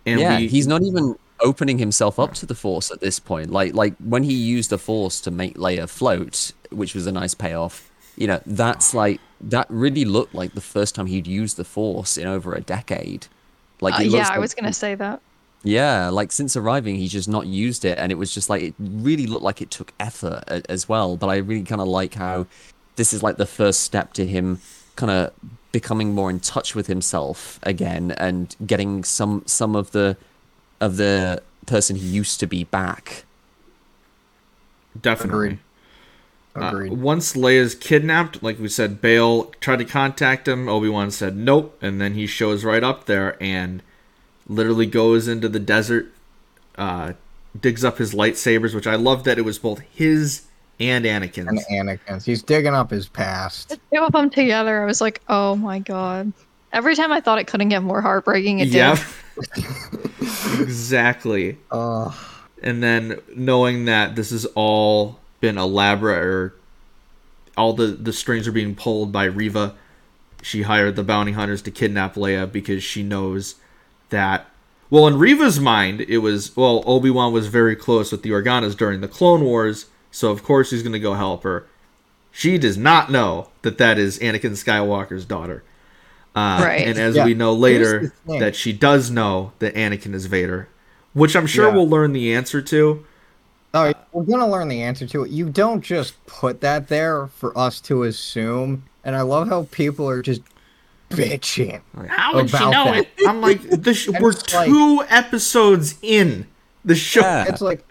And 0.06 0.20
yeah, 0.20 0.38
we, 0.38 0.48
he's 0.48 0.66
not 0.66 0.82
even 0.82 1.16
opening 1.40 1.78
himself 1.78 2.18
up 2.18 2.34
to 2.34 2.46
the 2.46 2.54
Force 2.54 2.90
at 2.90 3.00
this 3.00 3.18
point. 3.18 3.50
Like 3.50 3.74
like 3.74 3.94
when 3.98 4.22
he 4.22 4.34
used 4.34 4.70
the 4.70 4.78
Force 4.78 5.20
to 5.22 5.30
make 5.30 5.54
Leia 5.56 5.88
float, 5.88 6.52
which 6.70 6.94
was 6.94 7.06
a 7.06 7.12
nice 7.12 7.34
payoff. 7.34 7.90
You 8.16 8.26
know, 8.26 8.40
that's 8.44 8.92
like 8.94 9.20
that 9.40 9.66
really 9.70 10.04
looked 10.04 10.34
like 10.34 10.54
the 10.54 10.60
first 10.60 10.94
time 10.94 11.06
he'd 11.06 11.26
used 11.26 11.56
the 11.56 11.64
Force 11.64 12.16
in 12.18 12.26
over 12.26 12.54
a 12.54 12.60
decade. 12.60 13.26
Like 13.80 13.98
Uh, 13.98 14.02
yeah, 14.02 14.18
looks 14.18 14.30
I 14.30 14.38
was 14.38 14.54
gonna 14.54 14.72
say 14.72 14.94
that. 14.94 15.20
Yeah, 15.64 16.08
like 16.08 16.32
since 16.32 16.56
arriving, 16.56 16.96
he's 16.96 17.12
just 17.12 17.28
not 17.28 17.46
used 17.46 17.84
it, 17.84 17.96
and 17.98 18.10
it 18.10 18.16
was 18.16 18.34
just 18.34 18.50
like 18.50 18.62
it 18.62 18.74
really 18.78 19.26
looked 19.26 19.44
like 19.44 19.62
it 19.62 19.70
took 19.70 19.92
effort 20.00 20.42
a- 20.48 20.68
as 20.70 20.88
well. 20.88 21.16
But 21.16 21.28
I 21.28 21.36
really 21.36 21.62
kind 21.62 21.80
of 21.80 21.88
like 21.88 22.14
how 22.14 22.46
this 22.96 23.12
is 23.12 23.22
like 23.22 23.36
the 23.36 23.46
first 23.46 23.80
step 23.82 24.12
to 24.14 24.26
him 24.26 24.60
kind 24.96 25.10
of 25.10 25.32
becoming 25.72 26.14
more 26.14 26.28
in 26.28 26.38
touch 26.38 26.74
with 26.74 26.86
himself 26.86 27.58
again 27.62 28.12
and 28.12 28.54
getting 28.66 29.02
some 29.04 29.42
some 29.46 29.74
of 29.74 29.92
the 29.92 30.16
of 30.80 30.96
the 30.96 31.42
person 31.66 31.96
he 31.96 32.06
used 32.06 32.40
to 32.40 32.46
be 32.46 32.64
back. 32.64 33.24
definitely. 35.00 35.58
Uh, 36.54 36.66
Agreed. 36.66 36.92
once 36.92 37.32
Leia's 37.32 37.74
kidnapped, 37.74 38.42
like 38.42 38.58
we 38.58 38.68
said, 38.68 39.00
Bail 39.00 39.44
tried 39.60 39.78
to 39.78 39.86
contact 39.86 40.46
him. 40.46 40.68
Obi 40.68 40.88
Wan 40.88 41.10
said 41.10 41.34
nope, 41.34 41.78
and 41.80 41.98
then 41.98 42.12
he 42.12 42.26
shows 42.26 42.62
right 42.62 42.84
up 42.84 43.06
there 43.06 43.42
and 43.42 43.82
literally 44.46 44.84
goes 44.84 45.28
into 45.28 45.48
the 45.48 45.58
desert, 45.58 46.12
uh, 46.76 47.14
digs 47.58 47.84
up 47.84 47.96
his 47.96 48.12
lightsabers, 48.12 48.74
which 48.74 48.86
I 48.86 48.96
love 48.96 49.24
that 49.24 49.38
it 49.38 49.46
was 49.46 49.58
both 49.58 49.80
his 49.94 50.42
and 50.80 51.04
Anakin's. 51.04 51.64
and 51.68 51.88
Anakin's. 51.88 52.24
He's 52.24 52.42
digging 52.42 52.74
up 52.74 52.90
his 52.90 53.08
past. 53.08 53.78
Two 53.92 54.00
of 54.02 54.12
them 54.12 54.30
together, 54.30 54.82
I 54.82 54.86
was 54.86 55.00
like, 55.00 55.20
oh 55.28 55.56
my 55.56 55.78
god. 55.78 56.32
Every 56.72 56.96
time 56.96 57.12
I 57.12 57.20
thought 57.20 57.38
it 57.38 57.46
couldn't 57.46 57.68
get 57.68 57.82
more 57.82 58.00
heartbreaking, 58.00 58.60
it 58.60 58.68
Yep. 58.68 58.98
did. 59.54 59.64
exactly. 60.60 61.58
Uh, 61.70 62.10
and 62.62 62.82
then 62.82 63.18
knowing 63.34 63.84
that 63.86 64.16
this 64.16 64.30
has 64.30 64.46
all 64.54 65.18
been 65.40 65.58
elaborate 65.58 66.24
or 66.24 66.54
all 67.56 67.72
the 67.74 67.86
the 67.88 68.12
strings 68.12 68.48
are 68.48 68.52
being 68.52 68.74
pulled 68.74 69.12
by 69.12 69.24
Reva, 69.24 69.74
she 70.42 70.62
hired 70.62 70.96
the 70.96 71.02
bounty 71.04 71.32
hunters 71.32 71.60
to 71.62 71.70
kidnap 71.70 72.14
Leia 72.14 72.50
because 72.50 72.82
she 72.82 73.02
knows 73.02 73.56
that. 74.10 74.46
Well, 74.90 75.06
in 75.06 75.18
Reva's 75.18 75.58
mind, 75.58 76.02
it 76.02 76.18
was 76.18 76.54
well 76.56 76.82
Obi 76.86 77.10
Wan 77.10 77.32
was 77.32 77.46
very 77.46 77.74
close 77.76 78.12
with 78.12 78.22
the 78.22 78.30
Organas 78.30 78.76
during 78.76 79.00
the 79.00 79.08
Clone 79.08 79.42
Wars, 79.42 79.86
so 80.12 80.30
of 80.30 80.44
course 80.44 80.70
he's 80.70 80.82
going 80.84 80.92
to 80.92 81.00
go 81.00 81.14
help 81.14 81.42
her. 81.42 81.66
She 82.30 82.56
does 82.58 82.76
not 82.78 83.10
know 83.10 83.48
that 83.62 83.78
that 83.78 83.98
is 83.98 84.18
Anakin 84.20 84.52
Skywalker's 84.52 85.24
daughter. 85.24 85.64
Uh, 86.34 86.60
Right. 86.64 86.86
And 86.86 86.96
as 86.98 87.16
Yeah, 87.16 87.24
we 87.26 87.34
know 87.34 87.52
later, 87.52 88.12
that 88.26 88.54
she 88.56 88.72
does 88.72 89.10
know 89.10 89.52
that 89.58 89.74
Anakin 89.74 90.14
is 90.14 90.26
Vader, 90.26 90.68
which 91.12 91.34
I'm 91.36 91.46
sure 91.46 91.66
Yeah. 91.68 91.74
we'll 91.74 91.88
learn 91.88 92.12
the 92.12 92.32
answer 92.32 92.62
to. 92.62 93.04
oh, 93.74 93.92
we're 94.12 94.24
gonna 94.24 94.48
learn 94.48 94.68
the 94.68 94.80
answer 94.82 95.06
to 95.08 95.24
it. 95.24 95.30
You 95.30 95.48
don't 95.50 95.80
just 95.82 96.14
put 96.26 96.60
that 96.60 96.88
there 96.88 97.26
for 97.26 97.56
us 97.58 97.80
to 97.82 98.02
assume. 98.04 98.84
And 99.04 99.16
I 99.16 99.22
love 99.22 99.48
how 99.48 99.66
people 99.70 100.08
are 100.08 100.22
just 100.22 100.42
bitching. 101.10 101.80
Like, 101.94 102.08
How 102.08 102.34
would 102.34 102.48
she 102.50 102.56
About 102.56 102.70
know 102.70 102.84
that. 102.92 102.98
it? 102.98 103.08
I'm 103.28 103.40
like, 103.40 103.60
this, 103.62 104.08
we're 104.08 104.30
it's 104.30 104.54
like- 104.54 104.68
two 104.68 105.02
episodes 105.08 105.96
in 106.02 106.46
the 106.84 106.94
show. 106.94 107.20
Yeah. 107.20 107.44
It's 107.48 107.60
like, 107.60 107.84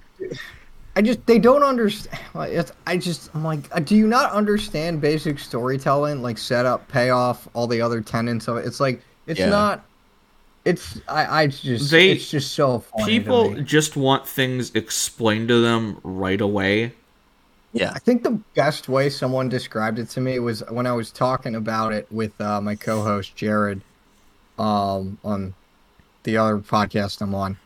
I 1.01 1.03
just 1.03 1.25
they 1.25 1.39
don't 1.39 1.63
understand. 1.63 2.19
Like, 2.35 2.51
it's, 2.51 2.71
I 2.85 2.95
just 2.95 3.31
I'm 3.33 3.43
like, 3.43 3.75
uh, 3.75 3.79
do 3.79 3.95
you 3.95 4.05
not 4.05 4.31
understand 4.31 5.01
basic 5.01 5.39
storytelling, 5.39 6.21
like 6.21 6.37
setup, 6.37 6.87
payoff, 6.89 7.47
all 7.55 7.65
the 7.65 7.81
other 7.81 8.01
tenets 8.01 8.47
of 8.47 8.57
it? 8.57 8.67
It's 8.67 8.79
like 8.79 9.01
it's 9.25 9.39
Yeah. 9.39 9.49
not. 9.49 9.83
It's 10.63 11.01
I 11.07 11.41
I 11.41 11.47
just 11.47 11.89
They- 11.89 12.11
it's 12.11 12.29
just 12.29 12.53
so 12.53 12.79
funny. 12.81 13.03
to 13.05 13.19
People 13.19 13.49
me. 13.49 13.63
just 13.63 13.97
want 13.97 14.27
things 14.27 14.69
explained 14.75 15.47
to 15.47 15.59
them 15.59 15.97
right 16.03 16.39
away. 16.39 16.93
Yeah, 17.73 17.91
I 17.95 17.99
think 17.99 18.21
the 18.21 18.37
best 18.53 18.87
way 18.87 19.09
someone 19.09 19.49
described 19.49 19.97
it 19.97 20.07
to 20.09 20.21
me 20.21 20.37
was 20.37 20.61
when 20.69 20.85
I 20.85 20.91
was 20.91 21.09
talking 21.09 21.55
about 21.55 21.93
it 21.93 22.05
with 22.11 22.39
uh, 22.39 22.61
my 22.61 22.75
co-host 22.75 23.35
Jared. 23.35 23.81
um, 24.59 25.17
on 25.23 25.55
the 26.23 26.37
other 26.37 26.59
podcast 26.59 27.21
I'm 27.21 27.33
on. 27.33 27.57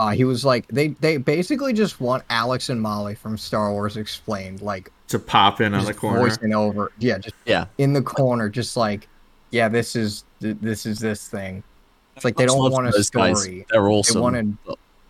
Uh, 0.00 0.08
he 0.12 0.24
was 0.24 0.46
like, 0.46 0.66
they 0.68 0.88
they 0.88 1.18
basically 1.18 1.74
just 1.74 2.00
want 2.00 2.22
Alex 2.30 2.70
and 2.70 2.80
Mollie 2.80 3.14
from 3.14 3.36
Star 3.36 3.70
Wars 3.70 3.98
explained, 3.98 4.62
like 4.62 4.90
To 5.08 5.18
pop 5.18 5.60
in 5.60 5.74
on 5.74 5.82
the 5.84 5.88
just 5.88 5.98
corner. 6.00 6.20
voicing 6.20 6.54
over, 6.54 6.90
yeah, 6.98 7.18
just 7.18 7.34
Yeah. 7.44 7.66
in 7.76 7.92
the 7.92 8.00
corner, 8.00 8.48
just 8.48 8.78
like, 8.78 9.08
yeah, 9.50 9.68
this 9.68 9.94
is 9.94 10.24
th- 10.40 10.56
this 10.62 10.86
is 10.86 11.00
this 11.00 11.28
thing. 11.28 11.62
It's 12.16 12.24
like 12.24 12.36
they 12.36 12.46
don't 12.46 12.58
want 12.72 12.86
to 12.86 12.88
a 12.88 12.92
those 12.92 13.10
guys. 13.10 13.40
story. 13.42 13.66
They're 13.70 13.82
They 13.82 14.18
wanted, 14.20 14.56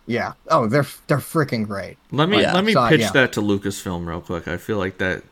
yeah. 0.07 0.33
Oh, 0.49 0.67
they're 0.67 0.87
they're 1.07 1.19
freaking 1.19 1.67
great. 1.69 1.97
Let 2.11 2.29
me 2.29 2.41
Yeah. 2.41 2.53
let 2.53 2.65
me 2.65 2.73
So, 2.73 2.89
pitch 2.89 3.01
yeah. 3.01 3.13
that 3.13 3.33
to 3.35 3.41
Lucasfilm 3.43 4.07
real 4.07 4.21
quick. 4.21 4.49
I 4.49 4.57
feel 4.57 4.79
like 4.79 4.99
that 4.99 5.23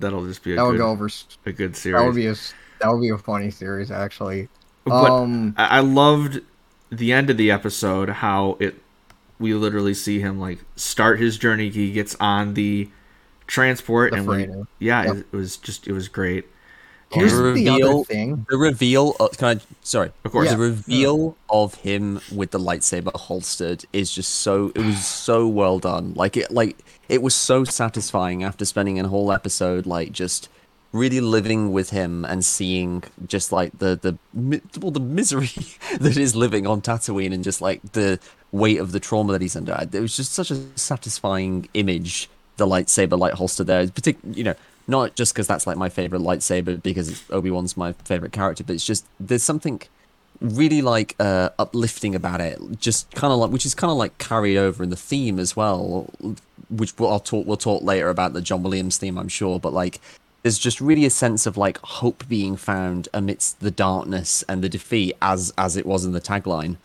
that'll 0.00 0.26
just 0.26 0.44
be 0.44 0.52
a 0.52 0.56
That 0.56 0.64
would 0.66 0.72
good 0.72 0.78
go 0.78 0.90
over. 0.90 1.06
s- 1.06 1.24
a 1.46 1.52
good 1.52 1.74
series. 1.76 1.94
That 1.96 2.00
series. 2.00 2.06
would 2.08 2.14
be 2.20 2.26
a 2.26 2.30
s- 2.32 2.54
that 2.82 2.92
would 2.92 3.00
be 3.00 3.08
a 3.08 3.16
funny 3.16 3.50
series 3.50 3.90
actually. 3.90 4.48
But 4.84 5.10
um, 5.10 5.54
I 5.56 5.78
I 5.78 5.80
loved 5.80 6.40
the 6.90 7.12
end 7.12 7.30
of 7.30 7.36
the 7.36 7.50
episode 7.50 8.08
how 8.08 8.56
it 8.60 8.76
we 9.38 9.52
literally 9.54 9.94
see 9.94 10.20
him 10.20 10.38
like 10.40 10.60
start 10.76 11.18
his 11.20 11.36
journey. 11.38 11.68
He 11.70 11.92
gets 11.92 12.16
on 12.20 12.54
the 12.54 12.88
transport 13.46 14.12
The 14.12 14.18
and 14.18 14.26
like, 14.26 14.46
freighter. 14.46 14.66
yeah, 14.78 15.04
Yep. 15.04 15.16
it, 15.16 15.26
it 15.32 15.36
was 15.36 15.56
just 15.56 15.86
it 15.86 15.92
was 15.92 16.08
great. 16.08 16.44
here's 17.12 17.32
the 17.32 17.52
the 17.52 17.68
other 17.70 18.02
thing. 18.04 18.46
The 18.48 18.56
reveal. 18.56 19.14
Of, 19.20 19.36
can 19.38 19.58
I? 19.58 19.60
Sorry. 19.82 20.10
Of 20.24 20.32
course. 20.32 20.50
The 20.50 20.56
reveal 20.56 21.36
of 21.48 21.74
him 21.76 22.20
with 22.34 22.50
the 22.50 22.58
lightsaber 22.58 23.14
holstered 23.14 23.84
is 23.92 24.10
just 24.12 24.34
so. 24.36 24.72
It 24.74 24.80
was 24.84 25.04
so 25.06 25.46
well 25.46 25.78
done. 25.78 26.14
Like 26.14 26.36
it. 26.36 26.50
Like 26.50 26.78
it 27.08 27.22
was 27.22 27.34
so 27.34 27.62
satisfying 27.64 28.42
after 28.42 28.64
spending 28.64 28.98
a 28.98 29.06
whole 29.08 29.30
episode 29.32 29.86
like 29.86 30.12
just 30.12 30.48
really 30.92 31.20
living 31.20 31.72
with 31.72 31.90
him 31.90 32.24
and 32.24 32.44
seeing 32.44 33.04
just 33.26 33.52
like 33.52 33.78
the 33.78 33.96
the 33.96 34.18
well 34.80 34.90
the 34.90 35.00
misery 35.00 35.50
that 36.00 36.16
is 36.16 36.34
living 36.34 36.66
on 36.66 36.80
Tatooine 36.80 37.32
and 37.32 37.44
just 37.44 37.60
like 37.60 37.82
the 37.92 38.18
weight 38.52 38.78
of 38.78 38.92
the 38.92 39.00
trauma 39.00 39.32
that 39.32 39.42
he's 39.42 39.56
under. 39.56 39.76
It 39.92 40.00
was 40.00 40.16
just 40.16 40.32
such 40.32 40.50
a 40.50 40.78
satisfying 40.78 41.68
image. 41.74 42.28
The 42.56 42.66
lightsaber 42.66 43.18
light 43.18 43.34
holster 43.34 43.64
there, 43.64 43.86
partic- 43.86 44.16
you 44.34 44.42
know, 44.42 44.54
not 44.88 45.14
just 45.14 45.34
because 45.34 45.46
that's 45.46 45.66
like 45.66 45.76
my 45.76 45.90
favorite 45.90 46.22
lightsaber 46.22 46.82
because 46.82 47.22
Obi 47.30 47.50
Wan's 47.50 47.76
my 47.76 47.92
favorite 47.92 48.32
character, 48.32 48.64
but 48.64 48.74
it's 48.74 48.86
just 48.86 49.04
there's 49.20 49.42
something 49.42 49.82
really 50.40 50.82
like 50.82 51.16
uh, 51.18 51.50
uplifting 51.58 52.14
about 52.14 52.40
it. 52.40 52.58
Just 52.78 53.10
kind 53.14 53.32
of 53.32 53.38
like 53.38 53.50
which 53.50 53.66
is 53.66 53.74
kind 53.74 53.90
of 53.90 53.96
like 53.96 54.16
carried 54.18 54.56
over 54.56 54.82
in 54.82 54.90
the 54.90 54.96
theme 54.96 55.38
as 55.38 55.56
well, 55.56 56.10
which 56.70 56.98
we'll, 56.98 57.10
I'll 57.10 57.20
talk 57.20 57.46
we'll 57.46 57.56
talk 57.56 57.82
later 57.82 58.08
about 58.08 58.32
the 58.32 58.40
John 58.40 58.62
Williams 58.62 58.96
theme, 58.96 59.18
I'm 59.18 59.28
sure. 59.28 59.58
But 59.58 59.72
like 59.72 60.00
there's 60.46 60.58
just 60.60 60.80
really 60.80 61.04
a 61.04 61.10
sense 61.10 61.44
of 61.44 61.56
like 61.56 61.78
hope 61.78 62.28
being 62.28 62.56
found 62.56 63.08
amidst 63.12 63.58
the 63.58 63.70
darkness 63.72 64.44
and 64.48 64.62
the 64.62 64.68
defeat, 64.68 65.16
as 65.20 65.52
as 65.58 65.76
it 65.76 65.84
was 65.86 66.04
in 66.04 66.12
the 66.12 66.20
tagline. 66.20 66.76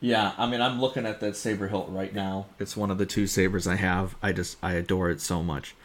Yeah, 0.00 0.32
I 0.38 0.46
mean, 0.46 0.60
I'm 0.60 0.80
looking 0.80 1.06
at 1.06 1.20
that 1.20 1.36
saber 1.36 1.68
hilt 1.68 1.88
right 1.90 2.14
now. 2.14 2.46
It's 2.58 2.76
one 2.76 2.90
of 2.90 2.98
the 2.98 3.06
two 3.06 3.26
sabers 3.26 3.66
I 3.66 3.76
have. 3.76 4.16
I 4.22 4.32
just 4.32 4.58
I 4.62 4.74
adore 4.74 5.10
it 5.10 5.20
so 5.20 5.42
much. 5.42 5.76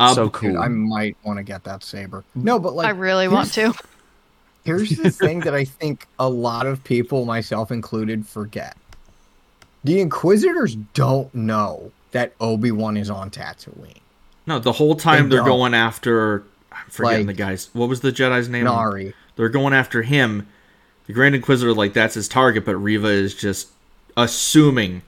Um, 0.00 0.14
so 0.14 0.28
Dude, 0.40 0.56
cool. 0.56 0.58
I 0.58 0.68
might 0.68 1.16
want 1.24 1.38
to 1.38 1.42
get 1.42 1.64
that 1.64 1.82
saber. 1.84 2.24
No, 2.34 2.58
but 2.58 2.74
like 2.74 2.88
I 2.88 2.90
really 2.90 3.28
want 3.28 3.52
to. 3.54 3.74
Here's 4.64 4.96
the 4.96 5.10
thing 5.10 5.42
that 5.42 5.54
I 5.54 5.64
think 5.64 6.06
a 6.18 6.28
lot 6.28 6.66
of 6.66 6.82
people, 6.84 7.26
myself 7.26 7.70
included, 7.70 8.26
forget. 8.26 8.76
The 9.84 10.00
Inquisitors 10.00 10.76
don't 10.94 11.34
know 11.34 11.92
that 12.12 12.34
Obi 12.40 12.70
Wan 12.72 12.96
is 12.96 13.10
on 13.10 13.30
Tatooine. 13.30 14.00
no, 14.46 14.58
the 14.58 14.72
whole 14.72 14.96
time 14.96 15.28
They 15.28 15.36
they 15.36 15.36
are 15.36 15.44
don't. 15.44 15.58
going 15.58 15.74
after. 15.74 16.44
I'm 16.74 16.90
forgetting 16.90 17.26
Like- 17.26 17.36
the 17.36 17.42
guy's. 17.42 17.70
What 17.72 17.88
was 17.88 18.00
the 18.00 18.12
Jedi's 18.12 18.48
name? 18.48 18.64
Nari. 18.64 19.14
They're 19.36 19.48
going 19.48 19.72
after 19.74 20.02
him. 20.02 20.46
The 21.06 21.12
Grand 21.12 21.34
Inquisitor, 21.34 21.72
like 21.74 21.92
that's 21.92 22.14
his 22.14 22.28
target, 22.28 22.64
but 22.64 22.76
Reva 22.76 23.08
is 23.08 23.34
just 23.34 23.68
assuming 24.16 25.02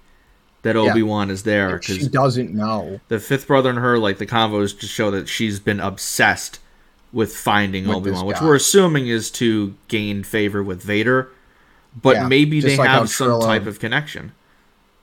that 0.62 0.76
Obi 0.76 1.02
Wan 1.02 1.31
is 1.31 1.44
there 1.44 1.81
She 1.81 1.94
because 1.94 2.09
doesn't 2.09 2.52
know. 2.52 3.00
the 3.09 3.18
fifth 3.20 3.46
brother 3.46 3.70
and 3.70 3.79
her, 3.79 3.98
like 3.98 4.18
the 4.18 4.26
convos, 4.26 4.76
just 4.79 4.92
show 4.92 5.11
that 5.12 5.29
she's 5.29 5.61
been 5.61 5.81
obsessed 5.81 6.59
with 7.12 7.35
finding 7.35 7.88
Obi 7.88 8.11
Wan, 8.11 8.26
which 8.26 8.40
we're 8.42 8.57
assuming 8.57 9.07
is 9.09 9.31
to 9.33 9.74
gain 9.88 10.22
favor 10.24 10.62
with 10.62 10.83
Vader. 10.83 11.29
But 12.02 12.16
Yeah, 12.16 12.29
maybe 12.29 12.61
they 12.61 12.76
like 12.76 12.88
have 12.90 13.09
some 13.09 13.40
type 13.40 13.66
of 13.66 13.79
connection. 13.79 14.33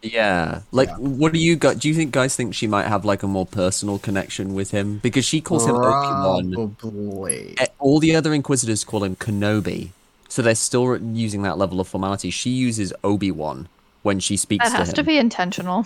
Yeah. 0.03 0.61
Like, 0.71 0.89
Yeah. 0.89 0.95
what 0.97 1.31
do 1.33 1.39
you 1.39 1.55
guys? 1.55 1.77
Do 1.77 1.87
you 1.87 1.95
think 1.95 2.11
guys 2.11 2.35
think 2.35 2.53
she 2.53 2.67
might 2.67 2.87
have 2.87 3.05
like 3.05 3.23
a 3.23 3.27
more 3.27 3.45
personal 3.45 3.97
connection 3.99 4.53
with 4.53 4.71
him 4.71 4.99
because 5.01 5.23
she 5.25 5.39
calls 5.41 5.65
him 5.65 5.75
Obi 5.75 5.85
Wan? 5.87 6.75
Probably. 6.77 7.55
Eh, 7.57 7.67
all 7.79 7.99
the 7.99 8.15
other 8.15 8.33
Inquisitors 8.33 8.83
call 8.83 9.03
him 9.03 9.15
Kenobi, 9.15 9.89
so 10.27 10.41
they're 10.41 10.55
still 10.55 10.97
using 11.01 11.41
that 11.43 11.57
level 11.57 11.79
of 11.79 11.87
formality. 11.87 12.29
She 12.29 12.49
uses 12.49 12.91
Obi 13.03 13.31
Wan 13.31 13.69
when 14.01 14.19
she 14.19 14.35
speaks 14.35 14.65
to 14.65 14.71
That 14.71 14.77
to 14.77 14.81
has 14.81 14.89
him. 14.89 14.95
to 14.95 15.03
be 15.03 15.17
intentional. 15.17 15.85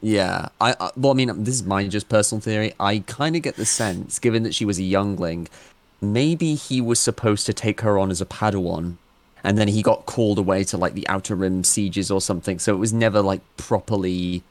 Yeah, 0.00 0.48
I, 0.60 0.74
I 0.80 0.90
well, 0.96 1.12
I 1.12 1.14
mean, 1.16 1.44
this 1.44 1.54
is 1.56 1.64
my 1.64 1.86
just 1.88 2.08
personal 2.08 2.40
theory. 2.40 2.72
I 2.80 3.00
kind 3.06 3.36
of 3.36 3.42
get 3.42 3.56
the 3.56 3.66
sense, 3.66 4.18
given 4.18 4.44
that 4.44 4.54
she 4.54 4.64
was 4.64 4.78
a 4.78 4.82
youngling, 4.84 5.48
maybe 6.00 6.54
he 6.54 6.80
was 6.80 6.98
supposed 7.00 7.44
to 7.46 7.52
take 7.52 7.80
her 7.82 7.98
on 7.98 8.10
as 8.10 8.20
a 8.22 8.26
Padawan, 8.26 8.94
and 9.44 9.58
then 9.58 9.68
he 9.68 9.82
got 9.82 10.06
called 10.06 10.38
away 10.38 10.64
to 10.64 10.76
like 10.76 10.94
the 10.94 11.08
Outer 11.08 11.34
Rim 11.34 11.64
sieges 11.64 12.10
or 12.10 12.20
something. 12.20 12.58
So 12.58 12.74
it 12.74 12.78
was 12.78 12.92
never 12.92 13.22
like 13.22 13.40
properly, 13.56 14.42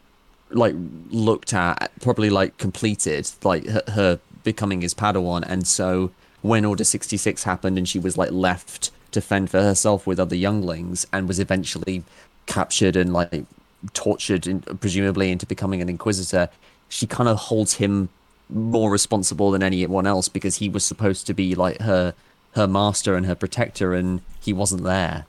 like 0.49 0.75
looked 1.09 1.53
at, 1.53 1.91
properly 2.01 2.29
like 2.29 2.57
completed, 2.57 3.29
like 3.43 3.65
her, 3.67 3.83
her 3.89 4.19
becoming 4.43 4.81
his 4.81 4.93
Padawan. 4.93 5.43
And 5.47 5.67
so 5.67 6.11
when 6.41 6.65
Order 6.65 6.83
sixty 6.83 7.17
six 7.17 7.43
happened, 7.43 7.77
and 7.77 7.87
she 7.87 7.99
was 7.99 8.17
like 8.17 8.31
left 8.31 8.91
to 9.11 9.21
fend 9.21 9.49
for 9.49 9.61
herself 9.61 10.05
with 10.07 10.19
other 10.19 10.35
younglings, 10.35 11.05
and 11.11 11.27
was 11.27 11.39
eventually 11.39 12.03
captured 12.45 12.95
and 12.95 13.13
like 13.13 13.45
tortured 13.93 14.47
in, 14.47 14.61
presumably 14.61 15.31
into 15.31 15.45
becoming 15.45 15.81
an 15.81 15.89
inquisitor 15.89 16.49
she 16.89 17.05
kind 17.05 17.29
of 17.29 17.37
holds 17.37 17.75
him 17.75 18.09
more 18.49 18.89
responsible 18.89 19.51
than 19.51 19.61
anyone 19.61 20.07
else 20.07 20.29
because 20.29 20.57
he 20.57 20.69
was 20.69 20.85
supposed 20.85 21.27
to 21.27 21.33
be 21.33 21.53
like 21.55 21.81
her 21.81 22.13
her 22.55 22.67
master 22.67 23.15
and 23.15 23.25
her 23.25 23.35
protector 23.35 23.93
and 23.93 24.21
he 24.47 24.53
wasn't 24.53 24.83
there 24.83 25.25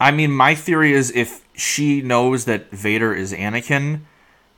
I 0.00 0.10
mean, 0.10 0.32
my 0.32 0.54
theory 0.56 0.92
is 0.92 1.12
if 1.14 1.44
she 1.54 2.02
knows 2.02 2.44
that 2.46 2.70
Vader 2.72 3.14
is 3.14 3.32
Anakin, 3.32 4.00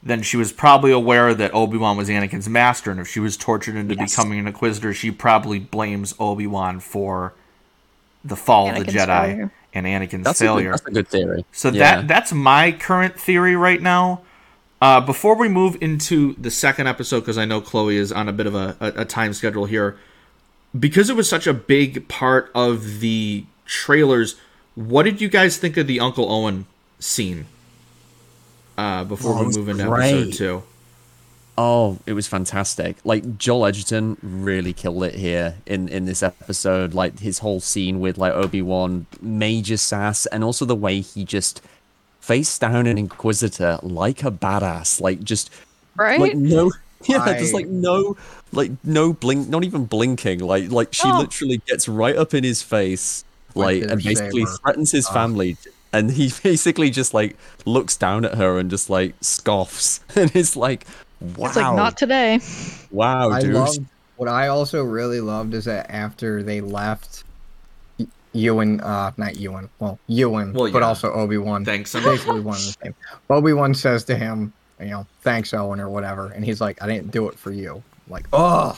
then 0.02 0.22
she 0.22 0.38
was 0.38 0.52
probably 0.52 0.90
aware 0.90 1.34
that 1.34 1.52
Obi 1.54 1.76
Wan 1.76 1.98
was 1.98 2.08
Anakin's 2.08 2.48
master, 2.48 2.90
and 2.90 2.98
if 2.98 3.06
she 3.08 3.20
was 3.20 3.36
tortured 3.36 3.76
into 3.76 3.94
Yes. 3.94 4.16
becoming 4.16 4.38
an 4.38 4.46
Inquisitor, 4.46 4.94
she 4.94 5.10
probably 5.10 5.58
blames 5.58 6.14
Obi 6.18 6.46
Wan 6.46 6.80
for 6.80 7.34
the 8.24 8.36
fall 8.36 8.70
of 8.70 8.78
the 8.86 8.90
Jedi 8.90 9.06
failure. 9.06 9.52
and 9.74 9.84
Anakin's 9.86 10.24
that's 10.24 10.40
a, 10.40 10.44
good, 10.44 10.48
failure. 10.48 10.70
that's 10.70 10.86
a 10.86 10.90
good 10.92 11.08
theory 11.08 11.44
So 11.52 11.68
Yeah. 11.68 11.96
that 11.96 12.08
that's 12.08 12.32
my 12.32 12.72
current 12.72 13.20
theory 13.20 13.54
right 13.54 13.82
now. 13.82 14.22
Uh, 14.80 15.00
before 15.02 15.36
we 15.36 15.48
move 15.50 15.76
into 15.82 16.34
the 16.40 16.50
second 16.50 16.86
episode, 16.86 17.20
because 17.20 17.36
I 17.36 17.44
know 17.44 17.60
Chloe 17.60 17.98
is 17.98 18.10
on 18.12 18.30
a 18.30 18.32
bit 18.32 18.46
of 18.46 18.54
a, 18.54 18.76
a, 18.80 19.02
a 19.02 19.04
time 19.04 19.34
schedule 19.34 19.66
here, 19.66 19.96
because 20.78 21.10
it 21.10 21.16
was 21.16 21.28
such 21.28 21.46
a 21.46 21.52
big 21.52 22.08
part 22.08 22.50
of 22.54 23.00
the 23.00 23.44
trailers. 23.64 24.36
What 24.74 25.04
did 25.04 25.20
you 25.20 25.28
guys 25.28 25.56
think 25.56 25.76
of 25.76 25.86
the 25.86 26.00
Uncle 26.00 26.30
Owen 26.30 26.66
scene? 26.98 27.46
Uh, 28.76 29.04
before 29.04 29.34
Oh, 29.38 29.44
we 29.48 29.56
move 29.56 29.68
into 29.68 29.84
great. 29.84 30.12
episode 30.14 30.32
two, 30.34 30.62
Oh, 31.56 31.98
it 32.06 32.14
was 32.14 32.26
fantastic. 32.26 32.96
Like 33.04 33.38
Joel 33.38 33.66
Edgerton 33.66 34.16
really 34.20 34.72
killed 34.72 35.04
it 35.04 35.14
here 35.14 35.54
in 35.66 35.88
in 35.88 36.04
this 36.06 36.20
episode. 36.24 36.94
Like 36.94 37.20
his 37.20 37.38
whole 37.38 37.60
scene 37.60 38.00
with 38.00 38.18
like 38.18 38.32
Obi-Wan, 38.32 39.06
major 39.22 39.76
sass 39.76 40.26
and 40.26 40.42
also 40.42 40.64
the 40.64 40.74
way 40.74 41.00
he 41.00 41.24
just 41.24 41.62
faced 42.20 42.60
down 42.60 42.88
an 42.88 42.98
inquisitor 42.98 43.78
like 43.84 44.24
a 44.24 44.32
badass. 44.32 45.00
Like 45.00 45.22
just 45.22 45.48
Right? 45.94 46.18
like 46.18 46.34
no 46.34 46.72
yeah, 47.06 47.38
just 47.38 47.54
I- 47.54 47.58
like 47.58 47.68
no 47.68 48.16
like 48.50 48.72
no 48.82 49.12
blink 49.12 49.48
not 49.48 49.62
even 49.62 49.84
blinking. 49.84 50.40
Like 50.40 50.72
like 50.72 50.92
she 50.92 51.08
No. 51.08 51.20
literally 51.20 51.58
gets 51.68 51.86
right 51.86 52.16
up 52.16 52.34
in 52.34 52.42
his 52.42 52.62
face 52.62 53.24
like 53.54 53.82
With 53.82 53.90
and 53.92 54.02
basically 54.02 54.44
saber. 54.46 54.56
threatens 54.62 54.90
his 54.92 55.06
Oh. 55.08 55.12
family 55.12 55.56
and 55.92 56.10
he 56.10 56.32
basically 56.42 56.90
just 56.90 57.14
like 57.14 57.36
looks 57.64 57.96
down 57.96 58.24
at 58.24 58.34
her 58.34 58.58
and 58.58 58.68
just 58.70 58.90
like 58.90 59.14
scoffs 59.20 60.00
and 60.16 60.34
it's 60.34 60.56
like 60.56 60.86
wow 61.36 61.46
It's 61.46 61.56
like 61.56 61.76
not 61.76 61.96
today. 61.96 62.40
wow 62.90 63.30
I 63.30 63.40
dude 63.40 63.54
loved 63.54 63.84
what 64.16 64.28
I 64.28 64.48
also 64.48 64.82
really 64.84 65.20
loved 65.20 65.54
is 65.54 65.64
that 65.64 65.90
after 65.90 66.42
they 66.42 66.60
left 66.60 67.24
Y- 67.98 68.06
Ewan 68.32 68.80
uh 68.80 69.12
not 69.16 69.36
Ewan, 69.36 69.68
well 69.78 69.98
Ewan, 70.08 70.52
Well, 70.52 70.70
but 70.72 70.82
also 70.82 71.12
Obi 71.12 71.38
Wan. 71.38 71.64
thanks. 71.64 71.92
Basically 71.94 72.40
one 72.40 72.54
the 72.58 72.76
same. 72.82 72.94
Obi 73.30 73.52
Wan 73.52 73.74
says 73.74 74.04
to 74.04 74.16
him, 74.16 74.52
you 74.80 74.86
know, 74.86 75.06
thanks 75.22 75.54
Owen 75.54 75.78
or 75.80 75.88
whatever, 75.88 76.26
and 76.28 76.44
he's 76.44 76.60
like, 76.60 76.82
I 76.82 76.86
didn't 76.88 77.10
do 77.12 77.28
it 77.28 77.38
for 77.38 77.52
you. 77.52 77.82
like, 78.08 78.26
oh 78.32 78.76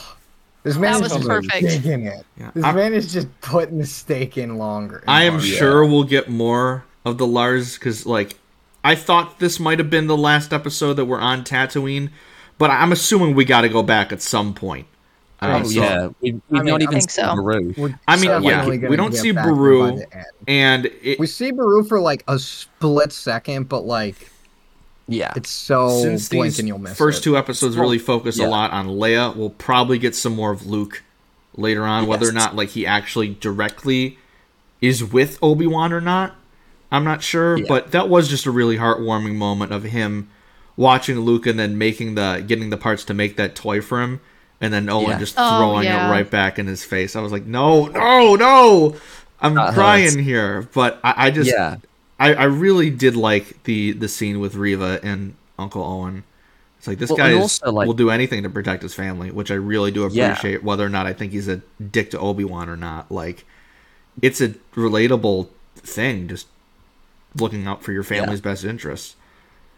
this 0.67 0.77
man 0.77 1.01
That 1.01 1.05
is 1.11 1.13
was 1.17 1.25
perfect. 1.27 1.61
digging 1.61 2.05
it. 2.05 2.25
Yeah, 2.39 2.51
This 2.53 2.63
I'm- 2.63 2.75
man 2.75 2.93
is 2.93 3.11
just 3.11 3.27
putting 3.41 3.77
the 3.79 3.85
stake 3.85 4.37
in 4.37 4.57
longer. 4.57 5.03
I 5.07 5.23
am 5.23 5.33
harder. 5.33 5.47
sure 5.47 5.85
we'll 5.85 6.03
get 6.03 6.29
more 6.29 6.83
of 7.05 7.17
the 7.17 7.27
Lars 7.27 7.73
because, 7.75 8.05
like, 8.05 8.35
I 8.83 8.95
thought 8.95 9.39
this 9.39 9.59
might 9.59 9.79
have 9.79 9.89
been 9.89 10.07
the 10.07 10.17
last 10.17 10.53
episode 10.53 10.93
that 10.93 11.05
we're 11.05 11.19
on 11.19 11.43
Tatooine, 11.43 12.09
but 12.57 12.69
I'm 12.69 12.91
assuming 12.91 13.35
we 13.35 13.45
got 13.45 13.61
to 13.61 13.69
go 13.69 13.83
back 13.83 14.11
at 14.11 14.21
some 14.21 14.53
point. 14.53 14.87
Uh, 15.39 15.63
so- 15.63 15.69
yeah, 15.69 16.07
we've, 16.21 16.41
we've 16.49 16.61
I 16.61 16.63
not 16.63 16.65
mean, 16.65 16.81
even 16.81 16.87
I 16.87 16.91
think 16.99 17.11
seen 17.11 17.25
so. 17.25 17.35
Beru. 17.35 17.73
We're 17.77 17.99
I 18.07 18.15
mean, 18.15 18.41
yeah, 18.43 18.65
we 18.89 18.95
don't 18.95 19.13
see 19.13 19.31
Beru. 19.31 19.91
by 19.91 19.95
the 19.97 20.15
end. 20.17 20.25
and 20.47 20.85
it, 21.03 21.19
We 21.19 21.27
see 21.27 21.51
Beru 21.51 21.83
for 21.83 21.99
like 21.99 22.23
a 22.27 22.39
split 22.39 23.11
second, 23.11 23.69
but 23.69 23.85
like 23.85 24.31
Yeah, 25.07 25.31
it's 25.35 25.49
so 25.49 26.01
since 26.01 26.27
blink 26.29 26.43
these 26.45 26.59
and 26.59 26.67
you'll 26.67 26.79
miss 26.79 26.97
first 26.97 27.21
it. 27.21 27.23
two 27.23 27.37
episodes 27.37 27.75
Well, 27.75 27.83
really 27.85 27.97
focus 27.99 28.37
yeah. 28.37 28.47
a 28.47 28.49
lot 28.49 28.71
on 28.71 28.87
Leia, 28.87 29.35
we'll 29.35 29.51
probably 29.51 29.97
get 29.99 30.15
some 30.15 30.35
more 30.35 30.51
of 30.51 30.65
Luke 30.65 31.03
later 31.55 31.85
on. 31.85 32.07
Whether 32.07 32.27
or 32.27 32.33
not 32.33 32.55
like 32.55 32.69
he 32.69 32.85
actually 32.85 33.29
directly 33.35 34.17
is 34.81 35.03
with 35.03 35.39
Obi 35.41 35.65
Wan 35.65 35.93
or 35.93 36.01
not, 36.01 36.35
I'm 36.91 37.03
not 37.03 37.23
sure. 37.23 37.57
Yeah. 37.57 37.65
But 37.67 37.91
that 37.91 38.09
was 38.09 38.27
just 38.27 38.45
a 38.45 38.51
really 38.51 38.77
heartwarming 38.77 39.35
moment 39.35 39.71
of 39.71 39.83
him 39.83 40.29
watching 40.75 41.19
Luke 41.21 41.47
and 41.47 41.57
then 41.57 41.77
making 41.77 42.15
the 42.15 42.43
getting 42.45 42.69
the 42.69 42.77
parts 42.77 43.03
to 43.05 43.13
make 43.13 43.37
that 43.37 43.55
toy 43.55 43.81
for 43.81 44.01
him, 44.01 44.19
and 44.61 44.73
then 44.73 44.89
Owen 44.89 45.11
Yeah. 45.11 45.19
just 45.19 45.35
Oh, 45.37 45.57
throwing 45.57 45.85
yeah. 45.85 46.07
it 46.07 46.11
right 46.11 46.29
back 46.29 46.59
in 46.59 46.67
his 46.67 46.83
face. 46.83 47.15
I 47.15 47.21
was 47.21 47.31
like, 47.31 47.45
no, 47.45 47.85
no, 47.87 48.35
no. 48.35 48.95
I'm 49.39 49.53
That 49.53 49.73
crying 49.73 50.19
here, 50.19 50.67
but 50.73 50.99
I, 51.03 51.27
I 51.27 51.31
just 51.31 51.49
yeah, 51.49 51.77
I, 52.19 52.33
I 52.33 52.43
really 52.45 52.89
did 52.89 53.15
like 53.15 53.63
the 53.63 53.91
the 53.91 54.07
scene 54.07 54.39
with 54.39 54.55
Reva 54.55 54.99
and 55.03 55.35
Uncle 55.59 55.83
Owen. 55.83 56.23
It's 56.79 56.87
like 56.87 56.99
this 56.99 57.09
Well, 57.09 57.17
guy 57.17 57.31
is, 57.31 57.61
like- 57.63 57.87
will 57.87 57.93
do 57.93 58.09
anything 58.09 58.43
to 58.43 58.49
protect 58.49 58.83
his 58.83 58.93
family, 58.93 59.31
which 59.31 59.49
I 59.51 59.55
really 59.55 59.91
do 59.91 60.07
Yeah. 60.11 60.31
appreciate. 60.31 60.63
Whether 60.63 60.85
or 60.85 60.89
not 60.89 61.05
I 61.07 61.13
think 61.13 61.31
he's 61.31 61.47
a 61.47 61.61
dick 61.91 62.11
to 62.11 62.19
Obi 62.19 62.43
Wan 62.43 62.69
or 62.69 62.77
not, 62.77 63.11
like 63.11 63.45
it's 64.21 64.41
a 64.41 64.49
relatable 64.75 65.47
thing. 65.77 66.27
Just 66.27 66.47
looking 67.35 67.67
out 67.67 67.83
for 67.83 67.91
your 67.91 68.03
family's 68.03 68.41
best 68.41 68.63
interests. 68.63 69.15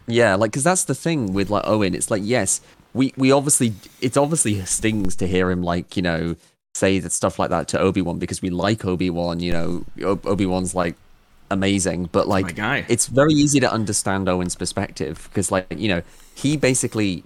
yeah. 0.07 0.35
Like, 0.35 0.51
because 0.51 0.63
that's 0.63 0.83
the 0.85 0.95
thing 0.95 1.33
with 1.33 1.49
like 1.49 1.63
Owen. 1.65 1.93
It's 1.93 2.09
like, 2.11 2.21
yes, 2.25 2.61
we 2.93 3.13
we 3.17 3.31
obviously 3.31 3.73
it's 4.01 4.17
obviously 4.17 4.63
stings 4.65 5.15
to 5.17 5.27
hear 5.27 5.51
him 5.51 5.61
like 5.61 5.95
you 5.95 6.01
know 6.01 6.35
say 6.73 6.99
that 6.99 7.11
stuff 7.11 7.37
like 7.39 7.49
that 7.49 7.67
to 7.69 7.79
Obi 7.79 8.01
Wan 8.01 8.17
because 8.19 8.41
we 8.41 8.49
like 8.49 8.83
Obi 8.85 9.09
Wan. 9.09 9.39
You 9.39 9.51
know, 9.53 9.85
Obi 10.25 10.45
Wan's 10.45 10.73
like 10.73 10.95
amazing, 11.49 12.09
but 12.11 12.27
like 12.27 12.57
it's 12.87 13.07
very 13.07 13.33
easy 13.33 13.59
to 13.59 13.71
understand 13.71 14.29
Owen's 14.29 14.55
perspective 14.55 15.27
because, 15.29 15.51
like, 15.51 15.67
you 15.75 15.87
know, 15.87 16.01
he 16.33 16.57
basically 16.57 17.23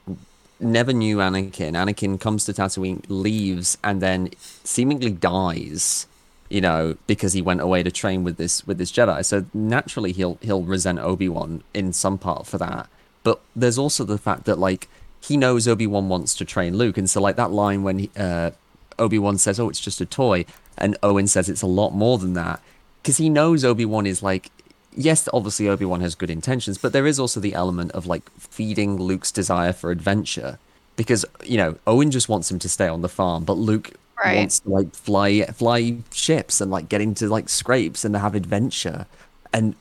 never 0.59 0.93
knew 0.93 1.17
Anakin. 1.17 1.73
Anakin 1.73 2.19
comes 2.19 2.45
to 2.45 2.53
Tatooine, 2.53 3.03
leaves, 3.09 3.77
and 3.83 4.01
then 4.01 4.29
seemingly 4.63 5.11
dies. 5.11 6.07
You 6.49 6.61
know, 6.61 6.97
because 7.07 7.33
he 7.33 7.41
went 7.41 7.61
away 7.61 7.81
to 7.81 7.89
train 7.89 8.23
with 8.23 8.37
this 8.37 8.67
with 8.67 8.77
this 8.77 8.91
Jedi. 8.91 9.25
So 9.25 9.45
naturally, 9.53 10.11
he'll 10.11 10.37
he'll 10.41 10.61
resent 10.61 10.99
Obi 10.99 11.27
Wan 11.27 11.63
in 11.73 11.93
some 11.93 12.17
part 12.17 12.45
for 12.45 12.59
that. 12.59 12.87
But 13.23 13.41
there's 13.55 13.79
also 13.79 14.03
the 14.03 14.19
fact 14.19 14.45
that 14.45 14.59
like 14.59 14.87
he 15.19 15.35
knows 15.35 15.67
Obi 15.67 15.87
Wan 15.87 16.09
wants 16.09 16.35
to 16.35 16.45
train 16.45 16.77
Luke, 16.77 16.97
and 16.97 17.09
so 17.09 17.21
like 17.21 17.37
that 17.37 17.51
line 17.51 17.81
when 17.81 17.99
he, 17.99 18.11
uh, 18.15 18.51
Obi 18.99 19.17
Wan 19.17 19.39
says, 19.39 19.59
"Oh, 19.59 19.69
it's 19.69 19.79
just 19.79 19.99
a 19.99 20.05
toy," 20.05 20.45
and 20.77 20.95
Owen 21.01 21.25
says 21.25 21.49
it's 21.49 21.63
a 21.63 21.67
lot 21.67 21.91
more 21.91 22.19
than 22.19 22.33
that 22.33 22.61
because 23.03 23.17
he 23.17 23.29
knows 23.29 23.63
Obi 23.65 23.85
Wan 23.85 24.07
is 24.07 24.23
like, 24.23 24.49
yes, 24.95 25.27
obviously 25.33 25.67
Obi 25.67 25.85
Wan 25.85 26.01
has 26.01 26.15
good 26.15 26.29
intentions, 26.29 26.77
but 26.77 26.93
there 26.93 27.05
is 27.05 27.19
also 27.19 27.39
the 27.39 27.53
element 27.53 27.91
of 27.91 28.07
like 28.07 28.29
feeding 28.39 28.97
Luke's 28.97 29.31
desire 29.31 29.73
for 29.73 29.91
adventure 29.91 30.57
because 30.95 31.25
you 31.43 31.57
know 31.57 31.75
Owen 31.85 32.11
just 32.11 32.29
wants 32.29 32.49
him 32.49 32.59
to 32.59 32.69
stay 32.69 32.87
on 32.87 33.01
the 33.01 33.09
farm, 33.09 33.43
but 33.43 33.53
Luke 33.57 33.91
Right. 34.23 34.37
wants 34.37 34.59
to 34.59 34.69
like 34.69 34.93
fly 34.95 35.41
fly 35.47 35.97
ships 36.13 36.61
and 36.61 36.71
like 36.71 36.87
get 36.87 37.01
into 37.01 37.27
like 37.27 37.49
scrapes 37.49 38.05
and 38.05 38.15
have 38.15 38.35
adventure, 38.35 39.05
and 39.51 39.75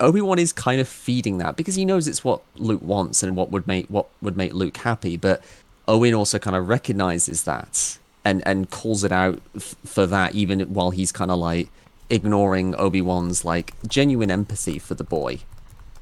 Obi 0.00 0.20
Wan 0.20 0.38
is 0.38 0.52
kind 0.52 0.80
of 0.82 0.88
feeding 0.88 1.38
that 1.38 1.56
because 1.56 1.76
he 1.76 1.84
knows 1.86 2.06
it's 2.06 2.22
what 2.22 2.42
Luke 2.56 2.82
wants 2.82 3.22
and 3.22 3.36
what 3.36 3.50
would 3.52 3.66
make 3.66 3.86
what 3.86 4.08
would 4.20 4.36
make 4.36 4.52
Luke 4.52 4.76
happy, 4.78 5.16
but 5.16 5.42
Owen 5.88 6.12
also 6.14 6.38
kind 6.38 6.56
of 6.56 6.68
recognizes 6.68 7.44
that 7.44 7.96
and 8.24 8.42
and 8.46 8.68
calls 8.70 9.02
it 9.04 9.12
out 9.12 9.40
f- 9.54 9.76
for 9.86 10.04
that 10.06 10.34
even 10.34 10.60
while 10.74 10.90
he's 10.90 11.12
kind 11.12 11.30
of 11.30 11.38
like 11.38 11.68
ignoring 12.10 12.74
Obi-Wan's 12.76 13.44
like 13.44 13.74
genuine 13.86 14.30
empathy 14.30 14.78
for 14.78 14.94
the 14.94 15.04
boy 15.04 15.40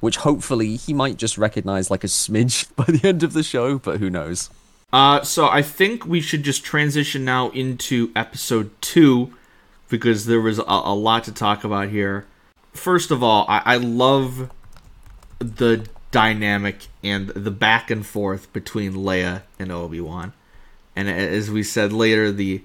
which 0.01 0.19
hopefully 0.19 0.77
he 0.77 0.93
might 0.93 1.17
just 1.17 1.39
recognize 1.39 1.91
like 1.91 2.05
a 2.05 2.09
smidge 2.09 2.69
by 2.77 2.85
the 2.85 3.07
end 3.09 3.23
of 3.23 3.33
the 3.33 3.43
show 3.43 3.79
but 3.79 3.99
who 4.01 4.11
knows 4.11 4.51
Uh, 4.93 5.23
so 5.23 5.49
I 5.49 5.61
think 5.63 6.07
we 6.07 6.21
should 6.21 6.45
just 6.45 6.63
transition 6.65 7.25
now 7.25 7.51
into 7.51 8.13
episode 8.15 8.71
two 8.81 9.35
because 9.89 10.27
there 10.27 10.41
was 10.41 10.59
a, 10.59 10.65
a 10.67 10.95
lot 10.95 11.25
to 11.25 11.33
talk 11.33 11.65
about 11.65 11.89
here. 11.89 12.27
First 12.73 13.11
of 13.11 13.23
all, 13.23 13.45
I, 13.49 13.63
I 13.65 13.77
love 13.77 14.51
the 15.39 15.87
dynamic 16.11 16.87
and 17.03 17.29
the 17.31 17.51
back 17.51 17.91
and 17.91 18.07
forth 18.07 18.53
between 18.53 18.93
Leia 18.93 19.43
and 19.59 19.73
Obi 19.73 20.01
Wan, 20.01 20.33
and 20.95 21.09
as 21.09 21.51
we 21.51 21.63
said 21.65 21.93
later, 21.93 22.31
the 22.31 22.63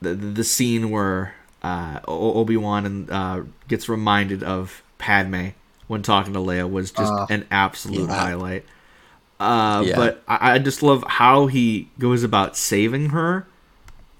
the, 0.00 0.14
the 0.14 0.44
scene 0.44 0.90
where 0.90 1.34
uh, 1.62 2.00
Obi 2.08 2.56
Wan 2.56 2.86
and 2.86 3.10
uh, 3.10 3.42
gets 3.68 3.88
reminded 3.88 4.42
of 4.42 4.82
Padme 4.98 5.48
when 5.88 6.02
talking 6.02 6.32
to 6.32 6.38
Leia 6.38 6.70
was 6.70 6.90
just 6.90 7.12
Uh, 7.12 7.26
an 7.30 7.46
absolute 7.50 8.08
yeah. 8.08 8.14
highlight. 8.18 8.64
Uh, 9.40 9.82
Yeah. 9.86 9.96
But 9.96 10.22
I, 10.28 10.54
I 10.54 10.58
just 10.58 10.82
love 10.82 11.04
how 11.06 11.46
he 11.46 11.88
goes 11.98 12.22
about 12.22 12.56
saving 12.56 13.10
her. 13.10 13.46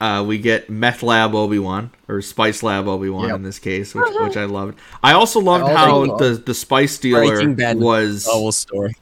Uh, 0.01 0.24
we 0.26 0.36
get 0.36 0.68
Meth 0.68 1.03
Lab 1.05 1.32
Obi 1.32 1.61
Wan 1.61 1.90
or 2.09 2.20
Spice 2.22 2.62
Lab 2.64 2.88
Obi 2.88 3.09
Wan 3.09 3.28
Yep. 3.28 3.36
in 3.36 3.43
this 3.45 3.61
case, 3.61 3.95
which, 3.95 4.09
which 4.20 4.36
I 4.36 4.47
loved. 4.47 4.76
I 5.03 5.12
also 5.12 5.40
loved 5.40 5.62
also 5.64 5.76
how 5.76 6.16
the 6.16 6.30
the 6.45 6.55
spice 6.55 6.99
dealer 6.99 7.28
Breaking 7.36 7.55
Bad 7.55 7.78
was. 7.78 8.26
whole 8.26 8.51
story 8.51 8.95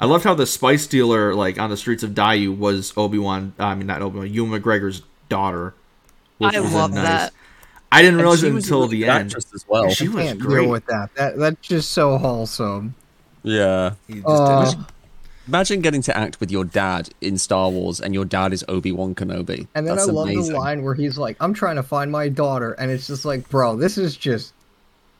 I 0.00 0.06
loved 0.06 0.24
how 0.24 0.34
the 0.34 0.46
spice 0.46 0.86
dealer, 0.86 1.34
like 1.34 1.58
on 1.58 1.68
the 1.70 1.76
streets 1.76 2.02
of 2.02 2.10
Daiyu, 2.12 2.56
was 2.56 2.92
Obi 2.96 3.18
Wan. 3.18 3.52
I 3.58 3.74
mean, 3.74 3.86
not 3.86 4.00
Obi 4.02 4.18
Wan. 4.18 4.30
Ewan 4.32 4.58
McGregor's 4.60 5.02
daughter. 5.28 5.74
which 6.38 6.54
I 6.54 6.60
was 6.60 6.72
love 6.72 6.92
that. 6.94 7.32
I 7.92 8.02
didn't 8.02 8.18
realize 8.18 8.42
it 8.42 8.48
she 8.48 8.52
was 8.52 8.64
a 8.64 8.74
until 8.74 8.88
the 8.88 9.04
end. 9.06 9.26
actress 9.28 9.46
as 9.54 9.64
well 9.68 9.88
She 9.90 10.06
I 10.06 10.10
was 10.10 10.24
can't 10.24 10.38
great. 10.38 10.62
deal 10.62 10.70
with 10.70 10.86
that. 10.86 11.14
That 11.14 11.36
that's 11.38 11.60
just 11.66 11.92
so 11.92 12.18
wholesome. 12.18 12.94
yeah 13.42 13.92
Uh, 14.26 14.72
imagine 15.48 15.80
getting 15.80 16.02
to 16.02 16.16
act 16.16 16.40
with 16.40 16.50
your 16.50 16.64
dad 16.64 17.08
in 17.20 17.38
Star 17.38 17.70
Wars 17.70 18.00
and 18.00 18.12
your 18.12 18.24
dad 18.24 18.52
is 18.52 18.64
Obi-Wan 18.68 19.14
Kenobi 19.14 19.68
And 19.74 19.86
then 19.86 19.96
That's 19.96 20.08
I 20.08 20.12
love 20.12 20.28
amazing. 20.28 20.52
the 20.54 20.58
line 20.58 20.82
where 20.82 20.94
he's 20.94 21.16
like, 21.16 21.36
"I'm 21.40 21.54
trying 21.54 21.76
to 21.76 21.82
find 21.84 22.10
my 22.10 22.28
daughter," 22.28 22.72
and 22.72 22.90
it's 22.90 23.06
just 23.06 23.24
like, 23.24 23.48
bro, 23.48 23.76
this 23.76 23.96
is 23.98 24.16
just, 24.16 24.52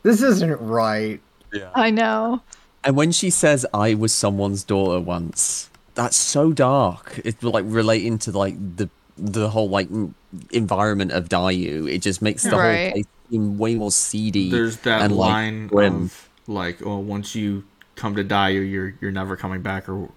this 0.02 0.20
isn't 0.22 0.60
right. 0.60 1.20
yeah 1.52 1.70
I 1.74 1.90
know. 1.90 2.42
And 2.84 2.96
when 2.96 3.12
she 3.12 3.30
says 3.30 3.64
I 3.74 3.94
was 3.94 4.12
someone's 4.12 4.62
daughter 4.64 5.00
once, 5.00 5.70
that's 5.94 6.16
so 6.16 6.52
dark. 6.52 7.20
It's 7.24 7.42
like 7.42 7.64
relating 7.66 8.18
to 8.18 8.30
like 8.36 8.54
the 8.76 8.88
the 9.16 9.48
whole 9.50 9.68
like 9.68 9.88
m- 9.90 10.14
environment 10.50 11.12
of 11.12 11.28
Daiyu. 11.28 11.90
It 11.90 11.98
just 12.02 12.22
makes 12.22 12.42
the 12.42 12.50
whole 12.50 12.60
Right. 12.60 12.92
place 12.92 13.06
seem 13.30 13.58
way 13.58 13.74
more 13.74 13.90
seedy. 13.90 14.50
There's 14.50 14.76
that 14.78 15.02
and, 15.02 15.16
like, 15.16 15.28
line 15.30 15.66
grim. 15.68 16.04
of 16.04 16.28
like, 16.46 16.78
"Oh, 16.84 16.98
once 16.98 17.34
you 17.34 17.64
come 17.96 18.14
to 18.16 18.24
die, 18.24 18.50
you're 18.50 18.94
you're 19.00 19.10
never 19.12 19.36
coming 19.36 19.62
back," 19.62 19.88
or 19.88 20.10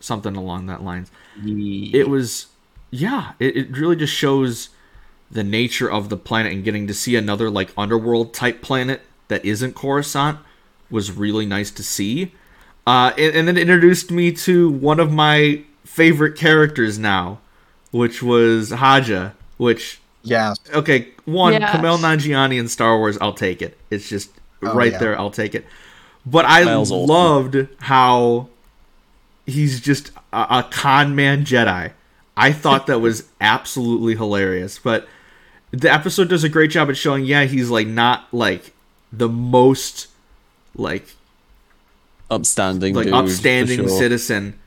something 0.00 0.36
along 0.36 0.66
that 0.66 0.82
lines. 0.84 1.10
It 1.44 2.08
was, 2.08 2.46
yeah, 2.90 3.32
it, 3.38 3.56
it 3.56 3.76
really 3.76 3.96
just 3.96 4.12
shows 4.12 4.70
the 5.30 5.42
nature 5.44 5.90
of 5.90 6.08
the 6.08 6.16
planet 6.16 6.52
and 6.52 6.62
getting 6.64 6.86
to 6.86 6.94
see 6.94 7.16
another 7.16 7.50
like 7.50 7.70
underworld 7.76 8.32
type 8.34 8.62
planet 8.62 9.02
that 9.28 9.44
isn't 9.44 9.74
Coruscant 9.74 10.38
was 10.90 11.10
really 11.10 11.46
nice 11.46 11.70
to 11.72 11.82
see. 11.82 12.32
Uh, 12.86 13.12
and, 13.18 13.34
and 13.34 13.48
then 13.48 13.56
it 13.56 13.62
introduced 13.62 14.12
me 14.12 14.30
to 14.30 14.70
one 14.70 15.00
of 15.00 15.10
my 15.12 15.62
favorite 15.84 16.36
characters 16.36 16.96
now, 16.98 17.40
which 17.90 18.22
was 18.22 18.70
Haja, 18.70 19.32
which 19.56 20.00
yeah. 20.22 20.54
okay, 20.74 21.08
one 21.24 21.52
Yeah. 21.52 21.72
Kumail 21.72 21.98
Nanjiani 21.98 22.58
in 22.58 22.68
Star 22.68 22.98
Wars, 22.98 23.16
I'll 23.20 23.32
take 23.32 23.62
it. 23.62 23.76
It's 23.90 24.08
just 24.08 24.30
Oh, 24.62 24.74
right 24.74 24.92
yeah. 24.92 24.98
there, 24.98 25.18
I'll 25.18 25.30
take 25.30 25.54
it. 25.54 25.66
But 26.24 26.44
I 26.44 26.62
Kumail's 26.62 26.90
awesome. 26.90 27.06
loved 27.06 27.68
how 27.80 28.48
he's 29.46 29.80
just 29.80 30.10
a, 30.32 30.46
a 30.50 30.68
con 30.70 31.14
man 31.14 31.44
Jedi. 31.44 31.92
I 32.36 32.52
thought 32.52 32.86
that 32.86 33.00
was 33.00 33.24
absolutely 33.40 34.16
hilarious. 34.16 34.78
But 34.78 35.08
the 35.70 35.92
episode 35.92 36.28
does 36.28 36.44
a 36.44 36.48
great 36.48 36.70
job 36.70 36.88
at 36.90 36.96
showing, 36.96 37.24
yeah, 37.24 37.44
he's 37.44 37.70
like 37.70 37.86
not 37.86 38.26
like 38.32 38.72
the 39.12 39.28
most 39.28 40.08
like 40.74 41.14
upstanding, 42.30 42.94
like 42.94 43.06
dude, 43.06 43.14
upstanding 43.14 43.80
sure. 43.80 43.88
citizen 43.88 44.58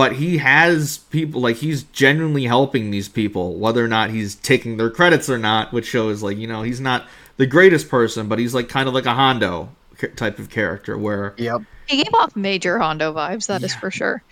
but 0.00 0.12
he 0.14 0.38
has 0.38 0.98
people 1.10 1.40
like 1.42 1.56
he's 1.56 1.82
genuinely 1.84 2.44
helping 2.44 2.90
these 2.90 3.08
people 3.08 3.56
whether 3.56 3.84
or 3.84 3.88
not 3.88 4.08
he's 4.10 4.34
taking 4.36 4.76
their 4.78 4.88
credits 4.90 5.28
or 5.28 5.36
not 5.38 5.72
which 5.74 5.86
shows 5.86 6.22
like 6.22 6.38
you 6.38 6.46
know 6.46 6.62
he's 6.62 6.80
not 6.80 7.04
the 7.36 7.44
greatest 7.46 7.88
person 7.90 8.28
but 8.28 8.38
he's 8.38 8.54
like 8.54 8.68
kind 8.68 8.88
of 8.88 8.94
like 8.94 9.04
a 9.04 9.12
hondo 9.14 9.68
type 10.16 10.38
of 10.38 10.48
character 10.48 10.96
where 10.96 11.34
Yep. 11.36 11.62
He 11.86 11.96
gave 12.04 12.14
off 12.14 12.34
major 12.36 12.78
Hondo 12.78 13.12
vibes, 13.12 13.46
That 13.48 13.62
is 13.62 13.74
for 13.74 13.90
sure. 13.90 14.22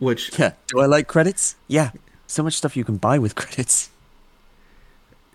which 0.00 0.36
Yeah. 0.38 0.52
Do 0.68 0.80
I 0.80 0.86
like 0.86 1.06
credits? 1.06 1.54
Yeah. 1.68 1.90
So 2.26 2.42
much 2.42 2.54
stuff 2.54 2.74
you 2.76 2.84
can 2.84 2.96
buy 2.96 3.18
with 3.20 3.34
credits. 3.36 3.90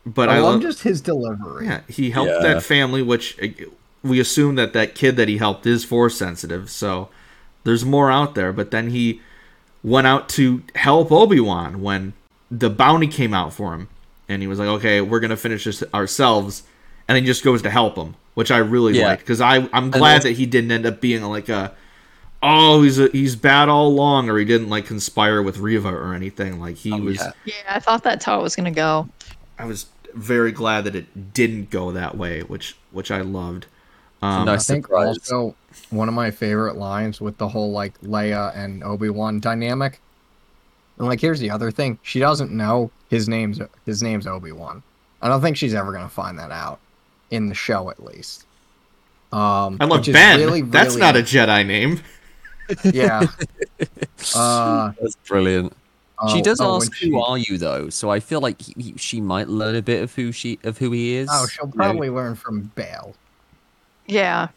but 0.05 0.27
I, 0.29 0.35
i, 0.37 0.39
love 0.39 0.53
love 0.55 0.61
just 0.63 0.83
his 0.83 0.99
delivery. 1.01 1.65
yeah 1.67 1.81
he 1.87 2.09
helped 2.11 2.31
Yeah. 2.31 2.53
that 2.53 2.63
family 2.63 3.01
which 3.01 3.37
uh, 3.41 3.47
we 4.03 4.19
assume 4.19 4.55
that 4.55 4.73
that 4.73 4.95
kid 4.95 5.15
that 5.17 5.27
he 5.27 5.37
helped 5.37 5.65
is 5.65 5.85
force 5.85 6.17
sensitive 6.17 6.69
so 6.69 7.09
there's 7.63 7.85
more 7.85 8.09
out 8.11 8.35
there 8.35 8.51
but 8.51 8.71
then 8.71 8.89
he 8.89 9.21
went 9.83 10.07
out 10.07 10.29
to 10.29 10.63
help 10.75 11.11
obi-wan 11.11 11.81
when 11.81 12.13
the 12.51 12.69
bounty 12.69 13.07
came 13.07 13.33
out 13.33 13.53
for 13.53 13.73
him, 13.73 13.87
and 14.29 14.41
he 14.41 14.47
was 14.47 14.59
like, 14.59 14.67
"Okay, 14.67 15.01
we're 15.01 15.19
gonna 15.19 15.37
finish 15.37 15.63
this 15.65 15.83
ourselves," 15.93 16.63
and 17.07 17.15
then 17.15 17.23
he 17.23 17.27
just 17.27 17.43
goes 17.43 17.61
to 17.63 17.69
help 17.69 17.95
him, 17.97 18.15
which 18.35 18.51
I 18.51 18.57
really 18.57 18.97
Yeah. 18.97 19.07
liked 19.07 19.21
because 19.21 19.41
I 19.41 19.67
I'm 19.73 19.91
glad 19.91 20.21
that 20.23 20.31
he 20.33 20.45
didn't 20.45 20.71
end 20.71 20.85
up 20.85 21.01
being 21.01 21.23
like 21.23 21.49
a 21.49 21.73
oh 22.43 22.83
he's 22.83 22.99
a, 22.99 23.07
he's 23.09 23.35
bad 23.35 23.67
all 23.67 23.87
along 23.87 24.29
or 24.29 24.37
he 24.37 24.45
didn't 24.45 24.69
like 24.69 24.85
conspire 24.85 25.41
with 25.41 25.57
Reva 25.57 25.89
or 25.89 26.13
anything 26.13 26.59
like 26.59 26.75
he 26.75 26.91
Oh, 26.93 26.97
was 27.01 27.15
yeah. 27.17 27.31
Yeah, 27.45 27.53
I 27.69 27.79
thought 27.79 28.03
that's 28.03 28.23
how 28.25 28.39
it 28.39 28.43
was 28.43 28.55
gonna 28.55 28.71
go. 28.71 29.09
I 29.57 29.65
was 29.65 29.87
very 30.13 30.51
glad 30.51 30.83
that 30.83 30.95
it 30.95 31.33
didn't 31.33 31.69
go 31.71 31.91
that 31.91 32.15
way 32.17 32.41
which 32.43 32.75
which 32.91 33.09
I 33.11 33.21
loved 33.21 33.65
um, 34.21 34.45
Nice 34.45 34.69
I 34.69 34.73
think 34.75 34.89
also 34.91 35.55
one 35.89 36.07
of 36.07 36.13
my 36.13 36.31
favorite 36.31 36.75
lines 36.75 37.21
with 37.21 37.37
the 37.37 37.47
whole 37.47 37.71
like 37.71 37.99
Leia 38.01 38.55
and 38.55 38.83
Obi 38.83 39.09
Wan 39.09 39.39
dynamic. 39.39 39.99
And 40.97 41.07
like, 41.07 41.21
here's 41.21 41.39
the 41.39 41.49
other 41.49 41.71
thing: 41.71 41.99
she 42.01 42.19
doesn't 42.19 42.51
know 42.51 42.91
his 43.09 43.27
name's 43.29 43.59
his 43.85 44.03
name's 44.03 44.27
Obi 44.27 44.51
Wan. 44.51 44.83
I 45.21 45.27
don't 45.27 45.41
think 45.41 45.57
she's 45.57 45.73
ever 45.73 45.91
gonna 45.91 46.09
find 46.09 46.37
that 46.39 46.51
out 46.51 46.79
in 47.31 47.47
the 47.47 47.55
show, 47.55 47.89
at 47.89 48.03
least. 48.03 48.45
Um, 49.31 49.77
I 49.79 49.85
love 49.85 49.99
which 49.99 50.13
Ben 50.13 50.39
Really, 50.39 50.61
that's 50.61 50.95
not 50.95 51.17
a 51.17 51.19
Jedi 51.19 51.65
name 51.65 51.99
yeah. 52.83 53.25
Uh, 54.35 54.91
That's 54.99 55.15
brilliant. 55.27 55.71
she 56.31 56.39
oh, 56.39 56.41
does 56.41 56.59
oh, 56.59 56.75
ask, 56.77 56.89
when 56.89 56.97
she- 56.97 57.09
"Who 57.11 57.21
are 57.21 57.37
you?" 57.37 57.57
though, 57.57 57.89
so 57.89 58.09
I 58.09 58.19
feel 58.19 58.41
like 58.41 58.59
he, 58.59 58.73
he- 58.77 58.97
she 58.97 59.21
might 59.21 59.47
learn 59.47 59.75
a 59.75 59.81
bit 59.81 60.01
of 60.01 60.13
who 60.15 60.31
she 60.31 60.59
of 60.63 60.77
who 60.79 60.91
he 60.91 61.13
is. 61.13 61.29
Oh, 61.31 61.45
she'll 61.47 61.65
you 61.65 61.69
know? 61.69 61.75
probably 61.75 62.09
learn 62.09 62.35
from 62.35 62.71
Bail. 62.75 63.13
Yeah. 64.07 64.47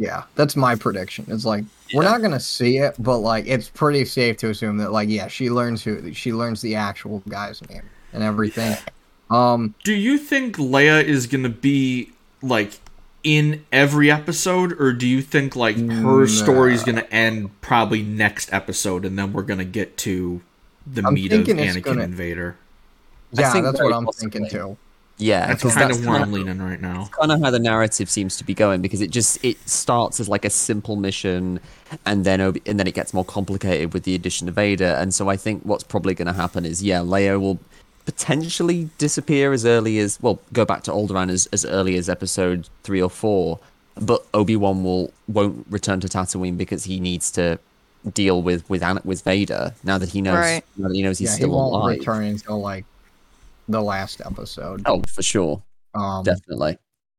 Yeah, 0.00 0.22
that's 0.34 0.56
my 0.56 0.74
prediction. 0.76 1.26
It's 1.28 1.44
like 1.44 1.62
we're 1.92 2.04
not 2.04 2.22
gonna 2.22 2.40
see 2.40 2.78
it, 2.78 2.94
but 2.98 3.18
like 3.18 3.46
it's 3.46 3.68
pretty 3.68 4.06
safe 4.06 4.38
to 4.38 4.48
assume 4.48 4.78
that 4.78 4.92
like 4.92 5.10
yeah, 5.10 5.28
she 5.28 5.50
learns 5.50 5.84
who 5.84 6.12
she 6.14 6.32
learns 6.32 6.62
the 6.62 6.74
actual 6.74 7.22
guy's 7.28 7.60
name 7.68 7.82
and 8.14 8.22
everything. 8.22 8.76
Um, 9.28 9.74
do 9.84 9.92
you 9.92 10.16
think 10.16 10.56
Leia 10.56 11.04
is 11.04 11.26
gonna 11.26 11.50
be 11.50 12.12
like 12.40 12.80
in 13.22 13.62
every 13.70 14.10
episode 14.10 14.72
or 14.80 14.94
do 14.94 15.06
you 15.06 15.20
think 15.20 15.54
like 15.54 15.76
her 15.76 16.26
story 16.26 16.72
is 16.72 16.82
gonna 16.82 17.06
end 17.10 17.50
probably 17.60 18.02
next 18.02 18.50
episode 18.54 19.04
and 19.04 19.18
then 19.18 19.34
we're 19.34 19.42
gonna 19.42 19.62
get 19.66 19.98
to 19.98 20.40
the 20.86 21.02
I'm 21.06 21.12
meat 21.12 21.30
of 21.30 21.46
Anakin 21.46 21.82
gonna- 21.82 22.04
Invader 22.04 22.56
yeah, 23.32 23.52
think 23.52 23.64
that's 23.66 23.80
what 23.80 23.92
I'm 23.92 24.06
possibly. 24.06 24.30
thinking 24.30 24.50
too. 24.50 24.76
Yeah, 25.20 25.46
that's 25.48 25.62
'cause 25.62 25.74
kind 25.74 25.90
that's 25.90 25.98
of 26.00 26.06
where 26.06 26.18
kinda- 26.18 26.26
I'm 26.26 26.32
leaning 26.32 26.62
right 26.62 26.80
now 26.80 27.08
kind 27.18 27.30
of 27.32 27.40
how 27.42 27.50
the 27.50 27.58
narrative 27.58 28.08
seems 28.10 28.36
to 28.38 28.44
be 28.44 28.54
going 28.54 28.80
because 28.80 29.00
it 29.00 29.10
just 29.10 29.44
it 29.44 29.56
starts 29.68 30.18
as 30.20 30.28
like 30.28 30.44
a 30.44 30.50
simple 30.50 30.96
mission 30.96 31.60
and 32.06 32.24
then 32.24 32.40
Obi- 32.40 32.62
and 32.66 32.78
then 32.78 32.86
it 32.86 32.94
gets 32.94 33.12
more 33.12 33.24
complicated 33.24 33.92
with 33.92 34.04
the 34.04 34.14
addition 34.14 34.48
of 34.48 34.54
Vader 34.54 34.96
and 35.00 35.12
so 35.14 35.28
I 35.28 35.36
think 35.36 35.62
what's 35.64 35.84
probably 35.84 36.14
going 36.14 36.26
to 36.26 36.32
happen 36.32 36.64
is 36.64 36.82
yeah 36.82 36.98
Leia 37.00 37.40
will 37.40 37.58
potentially 38.06 38.88
disappear 38.98 39.52
as 39.52 39.64
early 39.64 39.98
as 39.98 40.18
well 40.20 40.40
go 40.52 40.64
back 40.64 40.82
to 40.84 40.90
Alderaan 40.90 41.30
as, 41.30 41.46
as 41.52 41.64
early 41.64 41.96
as 41.96 42.08
episode 42.08 42.68
3 42.82 43.00
or 43.02 43.10
4 43.10 43.58
but 44.00 44.24
Obi-Wan 44.34 44.82
will 44.82 45.12
won't 45.28 45.66
return 45.68 46.00
to 46.00 46.08
Tatooine 46.08 46.56
because 46.56 46.84
he 46.84 46.98
needs 46.98 47.30
to 47.32 47.58
deal 48.14 48.40
with 48.42 48.68
with 48.70 48.82
An- 48.82 49.00
with 49.04 49.22
Vader 49.22 49.74
now 49.84 49.98
that 49.98 50.08
he 50.08 50.22
knows 50.22 50.38
Right. 50.38 50.64
now 50.78 50.88
that 50.88 50.94
he 50.94 51.02
knows 51.02 51.18
he's 51.18 51.28
yeah, 51.28 51.32
he 51.32 51.42
still 51.42 51.50
won't 51.50 51.74
alive 51.74 51.98
return 51.98 52.24
until 52.24 52.60
like 52.60 52.84
the 53.70 53.80
last 53.82 54.20
episode. 54.24 54.82
oh 54.86 55.02
for 55.08 55.22
sure 55.22 55.62
Um, 55.94 56.22
definitely 56.24 56.78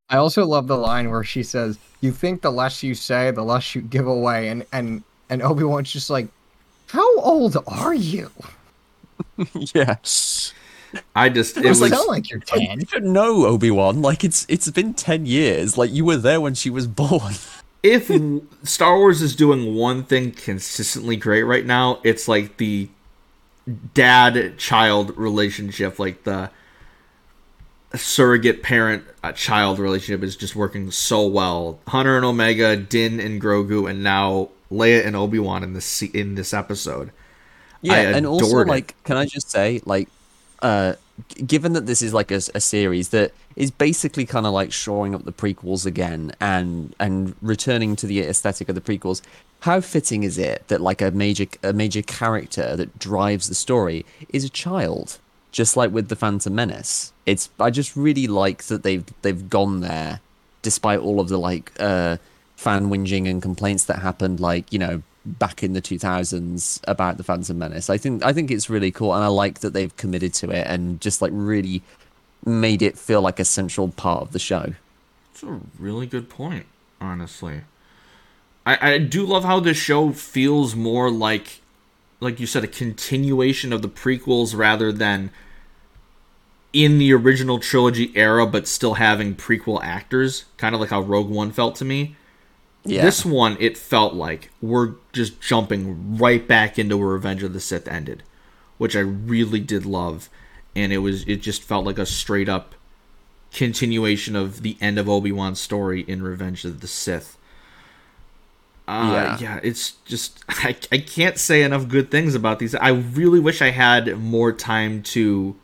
I 0.10 0.18
also 0.18 0.46
love 0.46 0.68
the 0.68 0.78
line 0.78 1.10
where 1.10 1.24
she 1.24 1.42
says, 1.42 1.78
"You 2.02 2.12
think 2.12 2.42
the 2.42 2.52
less 2.52 2.84
you 2.84 2.96
say, 2.96 3.32
the 3.32 3.44
less 3.44 3.74
you 3.74 3.82
give 3.82 4.08
away," 4.08 4.50
and 4.50 4.66
and 4.74 5.04
and 5.30 5.42
Obi 5.42 5.64
Wan's 5.64 5.90
just 5.90 6.10
like, 6.10 6.28
"How 6.88 7.20
old 7.22 7.56
are 7.66 7.94
you?" 7.94 8.30
yes. 9.74 10.54
I 11.16 11.30
just 11.30 11.56
it 11.58 11.66
It 11.66 11.70
was 11.70 11.80
doesn't 11.80 11.82
like 11.92 11.98
sound 11.98 12.08
like 12.10 12.30
you're 12.30 12.40
ten. 12.42 12.82
you 12.82 12.86
should 12.86 13.06
know 13.06 13.46
Obi 13.46 13.72
Wan. 13.72 14.02
Like 14.02 14.24
it's 14.26 14.46
it's 14.50 14.70
been 14.72 14.94
ten 14.94 15.26
years. 15.26 15.78
Like 15.78 15.92
you 15.92 16.04
were 16.04 16.18
there 16.18 16.42
when 16.42 16.54
she 16.56 16.70
was 16.70 16.88
born. 17.02 17.34
if 17.82 18.12
Star 18.64 18.98
Wars 18.98 19.22
is 19.22 19.34
doing 19.36 19.76
one 19.76 20.04
thing 20.04 20.32
consistently 20.32 21.16
great 21.16 21.44
right 21.44 21.66
now, 21.66 22.00
it's 22.04 22.28
like 22.28 22.58
the 22.58 22.90
dad 23.94 24.58
child 24.58 25.18
relationship, 25.18 26.00
like 26.00 26.24
the 26.24 26.50
surrogate 27.94 28.64
parent 28.64 29.04
child 29.36 29.80
relationship 29.80 30.24
is 30.24 30.36
just 30.36 30.56
working 30.56 30.92
so 30.92 31.26
well. 31.28 31.80
Hunter 31.88 32.16
and 32.16 32.26
Omega, 32.26 32.76
Din 32.76 33.20
and 33.20 33.42
Grogu, 33.42 33.90
and 33.90 34.04
now 34.04 34.50
Leia 34.72 35.06
and 35.06 35.16
Obi 35.16 35.40
Wan 35.40 35.64
in 35.64 35.74
this 35.74 36.02
in 36.02 36.36
this 36.36 36.54
episode. 36.54 37.12
Yeah, 37.82 38.16
and 38.16 38.26
also 38.26 38.60
it. 38.60 38.68
like, 38.68 38.96
can 39.04 39.18
I 39.18 39.26
just 39.26 39.50
say, 39.50 39.82
like, 39.86 40.08
uh, 40.62 40.94
given 41.46 41.74
that 41.74 41.86
this 41.86 42.02
is 42.02 42.14
like 42.14 42.32
a 42.32 42.40
series 42.40 43.10
that 43.10 43.34
is 43.56 43.72
basically 43.72 44.26
kind 44.26 44.46
of 44.46 44.54
like 44.54 44.72
shoring 44.72 45.14
up 45.16 45.26
the 45.26 45.34
prequels 45.34 45.86
again 45.86 46.32
and 46.40 46.96
and 47.00 47.36
returning 47.42 47.96
to 47.98 48.08
the 48.08 48.22
aesthetic 48.22 48.70
of 48.70 48.76
the 48.76 48.82
prequels, 48.82 49.22
how 49.62 49.82
fitting 49.82 50.24
is 50.24 50.38
it 50.38 50.68
that 50.68 50.82
like 50.82 51.02
a 51.02 51.12
major 51.12 51.46
a 51.64 51.74
major 51.74 52.02
character 52.02 52.76
that 52.76 52.98
drives 53.00 53.48
the 53.48 53.56
story 53.56 54.06
is 54.30 54.44
a 54.44 54.50
child, 54.50 55.20
just 55.52 55.78
like 55.78 55.92
with 55.92 56.10
the 56.10 56.16
Phantom 56.16 56.54
Menace. 56.54 57.14
It's 57.26 57.50
I 57.60 57.70
just 57.70 57.96
really 57.96 58.28
like 58.28 58.64
that 58.64 58.84
they've 58.84 59.06
they've 59.22 59.50
gone 59.50 59.82
there, 59.82 60.22
despite 60.62 61.00
all 61.00 61.20
of 61.20 61.30
the 61.30 61.38
like 61.38 61.72
uh, 61.80 62.18
fan 62.56 62.90
whinging 62.90 63.30
and 63.30 63.42
complaints 63.42 63.86
that 63.86 64.00
happened, 64.00 64.40
like 64.40 64.72
you 64.74 64.80
know 64.80 65.04
back 65.26 65.64
in 65.64 65.74
the 65.74 65.82
2000s 65.82 66.80
about 66.88 67.18
the 67.18 67.24
Phantom 67.24 67.58
Menace. 67.58 67.90
I 67.90 67.98
think 67.98 68.24
I 68.24 68.34
think 68.34 68.52
it's 68.52 68.70
really 68.70 68.92
cool, 68.92 69.14
and 69.14 69.24
I 69.24 69.28
like 69.28 69.60
that 69.60 69.74
they've 69.74 69.96
committed 69.98 70.34
to 70.36 70.50
it 70.50 70.66
and 70.68 71.00
just 71.00 71.22
like 71.22 71.32
really 71.34 71.82
made 72.46 72.82
it 72.82 72.98
feel 72.98 73.22
like 73.22 73.40
a 73.40 73.46
central 73.46 73.90
part 73.90 74.22
of 74.22 74.32
the 74.32 74.40
show. 74.40 74.74
It's 75.32 75.44
a 75.44 75.60
really 75.80 76.08
good 76.08 76.30
point, 76.30 76.66
honestly. 77.00 77.62
I, 78.66 78.94
I 78.94 78.98
do 78.98 79.26
love 79.26 79.44
how 79.44 79.60
this 79.60 79.78
show 79.78 80.12
feels 80.12 80.76
more 80.76 81.10
like, 81.10 81.62
like 82.20 82.40
you 82.40 82.46
said, 82.46 82.64
a 82.64 82.68
continuation 82.68 83.74
of 83.74 83.82
the 83.82 83.90
prequels 83.90 84.56
rather 84.56 84.92
than 84.92 85.32
in 86.74 87.00
the 87.00 87.14
original 87.14 87.60
trilogy 87.60 88.12
era, 88.16 88.46
but 88.46 88.68
still 88.68 88.96
having 88.96 89.36
prequel 89.36 89.82
actors. 89.84 90.46
Kind 90.58 90.76
of 90.76 90.82
like 90.82 90.90
how 90.90 91.02
Rogue 91.02 91.30
One 91.30 91.52
felt 91.52 91.76
to 91.78 91.86
me. 91.86 92.16
Yeah, 92.84 93.04
This 93.06 93.24
one, 93.24 93.58
it 93.60 93.78
felt 93.78 94.16
like 94.16 94.50
we're 94.62 94.94
just 95.14 95.40
jumping 95.40 96.18
right 96.18 96.48
back 96.48 96.80
into 96.80 96.98
where 96.98 97.10
Revenge 97.10 97.44
of 97.44 97.54
the 97.54 97.60
Sith 97.60 97.88
ended, 97.88 98.24
which 98.80 98.96
I 98.96 99.02
really 99.02 99.60
did 99.60 99.86
love, 99.86 100.30
and 100.76 100.92
it 100.92 100.98
was 101.00 101.24
it 101.28 101.42
just 101.44 101.62
felt 101.62 101.86
like 101.86 102.00
a 102.00 102.06
straight 102.08 102.50
up 102.50 102.74
continuation 103.54 104.36
of 104.36 104.64
the 104.64 104.78
end 104.82 104.98
of 104.98 105.08
Obi 105.10 105.32
Wan's 105.32 105.60
story 105.60 106.02
in 106.02 106.24
Revenge 106.24 106.66
of 106.66 106.80
the 106.82 106.88
Sith. 106.88 107.38
Uh, 108.88 109.12
Yeah. 109.14 109.38
yeah, 109.40 109.60
it's 109.64 109.92
just 110.06 110.44
I, 110.50 110.76
I 110.92 110.98
can't 110.98 111.38
say 111.38 111.62
enough 111.64 111.88
good 111.88 112.10
things 112.10 112.34
about 112.34 112.58
these. 112.60 112.74
I 112.74 112.90
really 112.90 113.40
wish 113.40 113.62
I 113.62 113.70
had 113.70 114.18
more 114.18 114.52
time 114.52 115.04
to 115.04 115.56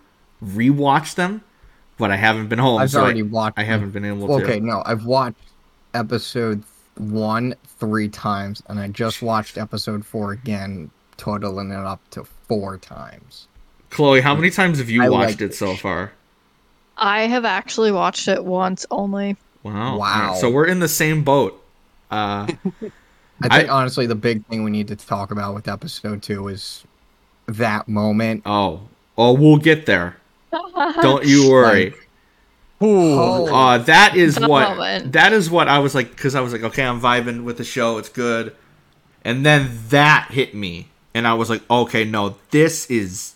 rewatch 0.44 1.16
them, 1.16 1.42
but 1.98 2.12
I 2.12 2.16
haven't 2.18 2.48
been 2.48 2.60
home. 2.60 2.80
I've 2.80 2.92
so 2.92 3.00
I- 3.00 3.04
already 3.06 3.24
watched. 3.24 3.58
I 3.58 3.64
haven't 3.64 3.90
been 3.92 4.06
able 4.06 4.28
to. 4.28 4.34
Okay, 4.46 4.60
no, 4.60 4.84
I've 4.86 5.06
watched 5.06 5.38
episode 5.96 6.64
one 7.00 7.56
three 7.80 8.10
times, 8.10 8.62
and 8.68 8.80
I 8.80 8.88
just 8.88 9.22
watched 9.22 9.58
episode 9.58 10.06
four 10.06 10.32
again, 10.32 10.90
totaling 11.18 11.72
it 11.72 11.76
up 11.78 12.00
to 12.12 12.24
four 12.48 12.78
times. 12.78 13.48
Chloe, 13.90 14.22
how 14.22 14.36
many 14.36 14.50
times 14.50 14.80
have 14.80 14.90
you 14.90 15.04
I 15.04 15.10
watched 15.10 15.42
it 15.42 15.52
it. 15.52 15.56
so 15.56 15.76
far? 15.76 16.12
I 16.98 17.22
have 17.28 17.46
actually 17.46 17.92
watched 17.92 18.28
it 18.28 18.44
once 18.44 18.86
only. 18.92 19.38
Wow. 19.64 19.98
Wow. 19.98 20.22
Alright, 20.26 20.42
So 20.42 20.50
we're 20.50 20.66
in 20.68 20.80
the 20.80 20.88
same 20.88 21.24
boat. 21.24 21.64
Uh, 22.12 22.48
I 22.50 22.50
think 22.80 22.92
I- 23.52 23.68
honestly, 23.68 24.08
the 24.08 24.16
big 24.16 24.46
thing 24.48 24.64
we 24.64 24.72
need 24.72 24.88
to 24.90 24.96
talk 24.96 25.32
about 25.32 25.54
with 25.56 25.68
episode 25.68 26.24
two 26.24 26.48
is 26.48 26.84
that 27.48 27.88
moment. 27.88 28.42
oh, 28.46 28.82
oh, 29.18 29.34
we'll 29.34 29.58
get 29.58 29.86
there. 29.86 30.18
Don't 30.52 31.26
you 31.26 31.50
worry. 31.52 31.94
Oh, 32.80 33.48
Uh, 33.54 33.78
that 33.80 34.16
is 34.16 34.36
The 34.36 34.48
what 34.48 34.70
moment. 34.78 35.14
that 35.14 35.34
is 35.34 35.50
what 35.50 35.68
I 35.68 35.80
was 35.80 35.96
like 35.96 36.12
because 36.12 36.36
I 36.36 36.42
was 36.42 36.54
like, 36.54 36.64
okay, 36.64 36.84
I'm 36.86 37.02
vibing 37.02 37.44
with 37.44 37.58
the 37.58 37.64
show. 37.64 37.98
It's 37.98 38.10
good, 38.10 38.56
and 39.26 39.46
then 39.46 39.80
that 39.90 40.28
hit 40.32 40.54
me, 40.54 40.90
and 41.14 41.28
I 41.28 41.34
was 41.34 41.50
like, 41.50 41.64
okay, 41.70 42.04
no, 42.06 42.36
this 42.52 42.86
is 42.92 43.34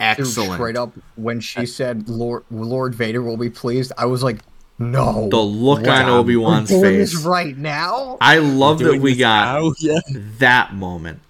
excellent. 0.00 0.54
straight 0.54 0.76
up 0.76 0.92
when 1.14 1.38
she 1.40 1.64
said 1.64 2.08
Lord 2.08 2.42
Lord 2.50 2.94
Vader 2.94 3.22
will 3.22 3.36
be 3.36 3.50
pleased, 3.50 3.92
I 3.96 4.06
was 4.06 4.22
like, 4.24 4.38
no. 4.80 5.28
The 5.30 5.36
look 5.36 5.82
Wow. 5.86 6.02
on 6.04 6.08
Obi 6.10 6.34
Wan's 6.36 6.72
We're 6.72 6.80
face. 6.82 7.14
right 7.24 7.56
now. 7.56 8.18
I 8.20 8.38
love 8.38 8.80
that 8.80 9.00
we 9.00 9.14
got 9.14 9.60
now? 9.62 9.72
Yeah. 9.78 10.00
that 10.38 10.74
moment. 10.74 11.20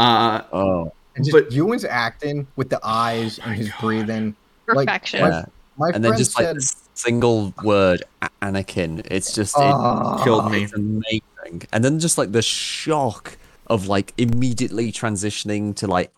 Uh, 0.00 0.42
Oh, 0.52 0.92
And 1.14 1.24
just 1.24 1.32
But- 1.32 1.52
Ewan's 1.52 1.84
acting 1.84 2.48
with 2.56 2.70
the 2.70 2.80
eyes 2.82 3.38
and 3.38 3.54
his 3.54 3.70
breathing. 3.80 4.34
Like, 4.66 4.86
Perfection. 4.88 5.20
my- 5.22 5.28
yeah. 5.28 5.44
My 5.76 5.86
And 5.94 6.02
then 6.04 6.10
friend 6.10 6.18
just 6.18 6.32
said, 6.32 6.56
the 6.56 6.60
single 6.98 7.54
word, 7.62 8.02
Anakin. 8.42 9.06
It's 9.10 9.32
just 9.34 9.54
it, 9.56 10.24
killed 10.24 10.50
me. 10.50 10.64
It's 10.64 10.72
amazing. 10.72 11.62
And 11.72 11.84
then 11.84 11.98
just 11.98 12.18
like 12.18 12.32
the 12.32 12.42
shock 12.42 13.38
of 13.68 13.86
like 13.86 14.12
immediately 14.18 14.90
transitioning 14.92 15.74
to 15.76 15.86
like 15.86 16.12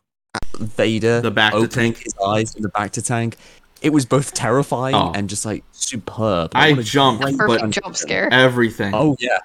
Vader 0.59 1.20
The 1.20 1.33
bacta 1.33 1.53
opening 1.55 1.93
tank. 1.93 1.99
his 1.99 2.14
eyes 2.24 2.55
in 2.55 2.62
the 2.62 2.70
bacta 2.70 3.05
tank. 3.05 3.37
It 3.83 3.91
was 3.91 4.05
both 4.05 4.35
terrifying 4.35 4.95
Oh. 4.95 5.12
and 5.14 5.28
just 5.28 5.45
like 5.47 5.64
superb. 5.72 6.53
I 6.55 6.70
What 6.72 6.81
a 6.81 6.83
jumped, 6.83 7.22
great 7.22 7.37
but- 7.39 7.47
Perfect 7.61 7.74
jump 7.83 7.97
scare. 7.97 8.33
Everything. 8.33 8.95
Oh 8.95 9.16
yeah, 9.18 9.39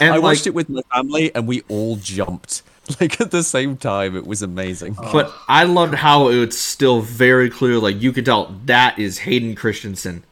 and 0.00 0.10
I 0.10 0.16
like, 0.16 0.22
watched 0.22 0.46
it 0.46 0.54
with 0.54 0.68
my 0.68 0.82
family 0.94 1.34
and 1.34 1.46
we 1.46 1.62
all 1.68 1.96
jumped 1.96 2.62
like 3.00 3.20
at 3.20 3.30
the 3.30 3.42
same 3.42 3.76
time. 3.76 4.16
It 4.16 4.26
was 4.26 4.42
amazing. 4.42 4.96
But 5.12 5.32
I 5.48 5.64
loved 5.64 5.94
how 5.94 6.28
it 6.28 6.36
was 6.38 6.58
still 6.58 7.00
very 7.00 7.50
clear, 7.50 7.78
like 7.78 8.00
you 8.00 8.12
could 8.12 8.24
tell 8.26 8.54
that 8.66 8.98
is 8.98 9.18
Hayden 9.18 9.54
Christensen. 9.54 10.22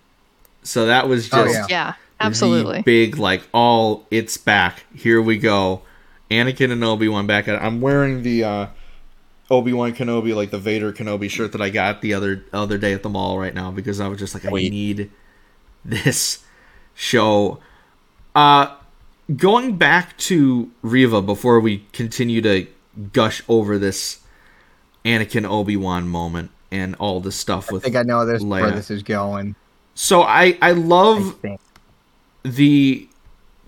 So 0.63 0.87
that 0.87 1.09
was 1.09 1.29
just 1.29 1.37
Oh, 1.37 1.51
yeah. 1.51 1.67
Yeah, 1.69 1.93
the 2.19 2.27
absolutely. 2.27 2.83
big 2.83 3.19
like, 3.19 3.43
all 3.53 4.07
it's 4.11 4.37
back. 4.37 4.85
Here 4.95 5.21
we 5.21 5.39
go. 5.39 5.83
Anakin 6.31 6.71
and 6.71 6.83
Obi 6.83 7.09
Wan 7.09 7.27
back 7.27 7.49
at. 7.49 7.61
I'm 7.63 7.81
wearing 7.81 8.23
the 8.23 8.45
uh, 8.45 8.67
Obi 9.51 9.73
Wan 9.73 9.93
Kenobi, 9.93 10.35
like 10.35 10.51
the 10.51 10.59
Vader 10.59 10.93
Kenobi 10.93 11.29
shirt 11.29 11.53
that 11.53 11.61
I 11.61 11.69
got 11.69 12.01
the 12.01 12.15
other 12.15 12.45
other 12.53 12.79
day 12.79 12.95
at 12.95 13.03
the 13.03 13.11
mall 13.11 13.39
right 13.39 13.55
now 13.55 13.71
because 13.71 14.01
I 14.01 14.09
was 14.09 14.19
just 14.19 14.35
like, 14.35 14.47
I 14.47 14.51
need 14.51 15.11
this 15.85 16.43
show. 16.95 17.59
Uh, 18.35 18.75
going 19.37 19.77
back 19.77 20.17
to 20.17 20.71
Reva 20.81 21.21
before 21.21 21.61
we 21.61 21.85
continue 21.93 22.41
to 22.41 22.67
gush 23.13 23.43
over 23.49 23.79
this 23.79 24.21
Anakin 25.05 25.47
Obi 25.47 25.77
Wan 25.77 26.09
moment 26.09 26.51
and 26.71 26.95
all 26.97 27.21
the 27.21 27.33
stuff 27.33 27.71
with. 27.71 27.83
I 27.83 27.85
think 27.85 27.97
I 27.97 28.03
know 28.03 28.25
this 28.25 28.43
where 28.43 28.71
this 28.71 28.91
is 28.91 29.03
going. 29.03 29.55
So 29.95 30.23
I 30.23 30.59
I 30.63 30.71
I 30.71 30.73
love 30.73 31.39
think. 31.41 31.61
the 32.43 33.09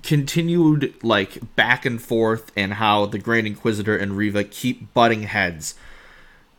continued 0.02 0.94
like 1.02 1.54
back 1.56 1.84
and 1.86 2.00
forth 2.00 2.52
and 2.56 2.74
how 2.74 3.06
the 3.06 3.18
Grand 3.18 3.46
Inquisitor 3.46 3.96
and 3.96 4.16
Reva 4.16 4.44
keep 4.44 4.92
butting 4.94 5.22
heads. 5.22 5.74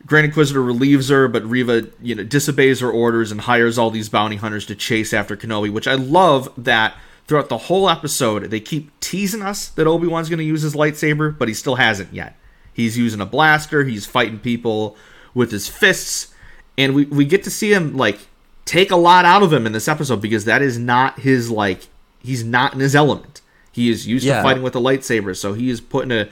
Grand 0.04 0.26
Inquisitor 0.26 0.62
relieves 0.62 1.08
her, 1.08 1.26
but 1.28 1.44
Reva, 1.44 1.88
you 2.00 2.14
know, 2.14 2.22
disobeys 2.22 2.80
her 2.80 2.90
orders 2.90 3.32
and 3.32 3.42
hires 3.42 3.78
all 3.78 3.90
these 3.90 4.08
bounty 4.08 4.36
hunters 4.36 4.66
to 4.66 4.74
chase 4.74 5.12
after 5.12 5.36
Kenobi, 5.36 5.70
which 5.72 5.88
I 5.88 5.94
love 5.94 6.48
that 6.56 6.94
throughout 7.26 7.48
the 7.48 7.58
whole 7.58 7.88
episode 7.88 8.44
they 8.44 8.60
keep 8.60 8.98
teasing 9.00 9.42
us 9.42 9.68
that 9.70 9.86
Obi-Wan's 9.86 10.28
going 10.28 10.38
to 10.38 10.44
use 10.44 10.62
his 10.62 10.74
lightsaber, 10.74 11.36
but 11.36 11.48
he 11.48 11.54
still 11.54 11.74
hasn't 11.76 12.12
yet. 12.12 12.36
He's 12.72 12.96
using 12.98 13.20
a 13.20 13.26
blaster, 13.26 13.84
he's 13.84 14.06
fighting 14.06 14.38
people 14.38 14.96
with 15.34 15.50
his 15.50 15.66
fists, 15.68 16.34
and 16.78 16.94
we 16.94 17.04
we 17.06 17.24
get 17.24 17.42
to 17.44 17.50
see 17.50 17.72
him 17.72 17.96
like 17.96 18.28
take 18.66 18.90
a 18.90 18.96
lot 18.96 19.24
out 19.24 19.42
of 19.42 19.50
him 19.52 19.64
in 19.64 19.72
this 19.72 19.88
episode 19.88 20.20
because 20.20 20.44
that 20.44 20.60
is 20.60 20.78
not 20.78 21.20
his 21.20 21.50
like 21.50 21.86
he's 22.22 22.44
not 22.44 22.74
in 22.74 22.80
his 22.80 22.94
element. 22.94 23.40
He 23.72 23.88
is 23.88 24.06
used 24.06 24.26
to 24.26 24.42
fighting 24.42 24.62
with 24.62 24.76
a 24.76 24.80
lightsaber, 24.80 25.34
so 25.36 25.54
he 25.54 25.70
is 25.70 25.80
put 25.80 26.04
in 26.04 26.12
a 26.12 26.28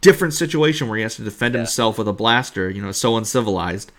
different 0.00 0.34
situation 0.34 0.88
where 0.88 0.96
he 0.96 1.02
has 1.02 1.16
to 1.16 1.22
defend 1.22 1.54
Yeah. 1.54 1.60
himself 1.60 1.98
with 1.98 2.06
a 2.06 2.12
blaster. 2.12 2.70
You 2.70 2.82
know, 2.82 2.92
so 2.92 3.16
uncivilized. 3.16 3.90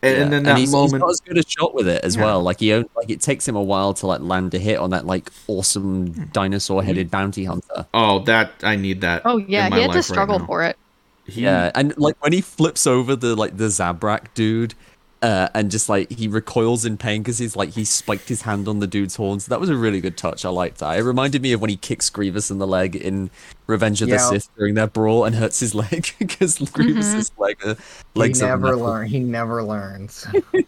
And, 0.00 0.16
Yeah, 0.16 0.22
and 0.22 0.32
then 0.32 0.42
that 0.44 0.58
he's, 0.58 0.70
moment, 0.70 0.92
he's 0.92 1.00
not 1.00 1.10
as 1.10 1.20
good 1.20 1.38
a 1.38 1.42
shot 1.48 1.74
with 1.74 1.88
it 1.88 2.04
as 2.04 2.14
Yeah. 2.14 2.24
well. 2.24 2.42
Like 2.42 2.60
he 2.60 2.72
own, 2.72 2.86
like 2.94 3.10
it 3.10 3.20
takes 3.20 3.48
him 3.48 3.56
a 3.56 3.62
while 3.62 3.94
to 3.94 4.06
like 4.06 4.20
land 4.20 4.54
a 4.54 4.58
hit 4.58 4.78
on 4.78 4.90
that 4.90 5.06
like 5.06 5.30
awesome 5.48 6.12
dinosaur 6.32 6.80
mm-hmm. 6.80 6.86
headed 6.86 7.10
bounty 7.10 7.44
hunter. 7.44 7.86
oh, 7.94 8.20
that 8.20 8.52
I 8.62 8.76
need 8.76 9.00
that. 9.00 9.22
Oh 9.24 9.38
yeah, 9.38 9.66
in 9.66 9.70
my 9.70 9.76
he 9.76 9.82
had 9.82 9.92
to 9.92 10.02
struggle 10.02 10.38
right 10.38 10.46
for 10.46 10.62
it. 10.64 10.76
He- 11.24 11.42
Yeah, 11.42 11.72
and 11.74 11.96
like 11.98 12.16
when 12.22 12.32
he 12.32 12.40
flips 12.40 12.86
over 12.86 13.16
the 13.16 13.34
like 13.34 13.56
the 13.56 13.64
Zabrak 13.66 14.26
dude, 14.34 14.74
uh, 15.20 15.48
and 15.54 15.70
just 15.70 15.88
like 15.88 16.10
he 16.12 16.28
recoils 16.28 16.84
in 16.84 16.96
pain 16.96 17.22
because 17.22 17.38
he's 17.38 17.56
like 17.56 17.70
he 17.70 17.84
spiked 17.84 18.28
his 18.28 18.42
hand 18.42 18.68
on 18.68 18.78
the 18.78 18.86
dude's 18.86 19.16
horns. 19.16 19.46
That 19.46 19.60
was 19.60 19.68
a 19.68 19.76
really 19.76 20.00
good 20.00 20.16
touch. 20.16 20.44
I 20.44 20.48
liked 20.50 20.78
that. 20.78 20.98
It 20.98 21.02
reminded 21.02 21.42
me 21.42 21.52
of 21.52 21.60
when 21.60 21.70
he 21.70 21.76
kicks 21.76 22.08
Grievous 22.08 22.50
in 22.50 22.58
the 22.58 22.66
leg 22.66 22.94
in 22.94 23.30
Revenge 23.66 24.00
of 24.02 24.08
the 24.08 24.14
Yeah. 24.14 24.30
Sith 24.30 24.48
during 24.56 24.74
their 24.74 24.86
brawl 24.86 25.24
and 25.24 25.34
hurts 25.34 25.60
his 25.60 25.74
leg 25.74 26.08
because 26.18 26.58
Grievous's 26.58 27.32
leg 27.38 27.56
uh, 27.64 27.74
legs 28.14 28.40
he 28.40 28.46
never 28.46 28.66
metal. 28.66 28.80
learn. 28.80 29.06
He 29.08 29.18
never 29.18 29.64
learns. 29.64 30.26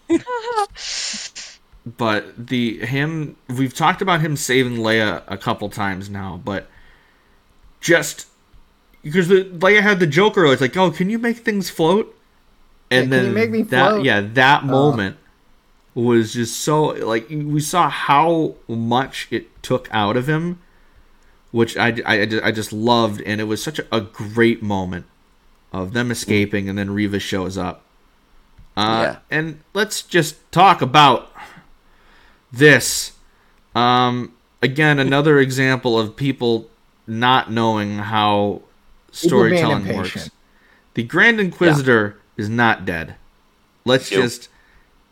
but 1.96 2.46
the 2.46 2.78
him 2.84 3.36
we've 3.48 3.74
talked 3.74 4.02
about 4.02 4.20
him 4.20 4.36
saving 4.36 4.78
Leia 4.78 5.22
a 5.28 5.38
couple 5.38 5.68
times 5.70 6.10
now, 6.10 6.40
but 6.44 6.66
just 7.80 8.26
because 9.02 9.28
the 9.28 9.44
Leia 9.44 9.80
had 9.80 10.00
the 10.00 10.06
Joker, 10.06 10.44
it's 10.46 10.60
like, 10.60 10.76
oh, 10.76 10.90
can 10.90 11.08
you 11.08 11.18
make 11.18 11.38
things 11.38 11.70
float? 11.70 12.14
And 12.90 13.10
Yeah, 13.10 13.16
then 13.18 13.26
you 13.26 13.32
make 13.32 13.50
me 13.50 13.62
that 13.62 14.02
yeah, 14.04 14.20
that 14.20 14.64
moment 14.64 15.16
was 15.94 16.32
just 16.34 16.58
so 16.58 16.84
like 16.86 17.28
we 17.28 17.60
saw 17.60 17.88
how 17.88 18.54
much 18.68 19.28
it 19.30 19.62
took 19.62 19.88
out 19.92 20.16
of 20.16 20.28
him, 20.28 20.60
which 21.50 21.76
I 21.76 21.88
I, 22.04 22.22
I 22.44 22.50
just, 22.52 22.72
loved, 22.72 23.20
and 23.22 23.40
it 23.40 23.44
was 23.44 23.62
such 23.62 23.78
a, 23.78 23.86
a 23.94 24.00
great 24.00 24.62
moment 24.62 25.06
of 25.72 25.92
them 25.92 26.10
escaping, 26.10 26.68
and 26.68 26.76
then 26.78 26.90
Reva 26.90 27.18
shows 27.18 27.56
up. 27.56 27.84
Uh, 28.76 29.02
Yeah. 29.02 29.16
And 29.30 29.60
let's 29.74 30.02
just 30.02 30.50
talk 30.52 30.82
about 30.82 31.30
this. 32.52 33.12
Um, 33.74 34.34
again, 34.62 34.98
another 34.98 35.38
example 35.38 35.98
of 35.98 36.16
people 36.16 36.68
not 37.06 37.50
knowing 37.50 37.98
how 37.98 38.62
storytelling 39.12 39.96
works. 39.96 40.30
The 40.94 41.02
Grand 41.02 41.40
Inquisitor 41.40 42.19
is 42.40 42.48
not 42.48 42.84
dead. 42.84 43.14
Let's 43.84 44.10
Nope. 44.10 44.22
just 44.22 44.48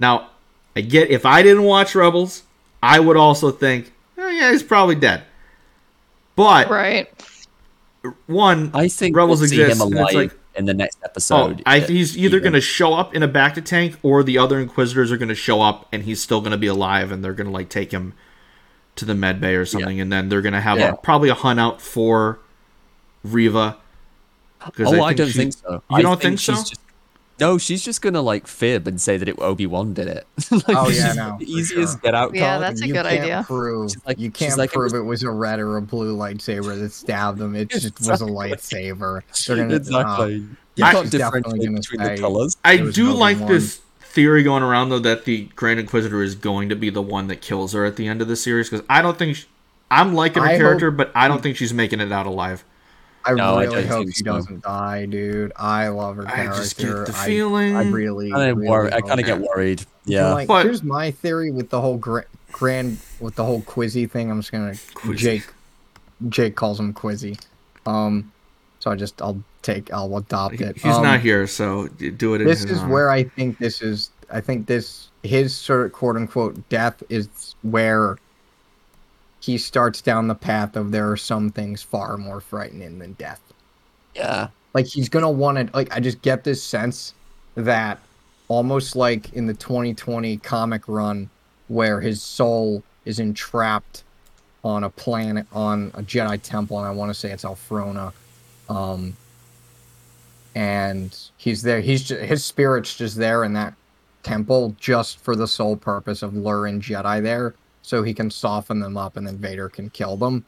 now. 0.01 0.29
I 0.75 0.81
get 0.81 1.11
if 1.11 1.25
I 1.27 1.43
didn't 1.43 1.63
watch 1.65 1.95
Rebels, 1.95 2.43
I 2.83 2.99
would 3.01 3.17
also 3.17 3.51
think, 3.51 3.93
oh, 4.17 4.29
yeah, 4.29 4.51
he's 4.53 4.63
probably 4.63 4.95
dead. 4.95 5.23
But 6.37 6.71
Right. 6.71 7.09
one, 8.27 8.71
I 8.75 8.89
think 8.89 9.17
Rebels 9.17 9.41
we'll 9.41 9.49
see 9.49 9.61
exist, 9.61 9.81
him 9.81 9.87
and 9.89 9.93
it's 9.93 10.01
alive 10.01 10.15
like, 10.15 10.39
in 10.55 10.65
the 10.67 10.75
next 10.75 10.99
Oh, 11.03 11.07
episode. 11.07 11.63
I, 11.67 11.81
uh, 11.81 11.87
he's 11.87 12.17
either 12.17 12.39
going 12.41 12.53
to 12.53 12.61
show 12.61 12.95
up 12.95 13.15
in 13.15 13.23
a 13.23 13.29
bacta 13.29 13.65
tank, 13.65 13.97
or 14.03 14.23
the 14.23 14.39
other 14.39 14.61
Inquisitors 14.61 15.11
are 15.11 15.17
going 15.17 15.29
to 15.31 15.35
show 15.35 15.61
up, 15.63 15.89
and 15.93 16.05
he's 16.05 16.21
still 16.23 16.41
going 16.41 16.53
to 16.53 16.59
be 16.59 16.67
alive, 16.69 17.11
and 17.11 17.25
they're 17.25 17.33
going 17.33 17.47
to 17.49 17.53
like 17.53 17.69
take 17.69 17.91
him 17.93 18.15
to 18.97 19.05
the 19.05 19.15
med 19.15 19.41
bay 19.41 19.55
or 19.57 19.65
something, 19.67 20.01
and 20.01 20.13
then 20.13 20.29
they're 20.29 20.43
going 20.43 20.53
to 20.55 20.61
have 20.61 20.79
Yeah. 20.79 20.91
a, 20.91 20.97
probably 20.97 21.29
a 21.29 21.35
hunt 21.35 21.59
out 21.61 21.81
for 21.81 22.39
Reva. 23.25 23.77
'cause 24.61 24.93
Oh, 24.93 25.03
I, 25.03 25.13
don't 25.13 25.29
she- 25.29 25.33
think 25.39 25.53
so. 25.55 25.83
You 25.91 25.97
I 25.97 26.03
don't 26.03 26.21
think, 26.21 26.39
she's 26.39 26.47
so? 26.47 26.53
Just, 26.65 26.81
no, 27.41 27.59
she's 27.59 27.83
just 27.85 28.03
gonna 28.03 28.21
like 28.23 28.47
fib 28.47 28.87
and 28.89 29.01
say 29.01 29.17
that 29.17 29.29
it 29.29 29.39
Obi 29.41 29.67
Wan 29.67 29.95
did 29.95 30.09
it. 30.09 30.27
like, 30.51 30.65
Oh, 30.69 30.89
yeah, 30.89 31.13
no, 31.13 31.39
easiest 31.41 31.95
sure. 31.95 32.01
get 32.03 32.15
out 32.15 32.35
Yeah, 32.35 32.51
card. 32.59 32.63
that's 32.63 32.83
a 32.83 32.87
you 32.87 32.93
good 32.95 33.07
can't 33.07 33.21
idea. 33.23 33.45
Prove, 33.47 33.93
like- 34.07 34.19
you 34.19 34.31
can't 34.31 34.57
like, 34.59 34.71
it 34.71 34.75
prove 34.75 34.93
was- 34.93 35.01
it 35.01 35.05
was 35.05 35.23
a 35.23 35.31
red 35.31 35.61
or 35.61 35.77
a 35.77 35.83
blue 35.83 36.17
lightsaber 36.17 36.79
that 36.79 36.93
stabbed 36.93 37.39
them. 37.39 37.55
It 37.55 37.69
just 37.71 37.99
was 38.09 38.21
a 38.23 38.27
lightsaber. 38.27 39.23
They're 39.47 39.57
gonna, 39.57 39.75
exactly. 39.77 40.25
uh, 40.37 40.39
you 40.77 40.85
I- 40.85 40.93
can't 40.93 41.11
definitely 41.11 41.59
differentiate 41.61 41.67
gonna 41.67 41.81
between 41.81 42.01
the 42.03 42.17
say- 42.17 42.21
colors. 42.21 42.57
I 42.65 42.77
do 42.79 42.85
Obi-Wan. 43.11 43.19
like 43.19 43.47
this 43.49 43.81
theory 44.01 44.43
going 44.43 44.63
around 44.63 44.89
though 44.89 44.99
that 44.99 45.25
the 45.27 45.45
Grand 45.55 45.79
Inquisitor 45.79 46.23
is 46.23 46.35
going 46.35 46.69
to 46.71 46.77
be 46.77 46.91
the 46.91 47.03
one 47.03 47.29
that 47.29 47.41
kills 47.43 47.73
her 47.75 47.85
at 47.85 47.97
the 47.97 48.09
end 48.09 48.21
of 48.23 48.27
the 48.29 48.37
series 48.37 48.69
because 48.71 48.85
I 48.89 49.03
don't 49.03 49.19
think 49.19 49.37
sh 49.37 49.45
I'm 49.91 50.15
liking 50.15 50.43
her 50.43 50.49
I 50.49 50.53
hope- 50.53 50.59
character, 50.61 50.91
but 50.91 51.11
I 51.15 51.29
don't 51.29 51.43
think 51.43 51.57
she's 51.57 51.73
making 51.73 52.01
it 52.01 52.11
out 52.13 52.27
alive. 52.27 52.65
I 53.29 53.35
No, 53.35 53.59
really 53.61 53.67
don't 53.83 53.87
hope 53.87 54.05
think 54.05 54.15
she 54.17 54.19
so. 54.21 54.25
doesn't 54.25 54.63
die, 54.63 55.07
dude. 55.07 55.53
I 55.57 55.89
love 55.89 56.17
her 56.17 56.25
character. 56.25 56.53
I 56.53 56.57
just 56.57 56.77
get 56.79 57.07
the 57.07 57.13
feeling. 57.13 57.77
I, 57.77 57.89
really, 57.89 58.33
I, 58.33 58.49
really 58.49 58.69
worry, 58.69 58.93
I 58.93 59.01
kind 59.01 59.21
of 59.21 59.27
get 59.27 59.41
worried. 59.41 59.85
Yeah. 60.07 60.33
Like, 60.33 60.49
But- 60.49 60.65
here's 60.65 60.83
my 60.83 61.11
theory 61.11 61.51
with 61.51 61.71
the 61.71 61.81
whole 61.81 61.97
gra- 61.99 62.25
grand 62.53 62.99
with 63.21 63.35
the 63.35 63.45
whole 63.45 63.61
quizzy 63.63 64.11
thing. 64.11 64.31
I'm 64.31 64.41
just 64.41 64.53
gonna 64.53 64.73
Quizzy. 64.73 65.17
Jake. 65.17 65.47
Jake 66.29 66.57
calls 66.57 66.81
him 66.81 66.93
quizzy. 66.95 67.39
Um, 67.87 68.33
so 68.81 68.91
I 68.91 68.97
just 68.97 69.21
I'll 69.23 69.43
take 69.63 69.93
I'll 69.93 70.17
adopt 70.17 70.61
it. 70.61 70.77
he's 70.77 70.95
Um, 70.97 71.03
not 71.03 71.21
here, 71.21 71.47
so 71.47 71.89
do 71.89 72.35
it. 72.35 72.41
In 72.41 72.47
This 72.47 72.63
his 72.63 72.71
is 72.73 72.79
honor. 72.79 72.93
where 72.93 73.11
I 73.11 73.25
think 73.25 73.59
this 73.59 73.83
is. 73.83 74.11
I 74.33 74.41
think 74.41 74.67
this 74.67 75.09
his 75.23 75.55
sort 75.55 75.87
of 75.87 75.93
quote 75.93 76.17
unquote 76.17 76.69
death 76.69 77.03
is 77.09 77.29
where 77.63 78.17
he 79.41 79.59
starts 79.59 80.01
down 80.03 80.29
the 80.29 80.35
path 80.35 80.77
of 80.77 80.91
there 80.91 81.11
are 81.11 81.17
some 81.17 81.51
things 81.51 81.83
far 81.83 82.17
more 82.17 82.41
frightening 82.41 82.99
than 82.99 83.13
death 83.15 83.41
yeah. 84.15 84.49
like 84.75 84.87
he's 84.87 85.09
gonna 85.09 85.31
want 85.31 85.59
to 85.59 85.77
like 85.77 85.95
i 85.95 86.01
just 86.01 86.21
get 86.23 86.45
this 86.45 86.63
sense 86.63 87.15
that 87.55 87.99
almost 88.49 88.97
like 88.97 89.33
in 89.33 89.47
the 89.47 89.55
2020 89.55 90.39
comic 90.39 90.83
run 90.89 91.29
where 91.69 92.01
his 92.01 92.23
soul 92.23 92.83
is 93.05 93.21
entrapped 93.21 94.05
on 94.65 94.85
a 94.85 94.91
planet 94.91 95.47
on 95.53 95.91
a 95.95 96.03
jedi 96.03 96.41
temple 96.43 96.79
and 96.79 96.87
i 96.87 96.91
want 96.91 97.11
to 97.11 97.15
say 97.15 97.31
it's 97.31 97.45
alfrona 97.45 98.13
um 98.69 99.17
and 100.55 101.17
he's 101.37 101.63
there 101.63 101.81
he's 101.81 102.03
just, 102.03 102.21
his 102.23 102.45
spirit's 102.45 102.97
just 102.97 103.17
there 103.17 103.45
in 103.45 103.53
that 103.53 103.75
temple 104.23 104.75
just 104.81 105.21
for 105.21 105.37
the 105.37 105.47
sole 105.47 105.77
purpose 105.77 106.23
of 106.23 106.35
luring 106.35 106.81
jedi 106.81 107.23
there 107.23 107.55
so 107.89 108.03
he 108.03 108.13
can 108.13 108.31
soften 108.31 108.81
them 108.81 108.99
up 108.99 109.17
and 109.17 109.27
then 109.27 109.39
vader 109.39 109.69
can 109.69 109.89
kill 109.89 110.17
them 110.17 110.45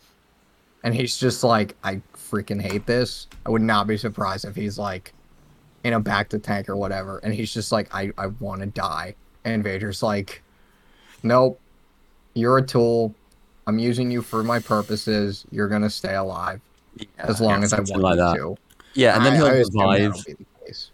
and 0.82 0.94
he's 0.94 1.18
just 1.18 1.44
like, 1.44 1.76
I 1.84 2.00
freaking 2.14 2.60
hate 2.60 2.86
this. 2.86 3.26
I 3.44 3.50
would 3.50 3.62
not 3.62 3.86
be 3.86 3.96
surprised 3.96 4.44
if 4.44 4.54
he's 4.56 4.78
like 4.78 5.12
in 5.84 5.92
a 5.94 6.00
bacta 6.00 6.42
tank 6.42 6.68
or 6.68 6.76
whatever, 6.76 7.18
and 7.18 7.34
he's 7.34 7.52
just 7.52 7.72
like, 7.72 7.94
I, 7.94 8.12
I 8.18 8.26
want 8.26 8.60
to 8.60 8.66
die. 8.66 9.14
And 9.44 9.64
Vader's 9.64 10.02
like, 10.02 10.42
Nope, 11.22 11.60
you're 12.34 12.58
a 12.58 12.62
tool. 12.62 13.14
I'm 13.66 13.78
using 13.78 14.10
you 14.10 14.22
for 14.22 14.42
my 14.42 14.58
purposes. 14.58 15.44
You're 15.50 15.68
gonna 15.68 15.90
stay 15.90 16.14
alive 16.14 16.60
as 17.18 17.40
long 17.40 17.60
yeah, 17.60 17.64
as 17.64 17.72
I 17.72 17.80
want 17.80 18.02
like 18.02 18.16
that. 18.16 18.36
to. 18.36 18.56
Yeah, 18.94 19.16
and 19.16 19.24
then 19.24 19.34
I- 19.34 19.36
he'll 19.36 19.46
I 19.46 19.98
revive. 19.98 20.24
the 20.24 20.36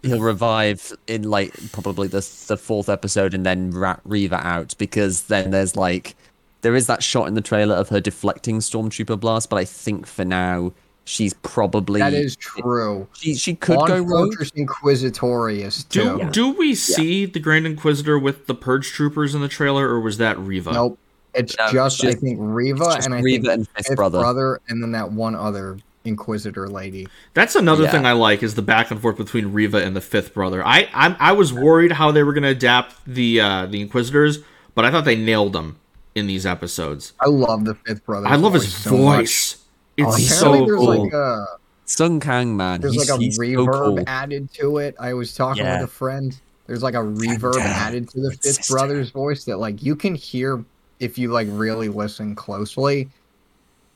he'll 0.03 0.21
revive 0.21 0.91
in 1.07 1.23
like 1.23 1.53
probably 1.71 2.07
the 2.07 2.27
the 2.47 2.57
fourth 2.57 2.89
episode 2.89 3.33
and 3.33 3.45
then 3.45 3.71
rat 3.71 4.01
Reva 4.05 4.45
out 4.45 4.73
because 4.77 5.23
then 5.23 5.51
there's 5.51 5.75
like 5.75 6.15
there 6.61 6.75
is 6.75 6.87
that 6.87 7.03
shot 7.03 7.27
in 7.27 7.33
the 7.33 7.41
trailer 7.41 7.75
of 7.75 7.89
her 7.89 7.99
deflecting 8.01 8.59
stormtrooper 8.59 9.19
blast, 9.19 9.49
but 9.49 9.57
I 9.57 9.65
think 9.65 10.05
for 10.07 10.25
now 10.25 10.73
she's 11.05 11.33
probably 11.35 11.99
That 12.01 12.13
is 12.13 12.35
true. 12.35 13.07
she 13.13 13.35
she 13.35 13.55
could 13.55 13.77
On 13.77 13.87
go 13.87 13.97
rogue. 14.01 14.29
Fortress 14.33 14.51
Inquisitorius 14.51 15.87
Do 15.89 16.19
too. 16.19 16.29
do 16.31 16.49
we 16.51 16.75
see 16.75 17.25
the 17.25 17.39
Grand 17.39 17.65
Inquisitor 17.65 18.17
with 18.19 18.47
the 18.47 18.55
Purge 18.55 18.89
Troopers 18.91 19.33
in 19.35 19.41
the 19.41 19.47
trailer, 19.47 19.87
or 19.87 19.99
was 19.99 20.17
that 20.17 20.37
Reva? 20.39 20.73
Nope. 20.73 20.99
It's 21.33 21.55
No, 21.57 21.71
just, 21.71 22.03
it's 22.03 22.15
I 22.17 22.19
think 22.19 22.37
Reva 22.41 22.83
it's 22.85 22.95
just 22.95 23.05
and 23.07 23.15
I 23.15 23.21
Reva 23.21 23.41
think 23.43 23.53
and 23.53 23.67
Fifth 23.69 23.87
Fifth 23.87 23.95
Brother. 23.97 24.19
brother. 24.19 24.61
and 24.69 24.81
then 24.81 24.91
that 24.93 25.11
one 25.11 25.35
other 25.35 25.77
Inquisitor 26.03 26.67
lady. 26.69 27.07
That's 27.33 27.55
another 27.55 27.83
Yeah. 27.83 27.91
thing 27.91 28.05
I 28.05 28.13
like 28.13 28.41
is 28.41 28.55
the 28.55 28.61
back 28.61 28.91
and 28.91 28.99
forth 29.01 29.17
between 29.17 29.51
Reva 29.53 29.77
and 29.83 29.95
the 29.95 30.01
Fifth 30.01 30.33
Brother. 30.33 30.65
I 30.65 30.87
I'm, 30.93 31.15
I 31.19 31.33
was 31.33 31.53
worried 31.53 31.91
how 31.91 32.11
they 32.11 32.23
were 32.23 32.33
going 32.33 32.43
to 32.43 32.49
adapt 32.49 32.95
the 33.05 33.39
uh, 33.41 33.65
the 33.67 33.81
Inquisitors, 33.81 34.39
but 34.73 34.83
I 34.85 34.89
thought 34.91 35.05
they 35.05 35.15
nailed 35.17 35.53
them 35.53 35.77
in 36.17 36.27
these 36.27 36.45
episodes. 36.45 37.13
I 37.19 37.27
love 37.27 37.65
the 37.65 37.75
Fifth 37.75 38.05
brother. 38.05 38.27
I 38.27 38.35
love 38.35 38.53
his 38.53 38.73
so 38.73 38.91
much. 38.97 39.17
voice. 39.19 39.57
Oh, 39.99 40.13
It's 40.15 40.31
apparently 40.31 40.59
so 40.59 40.65
there's 40.65 40.79
cool. 40.79 41.03
like 41.05 41.13
a 41.13 41.45
Sung 41.85 42.19
Kang 42.19 42.57
man, 42.57 42.81
there's 42.81 42.93
he's, 42.93 43.09
like 43.09 43.17
a 43.19 43.23
he's 43.23 43.35
so 43.37 43.41
reverb 43.41 43.97
cool. 43.97 44.03
added 44.07 44.51
to 44.55 44.77
it. 44.79 44.95
I 44.99 45.13
was 45.13 45.33
talking 45.33 45.63
Yeah. 45.63 45.79
with 45.81 45.89
a 45.89 45.91
friend. 45.93 46.39
There's 46.65 46.83
like 46.83 46.95
a 46.95 46.97
reverb 46.97 47.53
Santa, 47.53 47.69
added 47.69 48.09
to 48.09 48.19
the 48.19 48.31
Fifth 48.31 48.43
sister. 48.43 48.73
brother's 48.73 49.09
voice 49.11 49.45
that 49.45 49.57
like 49.57 49.81
you 49.81 49.95
can 49.95 50.13
hear 50.15 50.63
if 50.99 51.17
you 51.17 51.31
like 51.31 51.47
really 51.51 51.87
listen 51.89 52.35
closely. 52.35 53.09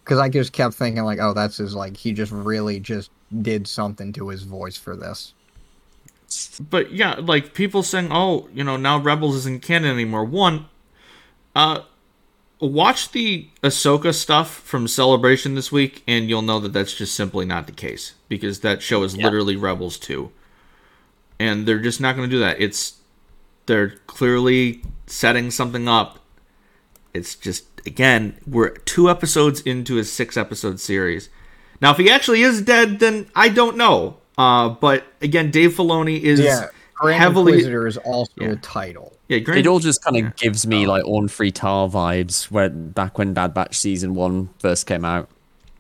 Because 0.04 0.20
I 0.20 0.30
just 0.30 0.54
kept 0.54 0.74
thinking 0.74 1.04
like, 1.04 1.20
oh, 1.20 1.34
that's 1.34 1.58
his 1.58 1.76
like 1.76 1.96
he 1.98 2.14
just 2.14 2.32
really 2.32 2.80
just 2.80 3.12
did 3.42 3.68
something 3.68 4.12
to 4.14 4.30
his 4.30 4.44
voice 4.44 4.78
for 4.78 4.96
this. 4.96 5.34
but 6.70 6.92
yeah, 6.92 7.16
like 7.16 7.54
people 7.54 7.84
saying, 7.84 8.08
"Oh, 8.12 8.48
you 8.54 8.64
know, 8.64 8.78
now 8.78 8.98
Rebels 9.00 9.36
isn't 9.36 9.62
canon 9.62 9.92
anymore." 9.92 10.24
One, 10.24 10.66
uh, 11.56 11.82
watch 12.62 13.12
the 13.12 13.48
Ahsoka 13.64 14.14
stuff 14.14 14.50
from 14.54 14.88
Celebration 14.88 15.56
this 15.56 15.72
week, 15.72 16.04
and 16.08 16.30
you'll 16.30 16.42
know 16.42 16.60
that 16.60 16.74
that's 16.74 16.94
just 16.94 17.16
simply 17.16 17.46
not 17.46 17.66
the 17.66 17.72
case 17.74 18.14
because 18.30 18.60
that 18.62 18.82
show 18.82 19.04
is 19.04 19.16
Yeah. 19.16 19.26
literally 19.26 19.56
Rebels 19.56 19.98
two, 19.98 20.32
and 21.40 21.66
they're 21.66 21.80
just 21.80 22.00
not 22.00 22.16
going 22.16 22.30
to 22.30 22.36
do 22.36 22.40
that. 22.40 22.60
It's 22.62 22.94
they're 23.66 23.96
clearly 24.08 24.82
setting 25.08 25.52
something 25.52 25.88
up. 25.88 26.20
It's 27.14 27.36
just 27.36 27.66
again, 27.86 28.38
we're 28.48 28.70
two 28.70 29.10
episodes 29.10 29.62
into 29.62 29.98
a 29.98 30.04
six 30.04 30.38
episode 30.38 30.80
series. 30.80 31.30
Now, 31.82 31.92
if 31.92 31.98
he 31.98 32.10
actually 32.12 32.42
is 32.44 32.62
dead, 32.62 33.00
then 33.00 33.28
I 33.36 33.50
don't 33.50 33.76
know. 33.76 34.18
Uh, 34.38 34.70
but 34.70 35.06
again, 35.22 35.52
Dave 35.52 35.74
Filoni 35.74 36.22
is 36.22 36.40
Yeah, 36.40 36.68
Grand 36.94 37.20
heavily 37.22 37.54
Inquisitor 37.54 37.88
is 37.88 37.98
also 37.98 38.32
Yeah. 38.40 38.50
a 38.52 38.56
title. 38.58 39.14
Yeah. 39.32 39.40
Grand, 39.40 39.60
It 39.60 39.68
all 39.68 39.80
just 39.80 40.04
kind 40.04 40.18
of 40.18 40.24
Yeah. 40.24 40.32
gives 40.36 40.68
me 40.68 40.86
like 40.88 41.06
Orn 41.06 41.28
Free 41.28 41.52
Taa 41.52 41.88
vibes 41.88 42.52
when 42.52 42.90
back 42.92 43.18
when 43.18 43.34
Bad 43.34 43.54
Batch 43.54 43.78
season 43.80 44.14
one 44.14 44.50
first 44.60 44.86
came 44.86 45.06
out. 45.06 45.30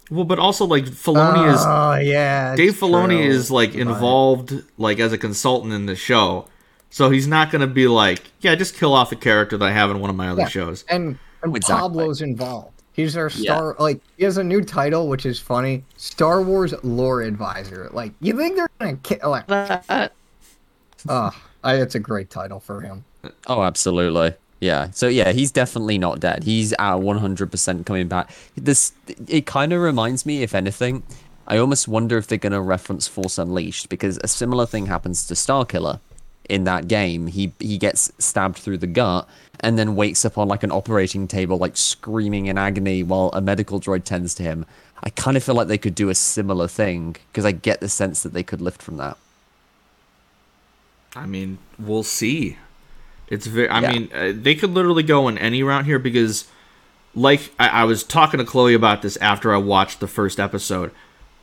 well, 0.10 0.26
but 0.26 0.40
also 0.40 0.66
like 0.66 0.86
Filoni 0.86 1.54
is 1.54 1.62
Oh 1.66 1.96
yeah, 1.96 2.56
Dave 2.56 2.70
it's 2.70 2.80
Filoni 2.80 3.18
true. 3.18 3.20
is 3.20 3.52
like 3.52 3.76
involved 3.76 4.64
like 4.78 5.00
as 5.00 5.14
a 5.14 5.18
consultant 5.18 5.74
in 5.74 5.86
the 5.86 5.96
show, 5.96 6.48
so 6.90 7.10
he's 7.10 7.28
not 7.28 7.52
gonna 7.52 7.68
be 7.68 7.88
like, 7.88 8.32
yeah, 8.42 8.56
just 8.56 8.76
kill 8.76 8.94
off 8.94 9.12
a 9.12 9.16
character 9.16 9.58
that 9.58 9.66
I 9.66 9.72
have 9.72 9.90
in 9.92 10.00
one 10.00 10.10
of 10.10 10.16
my 10.16 10.30
other 10.30 10.42
Yeah. 10.42 10.48
shows. 10.48 10.84
and 10.90 11.18
and 11.44 11.56
Exactly. 11.56 11.82
Pablo's 11.90 12.22
involved. 12.22 12.70
He's 12.94 13.16
our 13.18 13.32
Yeah. 13.36 13.56
star. 13.56 13.76
Like 13.80 14.02
he 14.18 14.26
has 14.26 14.38
a 14.38 14.44
new 14.44 14.62
title, 14.62 15.08
which 15.08 15.26
is 15.26 15.40
funny. 15.40 15.84
Star 15.98 16.42
Wars 16.42 16.74
lore 16.84 17.22
advisor. 17.22 17.90
Like 17.94 18.12
you 18.20 18.38
think 18.38 18.58
they're 18.58 18.70
gonna 18.80 18.98
kill? 18.98 19.30
Like, 19.32 19.48
That- 19.48 20.12
uh, 21.10 21.32
I, 21.64 21.76
it's 21.76 21.96
a 21.96 22.00
great 22.00 22.30
title 22.30 22.60
for 22.60 22.82
him. 22.82 23.06
Oh, 23.48 23.64
absolutely. 23.64 24.34
Yeah. 24.60 24.92
So 24.92 25.08
yeah, 25.08 25.32
he's 25.32 25.52
definitely 25.52 25.98
not 25.98 26.20
dead. 26.20 26.44
He's 26.44 26.72
at 26.74 26.98
100% 26.98 27.86
coming 27.86 28.08
back. 28.08 28.32
This 28.56 28.94
it 29.28 29.46
kind 29.46 29.74
of 29.74 29.82
reminds 29.82 30.26
me, 30.26 30.44
if 30.44 30.54
anything, 30.54 31.04
I 31.48 31.58
almost 31.58 31.88
wonder 31.88 32.18
if 32.18 32.28
they're 32.28 32.38
going 32.38 32.54
to 32.54 32.62
reference 32.62 33.08
Force 33.08 33.38
Unleashed 33.38 33.90
because 33.90 34.20
a 34.24 34.28
similar 34.28 34.66
thing 34.66 34.86
happens 34.86 35.26
to 35.28 35.34
Starkiller 35.34 36.00
in 36.48 36.64
that 36.66 36.88
game. 36.88 37.28
He 37.28 37.54
he 37.60 37.78
gets 37.78 38.12
stabbed 38.20 38.58
through 38.58 38.78
the 38.78 38.88
gut 38.88 39.28
and 39.62 39.78
then 39.78 39.96
wakes 39.96 40.26
up 40.26 40.38
on 40.38 40.48
like 40.48 40.64
an 40.64 40.72
operating 40.72 41.28
table, 41.28 41.58
like 41.58 41.76
screaming 41.76 42.46
in 42.46 42.58
agony 42.58 43.04
while 43.04 43.30
a 43.34 43.42
medical 43.42 43.80
droid 43.80 44.04
tends 44.04 44.36
to 44.36 44.44
him. 44.44 44.66
I 45.04 45.10
kind 45.10 45.36
of 45.36 45.44
feel 45.44 45.56
like 45.56 45.68
they 45.68 45.78
could 45.80 45.96
do 45.96 46.10
a 46.10 46.16
similar 46.16 46.68
thing 46.68 47.16
because 47.32 47.46
I 47.46 47.52
get 47.52 47.80
the 47.80 47.90
sense 47.90 48.22
that 48.24 48.34
they 48.34 48.44
could 48.44 48.62
lift 48.62 48.82
from 48.82 48.98
that. 48.98 49.18
I 51.16 51.26
mean, 51.26 51.58
we'll 51.80 52.04
see. 52.04 52.58
It's 53.32 53.48
very. 53.48 53.70
I 53.70 53.80
Yeah. 53.80 53.92
mean, 53.92 54.10
uh, 54.14 54.34
they 54.36 54.54
could 54.56 54.72
literally 54.72 55.04
go 55.04 55.28
in 55.28 55.38
any 55.40 55.64
route 55.64 55.86
here 55.86 55.98
because, 55.98 56.46
like, 57.16 57.52
I, 57.58 57.68
I 57.70 57.84
was 57.86 58.04
talking 58.04 58.38
to 58.40 58.46
Chloe 58.46 58.76
about 58.76 59.02
this 59.02 59.18
after 59.18 59.54
I 59.54 59.58
watched 59.58 60.00
the 60.02 60.08
first 60.08 60.40
episode. 60.40 60.92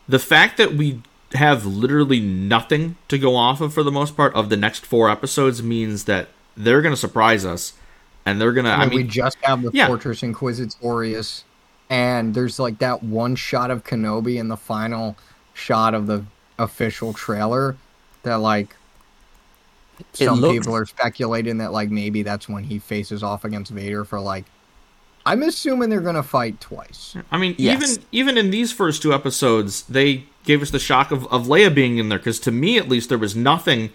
The 0.08 0.18
fact 0.20 0.58
that 0.58 0.74
we 0.74 1.02
have 1.34 1.66
literally 1.66 2.20
nothing 2.20 2.96
to 3.08 3.18
go 3.18 3.36
off 3.36 3.60
of 3.60 3.74
for 3.74 3.82
the 3.82 3.90
most 3.90 4.16
part 4.16 4.34
of 4.34 4.48
the 4.50 4.56
next 4.56 4.86
four 4.86 5.10
episodes 5.10 5.62
means 5.62 6.04
that 6.04 6.28
they're 6.56 6.82
going 6.82 6.92
to 6.94 7.00
surprise 7.00 7.44
us, 7.44 7.72
and 8.24 8.40
they're 8.40 8.52
going 8.52 8.64
to. 8.66 8.70
I 8.70 8.82
I 8.82 8.86
mean, 8.86 8.96
we 8.98 9.04
just 9.04 9.38
have 9.42 9.62
the 9.62 9.70
yeah. 9.72 9.86
Fortress 9.86 10.20
Inquisitorius, 10.22 11.44
and 11.90 12.34
there's 12.34 12.58
like 12.58 12.78
that 12.78 13.02
one 13.02 13.34
shot 13.34 13.70
of 13.70 13.84
Kenobi 13.84 14.36
in 14.38 14.48
the 14.48 14.56
final 14.56 15.16
shot 15.54 15.94
of 15.94 16.06
the 16.06 16.24
official 16.58 17.12
trailer 17.12 17.76
that 18.24 18.36
like 18.36 18.70
It 18.70 18.77
some 20.12 20.40
looked- 20.40 20.54
people 20.58 20.74
are 20.74 20.86
speculating 20.86 21.58
that 21.58 21.72
like 21.72 21.90
maybe 21.90 22.22
that's 22.22 22.48
when 22.48 22.64
he 22.64 22.78
faces 22.78 23.22
off 23.22 23.44
against 23.44 23.70
Vader 23.72 24.04
for 24.04 24.20
like 24.20 24.44
I'm 25.26 25.42
assuming 25.42 25.90
they're 25.90 26.00
gonna 26.00 26.22
fight 26.22 26.60
twice. 26.60 27.14
I 27.30 27.36
mean, 27.38 27.54
Yes. 27.58 27.82
even 27.82 28.04
even 28.12 28.38
in 28.38 28.50
these 28.50 28.72
first 28.72 29.02
two 29.02 29.12
episodes, 29.12 29.82
they 29.82 30.24
gave 30.44 30.62
us 30.62 30.70
the 30.70 30.78
shock 30.78 31.10
of, 31.10 31.26
of 31.26 31.46
Leia 31.46 31.74
being 31.74 31.98
in 31.98 32.08
there 32.08 32.18
because 32.18 32.40
to 32.40 32.50
me, 32.50 32.78
at 32.78 32.88
least, 32.88 33.08
there 33.10 33.18
was 33.18 33.36
nothing 33.36 33.90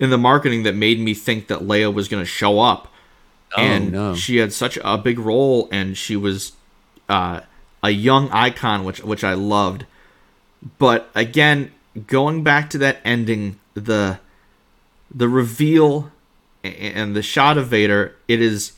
in 0.00 0.08
the 0.10 0.16
marketing 0.16 0.62
that 0.62 0.74
made 0.74 0.98
me 1.00 1.12
think 1.12 1.48
that 1.48 1.58
Leia 1.60 1.92
was 1.92 2.08
going 2.08 2.22
to 2.22 2.26
show 2.26 2.60
up. 2.60 2.88
Oh, 3.56 3.60
and 3.60 3.92
no. 3.92 4.14
she 4.14 4.36
had 4.36 4.52
such 4.52 4.78
a 4.82 4.96
big 4.96 5.18
role, 5.18 5.68
and 5.72 5.96
she 5.96 6.16
was 6.16 6.52
uh, 7.08 7.40
a 7.82 7.90
young 7.90 8.30
icon, 8.30 8.84
which 8.84 9.02
which 9.02 9.24
I 9.24 9.34
loved. 9.34 9.84
But 10.78 11.10
again, 11.14 11.72
going 12.06 12.42
back 12.42 12.70
to 12.70 12.78
that 12.78 12.98
ending, 13.04 13.58
the 13.74 14.20
the 15.10 15.28
reveal 15.28 16.10
and 16.62 17.14
the 17.14 17.22
shot 17.22 17.56
of 17.58 17.68
Vader, 17.68 18.16
it 18.26 18.40
is 18.40 18.72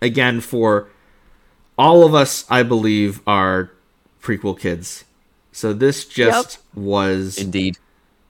again 0.00 0.40
for 0.40 0.88
all 1.78 2.04
of 2.04 2.14
us, 2.14 2.44
I 2.50 2.62
believe, 2.62 3.20
are 3.26 3.70
prequel 4.22 4.58
kids. 4.58 5.04
So 5.52 5.72
this 5.72 6.04
just 6.04 6.58
was 6.74 7.38
Indeed. 7.38 7.78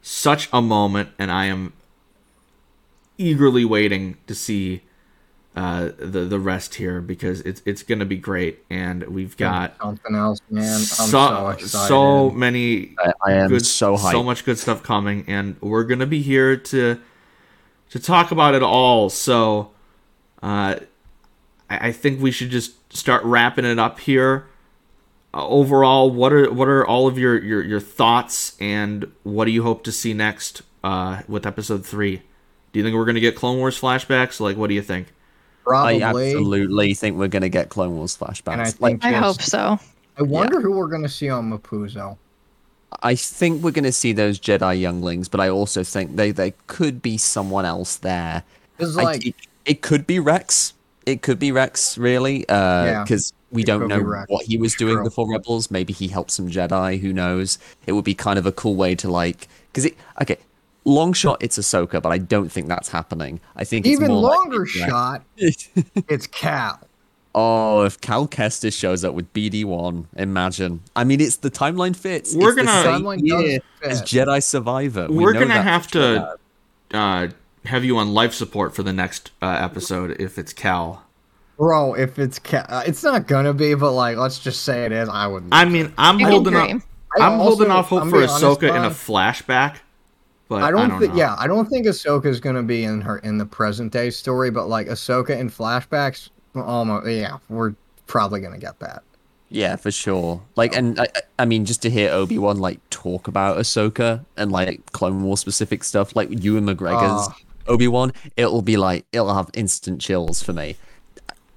such 0.03 0.49
a 0.53 0.63
moment, 0.63 1.11
and 1.19 1.31
I 1.31 1.47
am 1.47 1.73
eagerly 3.19 3.65
waiting 3.65 4.17
to 4.27 4.35
see 4.35 4.83
uh, 5.57 5.91
the 5.97 6.27
the 6.27 6.39
rest 6.39 6.75
here 6.75 7.01
because 7.01 7.41
it's 7.41 7.63
it's 7.65 7.83
gonna 7.83 8.05
be 8.05 8.19
great, 8.19 8.63
and 8.69 9.03
we've 9.05 9.39
got 9.39 9.75
something 9.81 10.15
else, 10.15 10.39
man. 10.51 10.75
I'm 10.75 10.81
so, 10.81 11.07
so 11.07 11.49
excited. 11.49 11.89
so 11.89 12.31
many 12.31 12.95
I, 12.99 13.13
I 13.25 13.33
am 13.33 13.49
good, 13.49 13.65
so 13.65 13.97
hyped. 13.97 14.13
so 14.13 14.23
much 14.23 14.45
good 14.45 14.59
stuff 14.59 14.83
coming, 14.83 15.25
and 15.27 15.57
we're 15.63 15.85
gonna 15.85 16.07
be 16.07 16.21
here 16.21 16.59
to 16.59 17.01
to 17.89 17.99
talk 17.99 18.31
about 18.31 18.55
it 18.55 18.63
all. 18.63 19.09
So, 19.09 19.71
uh, 20.43 20.77
I, 21.71 21.89
I 21.89 21.93
think 21.93 22.21
we 22.21 22.31
should 22.31 22.51
just 22.51 22.93
start 22.95 23.25
wrapping 23.25 23.65
it 23.65 23.79
up 23.79 24.01
here. 24.01 24.49
Uh, 25.33 25.49
overall, 25.49 26.11
what 26.11 26.35
are 26.35 26.53
what 26.53 26.69
are 26.69 26.87
all 26.87 27.07
of 27.07 27.17
your, 27.17 27.43
your 27.43 27.63
your 27.63 27.81
thoughts, 27.81 28.59
and 28.61 29.11
what 29.23 29.47
do 29.47 29.53
you 29.53 29.63
hope 29.63 29.85
to 29.85 29.93
see 29.93 30.13
next 30.13 30.61
uh, 30.85 31.23
with 31.27 31.47
episode 31.47 31.87
three? 31.87 32.21
Do 32.73 32.79
you 32.79 32.85
think 32.85 32.95
we're 32.95 33.07
gonna 33.07 33.21
get 33.21 33.37
Clone 33.37 33.57
Wars 33.57 33.81
flashbacks? 33.81 34.39
Like, 34.39 34.59
what 34.59 34.69
do 34.69 34.75
you 34.75 34.83
think? 34.83 35.15
Probably. 35.67 36.03
I 36.03 36.09
absolutely 36.11 36.95
think 36.95 37.19
we're 37.19 37.29
gonna 37.29 37.49
get 37.49 37.71
Clone 37.71 37.97
Wars 37.97 38.17
flashbacks. 38.17 38.53
And 38.53 38.63
I 38.63 38.73
like, 38.79 39.05
I 39.05 39.13
hope 39.13 39.43
so. 39.43 39.79
I 40.17 40.23
wonder 40.23 40.61
who 40.61 40.71
we're 40.73 40.87
gonna 40.87 41.09
see 41.09 41.29
on 41.29 41.51
Mapuzo. 41.51 42.17
I 43.03 43.17
think 43.17 43.63
we're 43.63 43.73
gonna 43.73 43.91
see 43.93 44.13
those 44.13 44.39
Jedi 44.39 44.81
younglings, 44.81 45.29
but 45.29 45.41
I 45.41 45.49
also 45.49 45.83
think 45.83 46.17
they 46.17 46.31
they 46.31 46.53
could 46.69 47.03
be 47.03 47.19
someone 47.19 47.65
else 47.65 47.97
there. 47.97 48.45
It's 48.79 48.97
I- 48.97 49.15
it, 49.15 49.35
it 49.65 49.83
could 49.83 50.07
be 50.07 50.21
Rex. 50.21 50.73
It 51.05 51.23
could 51.23 51.39
be 51.39 51.53
Rex, 51.53 51.99
really, 51.99 52.49
uh, 52.49 52.85
Yeah, 52.85 53.03
because 53.03 53.33
we 53.53 53.63
don't 53.63 53.87
know 53.89 54.03
what 54.29 54.45
he 54.45 54.59
was 54.59 54.75
doing 54.75 54.95
true. 54.97 55.05
before 55.05 55.31
Rebels. 55.31 55.71
Maybe 55.71 55.93
he 55.93 56.09
helped 56.09 56.31
some 56.33 56.49
Jedi. 56.49 57.01
Who 57.01 57.13
knows? 57.13 57.59
It 57.87 57.93
would 57.93 58.05
be 58.05 58.15
kind 58.15 58.39
of 58.39 58.47
a 58.47 58.53
cool 58.53 58.75
way 58.77 58.95
to 58.97 59.11
like, 59.11 59.49
because 59.73 59.85
it 59.85 59.97
okay. 60.23 60.37
Long 60.89 61.13
shot, 61.13 61.39
it's 61.43 61.59
Ahsoka, 61.59 62.01
but 62.01 62.11
I 62.13 62.19
don't 62.19 62.49
think 62.51 62.69
that's 62.69 62.89
happening. 62.89 63.41
I 63.57 63.65
think 63.65 63.85
it's 63.85 63.93
even 63.93 64.09
more 64.09 64.21
longer 64.21 64.61
likely 64.61 64.81
Rex. 64.83 64.91
shot. 64.91 65.23
It's 66.09 66.27
Cal. 66.29 66.79
Oh, 67.35 67.83
if 67.83 68.01
Cal 68.01 68.27
Kestis 68.29 68.73
shows 68.73 69.05
up 69.05 69.13
with 69.15 69.31
BD1, 69.35 70.07
imagine. 70.17 70.81
I 70.95 71.03
mean, 71.05 71.21
it's 71.21 71.37
the 71.37 71.51
timeline 71.51 71.95
fits. 71.97 72.35
We're 72.35 72.57
It's 72.57 72.57
gonna- 72.67 72.83
same 72.85 73.03
Timeline 73.03 73.29
does 73.29 73.61
as. 73.83 74.03
Jedi 74.03 74.43
Survivor. 74.43 75.09
We 75.09 75.25
We're 75.25 75.33
know 75.33 75.41
gonna 75.41 75.61
have 75.61 75.89
to 75.89 76.37
uh, 76.95 77.29
have 77.65 77.85
you 77.85 77.99
on 77.99 78.15
life 78.15 78.33
support 78.33 78.75
for 78.75 78.83
the 78.85 78.93
next 78.93 79.33
uh, 79.43 79.47
episode 79.61 80.13
if 80.21 80.39
it's 80.39 80.53
Cal. 80.53 81.03
Bro, 81.59 81.95
if 81.95 82.19
it's 82.19 82.39
Cal, 82.39 82.65
uh, 82.69 82.85
it's 82.87 83.03
not 83.03 83.27
gonna 83.27 83.53
be, 83.53 83.75
but 83.75 83.91
like, 83.93 84.17
let's 84.19 84.39
just 84.39 84.63
say 84.63 84.85
it 84.85 84.93
is. 84.93 85.09
I 85.09 85.27
wouldn't. 85.27 85.53
I 85.53 85.65
mean, 85.65 85.93
I'm 85.99 86.21
holding 86.21 86.55
up. 86.55 86.71
I 87.19 87.27
I'm 87.27 87.39
holding 87.41 87.71
off 87.73 87.89
hope 87.89 88.03
I'm 88.03 88.11
for 88.11 88.19
being 88.19 88.31
honest, 88.31 88.61
Ahsoka 88.61 88.69
in 88.69 88.85
a 88.85 88.91
flashback. 88.91 89.79
But 90.49 90.63
I 90.63 90.71
don't, 90.71 90.99
think. 91.01 91.15
Yeah, 91.17 91.35
I 91.39 91.47
don't 91.49 91.69
think 91.69 91.87
Ahsoka 91.87 92.27
is 92.27 92.39
gonna 92.41 92.63
be 92.63 92.85
in 92.85 93.01
her 93.01 93.19
in 93.19 93.39
the 93.39 93.47
present 93.47 93.93
day 93.93 94.11
story, 94.11 94.51
but 94.51 94.69
like 94.69 94.87
Ahsoka 94.87 95.31
in 95.39 95.51
flashbacks, 95.51 96.29
almost. 96.55 97.09
Yeah, 97.09 97.39
we're 97.49 97.75
probably 98.07 98.41
gonna 98.41 98.59
get 98.59 98.79
that. 98.79 99.03
Yeah, 99.49 99.77
for 99.77 99.91
sure. 99.91 100.43
Like, 100.57 100.77
and 100.77 100.99
I, 101.01 101.05
I- 101.05 101.21
I 101.41 101.45
mean, 101.45 101.65
just 101.67 101.83
to 101.83 101.91
hear 101.91 102.11
Obi 102.13 102.39
Wan 102.39 102.59
like 102.59 102.79
talk 102.91 103.29
about 103.29 103.59
Ahsoka 103.59 104.25
and 104.37 104.51
like 104.53 104.91
Clone 104.93 105.23
War 105.23 105.37
specific 105.37 105.85
stuff, 105.85 106.15
like 106.17 106.29
Ewan 106.43 106.65
McGregor's 106.67 107.29
Ah. 107.29 107.37
Obi 107.69 107.89
Wan, 107.89 108.13
it'll 108.37 108.63
be 108.63 108.77
like 108.77 109.05
it'll 109.13 109.35
have 109.35 109.51
instant 109.55 110.01
chills 110.01 110.43
for 110.43 110.53
me. 110.53 110.77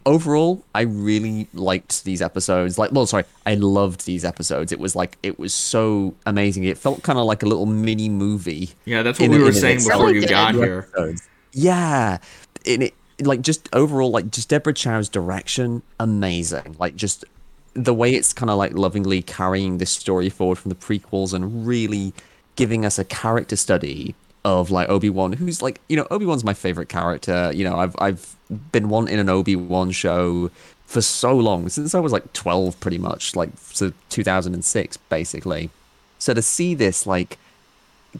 Overall, 0.06 0.64
I 0.74 0.82
really 0.82 1.48
liked 1.54 2.04
these 2.06 2.22
episodes. 2.22 2.78
Like, 2.80 2.92
well, 2.92 3.06
sorry, 3.06 3.26
I 3.46 3.56
loved 3.56 4.06
these 4.06 4.24
episodes. 4.26 4.72
It 4.72 4.80
was 4.80 4.96
like 4.96 5.18
it 5.24 5.38
was 5.38 5.54
so 5.54 6.16
amazing. 6.26 6.64
It 6.64 6.78
felt 6.78 7.04
kind 7.04 7.20
of 7.20 7.26
like 7.26 7.44
a 7.44 7.46
little 7.46 7.66
mini 7.66 8.10
movie. 8.10 8.70
Yeah, 8.86 9.04
that's 9.04 9.20
what 9.20 9.26
in- 9.26 9.32
we 9.32 9.44
were 9.44 9.52
saying 9.52 9.80
before 9.80 10.06
Really 10.06 10.16
you 10.16 10.22
did. 10.22 10.30
got 10.30 10.56
here. 10.56 10.88
episodes. 10.92 11.28
Yeah, 11.52 12.18
and 12.66 12.84
it 12.84 12.94
like 13.22 13.42
just 13.42 13.68
overall 13.74 14.10
like 14.12 14.32
just 14.32 14.50
Deborah 14.50 14.74
Chow's 14.74 15.10
direction 15.10 15.82
amazing. 16.00 16.76
Like 16.80 16.96
just 16.96 17.26
the 17.74 17.94
way 17.94 18.16
it's 18.16 18.34
kind 18.34 18.50
of 18.50 18.58
like 18.58 18.74
lovingly 18.74 19.22
carrying 19.22 19.78
this 19.78 19.92
story 19.92 20.30
forward 20.30 20.58
from 20.58 20.70
the 20.70 20.76
prequels 20.76 21.34
and 21.34 21.68
really 21.68 22.14
giving 22.56 22.86
us 22.86 22.98
a 22.98 23.04
character 23.06 23.56
study 23.56 24.16
of 24.46 24.72
like 24.72 24.90
Obi-Wan 24.90 25.34
who's 25.34 25.62
like 25.62 25.82
you 25.90 25.98
know 25.98 26.08
Obi-Wan's 26.12 26.44
my 26.44 26.54
favorite 26.54 26.90
character. 26.90 27.52
You 27.54 27.64
know, 27.64 27.78
I've 27.78 27.96
I've 28.00 28.36
been 28.72 28.90
wanting 28.90 29.20
an 29.20 29.30
Obi-Wan 29.30 29.92
show 29.92 30.50
for 30.86 31.02
so 31.02 31.36
long 31.36 31.70
since 31.70 31.94
I 31.94 32.00
was 32.00 32.12
like 32.12 32.34
12 32.34 32.80
pretty 32.80 32.98
much 32.98 33.36
like 33.36 33.50
so 33.58 33.94
2006 34.10 34.98
basically. 34.98 35.70
So 36.18 36.34
to 36.34 36.42
see 36.42 36.74
this 36.74 37.06
like 37.06 37.38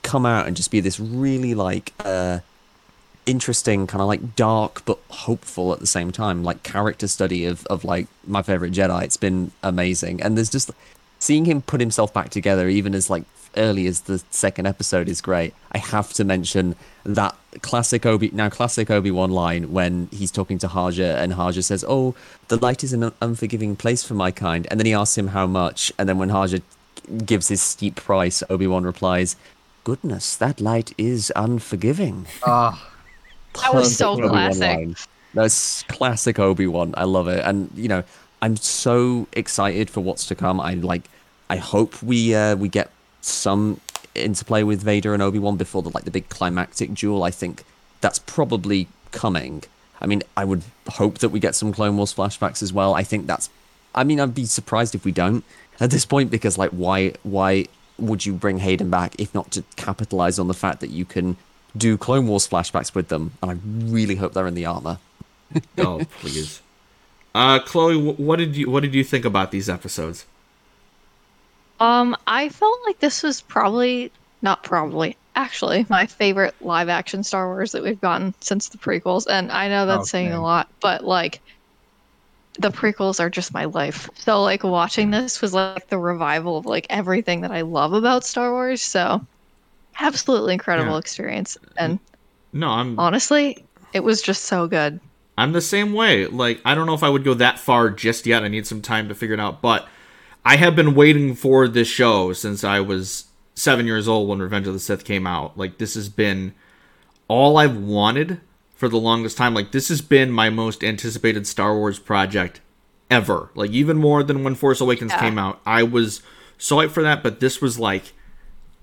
come 0.04 0.26
out 0.26 0.46
and 0.46 0.56
just 0.56 0.70
be 0.70 0.80
this 0.80 1.00
really 1.00 1.56
like 1.56 1.94
uh 2.06 2.40
interesting 3.26 3.86
kind 3.88 4.02
of 4.02 4.08
like 4.08 4.36
dark 4.36 4.84
but 4.86 4.98
hopeful 5.10 5.74
at 5.74 5.80
the 5.80 5.88
same 5.88 6.12
time 6.12 6.44
like 6.44 6.64
character 6.64 7.08
study 7.08 7.46
of 7.46 7.66
of 7.68 7.84
like 7.84 8.08
my 8.26 8.42
favorite 8.42 8.72
jedi 8.72 9.04
it's 9.04 9.18
been 9.18 9.52
amazing 9.62 10.22
and 10.22 10.36
there's 10.36 10.50
just 10.50 10.72
seeing 11.20 11.46
him 11.46 11.62
put 11.62 11.80
himself 11.80 12.12
back 12.14 12.30
together 12.30 12.68
even 12.68 12.96
as 12.96 13.10
like 13.10 13.24
early 13.60 13.86
as 13.88 14.02
the 14.02 14.18
second 14.32 14.66
episode 14.66 15.08
is 15.08 15.22
great 15.22 15.54
i 15.74 15.78
have 15.78 16.12
to 16.14 16.24
mention 16.24 16.76
that 17.04 17.36
classic 17.62 18.06
obi 18.06 18.30
now 18.34 18.50
classic 18.50 18.90
obi-wan 18.90 19.30
line 19.32 19.72
when 19.72 20.08
he's 20.12 20.32
talking 20.32 20.58
to 20.58 20.68
haja 20.68 21.18
and 21.22 21.34
haja 21.34 21.62
says 21.62 21.84
oh 21.88 22.16
the 22.48 22.58
light 22.58 22.84
is 22.84 22.94
an 22.94 23.12
unforgiving 23.22 23.76
place 23.76 24.04
for 24.04 24.14
my 24.16 24.32
kind 24.32 24.66
and 24.72 24.80
then 24.80 24.86
he 24.86 24.94
asks 24.94 25.18
him 25.18 25.28
how 25.30 25.46
much 25.46 25.92
and 25.98 26.08
then 26.10 26.18
when 26.18 26.30
haja 26.30 26.60
gives 27.26 27.48
his 27.50 27.62
steep 27.62 27.96
price 27.96 28.42
obi-wan 28.50 28.84
replies 28.84 29.36
goodness 29.84 30.36
that 30.36 30.60
light 30.62 30.94
is 30.98 31.32
unforgiving 31.36 32.26
Ah, 32.46 32.90
That 33.62 33.74
was 33.74 33.96
so 33.96 34.12
Obi-Wan 34.14 34.30
classic. 34.32 34.62
line. 34.62 34.96
That's 35.34 35.84
classic 35.84 36.40
Obi 36.40 36.66
Wan. 36.68 36.94
I 36.98 37.04
love 37.04 37.28
it, 37.28 37.42
and 37.46 37.70
you 37.76 37.88
know, 37.88 38.04
I'm 38.42 38.56
so 38.58 39.28
excited 39.34 39.90
for 39.90 40.02
what's 40.02 40.26
to 40.28 40.36
come. 40.36 40.60
I 40.60 40.74
like. 40.76 41.04
I 41.50 41.58
hope 41.58 42.02
we 42.02 42.34
uh, 42.34 42.56
we 42.56 42.68
get 42.70 42.90
some 43.22 43.82
interplay 44.16 44.64
with 44.64 44.82
Vader 44.82 45.14
and 45.14 45.22
Obi 45.22 45.40
Wan 45.40 45.58
before 45.58 45.82
the 45.82 45.90
like 45.90 46.06
the 46.06 46.12
big 46.12 46.30
climactic 46.30 46.94
duel. 46.94 47.24
I 47.24 47.32
think 47.32 47.64
that's 48.02 48.20
probably 48.20 48.88
coming. 49.12 49.64
I 50.02 50.08
mean, 50.08 50.24
I 50.38 50.46
would 50.46 50.64
hope 50.88 51.20
that 51.20 51.30
we 51.30 51.40
get 51.40 51.56
some 51.56 51.74
Clone 51.74 51.98
Wars 51.98 52.14
flashbacks 52.14 52.64
as 52.64 52.72
well. 52.72 52.94
I 52.94 53.04
think 53.04 53.28
that's. 53.28 53.50
I 53.94 54.04
mean, 54.04 54.20
I'd 54.20 54.36
be 54.36 54.46
surprised 54.46 54.96
if 54.96 55.04
we 55.04 55.12
don't 55.12 55.44
at 55.80 55.92
this 55.92 56.06
point 56.06 56.32
because 56.32 56.58
like, 56.58 56.72
why 56.72 57.14
why 57.24 57.66
would 57.98 58.26
you 58.26 58.34
bring 58.34 58.60
Hayden 58.60 58.90
back 58.90 59.20
if 59.20 59.34
not 59.34 59.52
to 59.52 59.64
capitalize 59.76 60.40
on 60.40 60.48
the 60.48 60.54
fact 60.54 60.80
that 60.80 60.90
you 60.90 61.06
can 61.06 61.36
do 61.76 61.98
Clone 61.98 62.28
Wars 62.28 62.48
flashbacks 62.48 62.96
with 62.96 63.10
them? 63.10 63.34
And 63.42 63.52
I 63.52 63.58
really 63.92 64.16
hope 64.16 64.34
they're 64.34 64.48
in 64.48 64.56
the 64.56 64.66
armor. 64.66 65.00
Oh, 65.78 66.02
please. 66.20 66.62
Uh, 67.34 67.60
Chloe, 67.60 67.98
what 67.98 68.38
did 68.38 68.56
you 68.56 68.70
what 68.70 68.84
did 68.84 68.94
you 68.94 69.04
think 69.04 69.26
about 69.26 69.52
these 69.52 69.70
episodes? 69.70 70.26
Um, 71.80 72.16
I 72.28 72.50
felt 72.50 72.78
like 72.88 73.00
this 73.00 73.24
was 73.24 73.42
probably 73.42 74.14
not 74.42 74.64
probably 74.64 75.18
actually 75.36 75.86
my 75.90 76.06
favorite 76.06 76.56
live 76.60 76.90
action 76.90 77.24
Star 77.24 77.48
Wars 77.48 77.72
that 77.72 77.84
we've 77.84 78.00
gotten 78.02 78.34
since 78.42 78.70
the 78.70 78.78
prequels, 78.78 79.26
and 79.30 79.52
I 79.52 79.70
know 79.70 79.86
that's 79.86 80.10
saying 80.10 80.34
a 80.34 80.42
lot, 80.42 80.68
but 80.82 81.04
like 81.04 81.42
the 82.60 82.72
prequels 82.72 83.20
are 83.20 83.30
just 83.30 83.54
my 83.54 83.66
life. 83.66 84.10
So 84.16 84.42
like 84.42 84.64
watching 84.64 85.12
this 85.12 85.42
was 85.42 85.54
like 85.54 85.88
the 85.88 86.00
revival 86.00 86.58
of 86.58 86.66
like 86.66 86.88
everything 86.90 87.42
that 87.42 87.52
I 87.52 87.62
love 87.62 87.94
about 87.94 88.26
Star 88.26 88.52
Wars. 88.52 88.82
So 88.82 89.26
absolutely 90.00 90.54
incredible 90.54 90.94
Yeah. 90.94 91.00
experience, 91.00 91.58
and 91.78 92.00
No, 92.54 92.70
I'm 92.70 92.98
honestly, 93.00 93.68
it 93.94 94.04
was 94.04 94.22
just 94.22 94.46
so 94.46 94.68
good. 94.68 95.00
I'm 95.38 95.54
the 95.54 95.62
same 95.62 95.94
way. 95.94 96.26
Like, 96.28 96.62
I 96.66 96.76
don't 96.76 96.86
know 96.86 96.94
if 96.94 97.04
I 97.04 97.10
would 97.10 97.24
go 97.24 97.34
that 97.36 97.60
far 97.60 97.90
just 97.90 98.26
yet. 98.26 98.44
I 98.44 98.50
need 98.50 98.68
some 98.68 98.82
time 98.82 99.08
to 99.10 99.16
figure 99.16 99.34
it 99.36 99.40
out. 99.40 99.62
But 99.62 99.88
I 100.46 100.56
have 100.58 100.76
been 100.76 100.96
waiting 100.96 101.36
for 101.36 101.68
this 101.68 101.88
show 101.88 102.34
since 102.34 102.64
I 102.64 102.80
was 102.80 103.26
seven 103.56 103.86
years 103.86 104.08
old 104.08 104.30
when 104.30 104.40
Revenge 104.40 104.68
of 104.68 104.74
the 104.74 104.80
Sith 104.80 105.04
came 105.04 105.28
out. 105.28 105.58
Like, 105.58 105.78
this 105.78 105.96
has 105.96 106.10
been 106.10 106.54
all 107.28 107.58
I've 107.58 107.78
wanted 107.78 108.40
for 108.76 108.88
the 108.88 108.98
longest 108.98 109.38
time. 109.38 109.54
Like, 109.54 109.72
this 109.72 109.90
has 109.90 110.02
been 110.02 110.32
my 110.32 110.50
most 110.50 110.84
anticipated 110.84 111.46
Star 111.46 111.76
Wars 111.76 112.00
project 112.00 112.62
ever. 113.12 113.50
Like, 113.54 113.72
even 113.72 113.98
more 113.98 114.24
than 114.24 114.44
when 114.44 114.56
Force 114.56 114.80
Awakens 114.82 115.12
Yeah. 115.12 115.20
came 115.20 115.38
out. 115.38 115.60
I 115.66 115.84
was 115.84 116.22
so 116.58 116.78
hyped 116.78 116.92
for 116.92 117.04
that, 117.04 117.22
but 117.22 117.40
this 117.42 117.62
was 117.62 117.78
like 117.78 118.14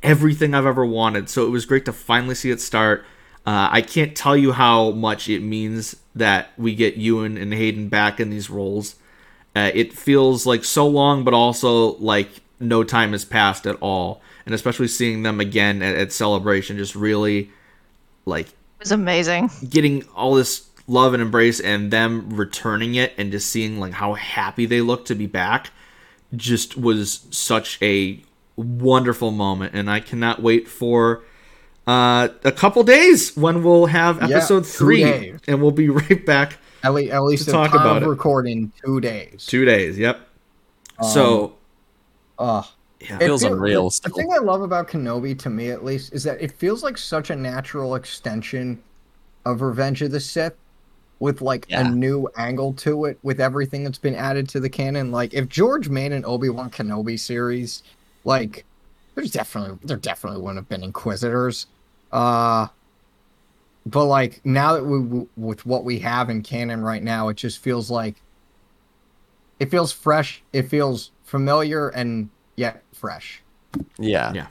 everything 0.03 0.55
I've 0.55 0.67
ever 0.67 0.85
wanted. 0.85 1.29
So 1.31 1.47
it 1.47 1.51
was 1.51 1.65
great 1.67 1.85
to 1.87 1.93
finally 1.93 2.35
see 2.35 2.51
it 2.51 2.61
start. 2.61 3.05
Uh, 3.47 3.69
I 3.71 3.81
can't 3.81 4.15
tell 4.17 4.37
you 4.37 4.53
how 4.53 4.91
much 4.91 5.29
it 5.29 5.41
means 5.41 5.97
that 6.15 6.51
we 6.59 6.75
get 6.75 6.97
Ewan 6.97 7.37
and 7.39 7.55
Hayden 7.55 7.89
back 7.89 8.21
in 8.21 8.29
these 8.31 8.51
roles. 8.51 8.97
Uh, 9.57 9.71
it 9.75 9.93
feels 9.93 10.45
like 10.47 10.65
so 10.65 10.87
long, 10.87 11.25
but 11.25 11.33
also 11.35 11.97
like 11.97 12.29
no 12.61 12.85
time 12.85 13.13
has 13.13 13.25
passed 13.25 13.67
at 13.67 13.77
all. 13.81 14.21
And 14.45 14.55
especially 14.55 14.87
seeing 14.89 15.23
them 15.23 15.41
again 15.41 15.83
at, 15.83 15.97
at 15.97 16.13
Celebration, 16.13 16.77
just 16.77 16.95
really 16.95 17.51
like 18.27 18.49
It 18.49 18.55
was 18.81 18.93
amazing. 18.93 19.51
getting 19.69 20.05
all 20.15 20.35
this 20.35 20.69
love 20.87 21.15
and 21.15 21.23
embrace 21.23 21.59
and 21.59 21.91
them 21.91 22.29
returning 22.37 22.95
it 22.95 23.13
and 23.19 23.33
just 23.33 23.49
seeing 23.51 23.81
like 23.81 23.95
how 23.95 24.13
happy 24.15 24.67
they 24.67 24.81
look 24.81 25.05
to 25.07 25.15
be 25.15 25.27
back 25.27 25.71
just 26.37 26.77
was 26.77 27.27
such 27.31 27.79
a 27.83 28.21
wonderful 28.57 29.31
moment 29.33 29.75
and 29.75 29.91
i 29.91 29.99
cannot 30.01 30.41
wait 30.43 30.69
for 30.69 31.23
uh 31.89 32.29
a 32.45 32.53
couple 32.53 32.83
days 32.85 33.37
when 33.37 33.63
we'll 33.65 33.87
have 33.87 34.23
episode 34.23 34.61
two 34.65 34.71
three 34.71 35.35
and 35.49 35.61
we'll 35.61 35.71
be 35.73 35.89
right 36.01 36.25
back 36.25 36.59
at 36.87 36.95
least, 36.95 37.13
at 37.13 37.23
least 37.23 37.45
To 37.47 37.51
talk 37.53 37.75
about 37.75 38.03
it. 38.03 38.07
recording 38.07 38.73
two 38.85 39.01
days. 39.01 39.45
two 39.47 39.65
days 39.65 39.99
yep 39.99 40.21
Um, 40.99 41.09
so 41.11 41.55
Uh, 42.39 42.63
yeah 43.01 43.17
it 43.17 43.21
Feels 43.27 43.43
feel- 43.43 43.53
unreal 43.55 43.91
The 44.03 44.11
thing 44.11 44.31
I 44.33 44.39
love 44.39 44.63
about 44.63 44.89
Kenobi, 44.89 45.39
to 45.41 45.51
me 45.51 45.71
at 45.71 45.85
least, 45.85 46.13
is 46.13 46.23
that 46.25 46.41
it 46.41 46.53
feels 46.53 46.83
like 46.83 46.97
such 46.99 47.31
a 47.31 47.37
natural 47.37 47.95
extension 47.95 48.79
of 49.45 49.61
Revenge 49.63 50.03
of 50.03 50.11
the 50.11 50.21
Sith, 50.21 50.55
with 51.19 51.41
like 51.41 51.65
Yeah. 51.69 51.87
a 51.87 51.91
new 51.91 52.29
angle 52.37 52.73
to 52.75 53.07
it, 53.07 53.19
with 53.23 53.41
everything 53.41 53.85
that's 53.85 53.97
been 53.99 54.15
added 54.15 54.49
to 54.51 54.61
the 54.61 54.69
canon. 54.69 55.11
Like 55.13 55.33
if 55.33 55.49
George 55.49 55.89
made 55.89 56.13
an 56.13 56.25
Obi 56.27 56.49
Wan 56.51 56.69
Kenobi 56.71 57.19
series, 57.19 57.83
like 58.25 58.65
there's 59.15 59.31
definitely 59.31 59.79
there 59.85 59.97
definitely 59.97 60.41
wouldn't 60.43 60.59
have 60.59 60.69
been 60.69 60.83
Inquisitors. 60.85 61.67
Uh, 62.13 62.67
but 63.87 64.05
like 64.07 64.45
now 64.45 64.75
that 64.75 64.85
we 64.85 65.27
with 65.37 65.65
what 65.65 65.85
we 65.85 65.99
have 66.01 66.29
in 66.29 66.43
canon 66.43 66.83
right 66.83 67.03
now, 67.03 67.29
it 67.29 67.37
just 67.37 67.59
feels 67.61 67.91
like 67.91 68.17
it 69.61 69.71
feels 69.71 69.93
fresh. 69.93 70.43
It 70.53 70.65
feels 70.69 71.13
familiar 71.25 71.89
and 71.89 72.29
yet 72.57 72.83
fresh. 72.93 73.43
Yeah. 73.99 74.33
Yeah. 74.35 74.47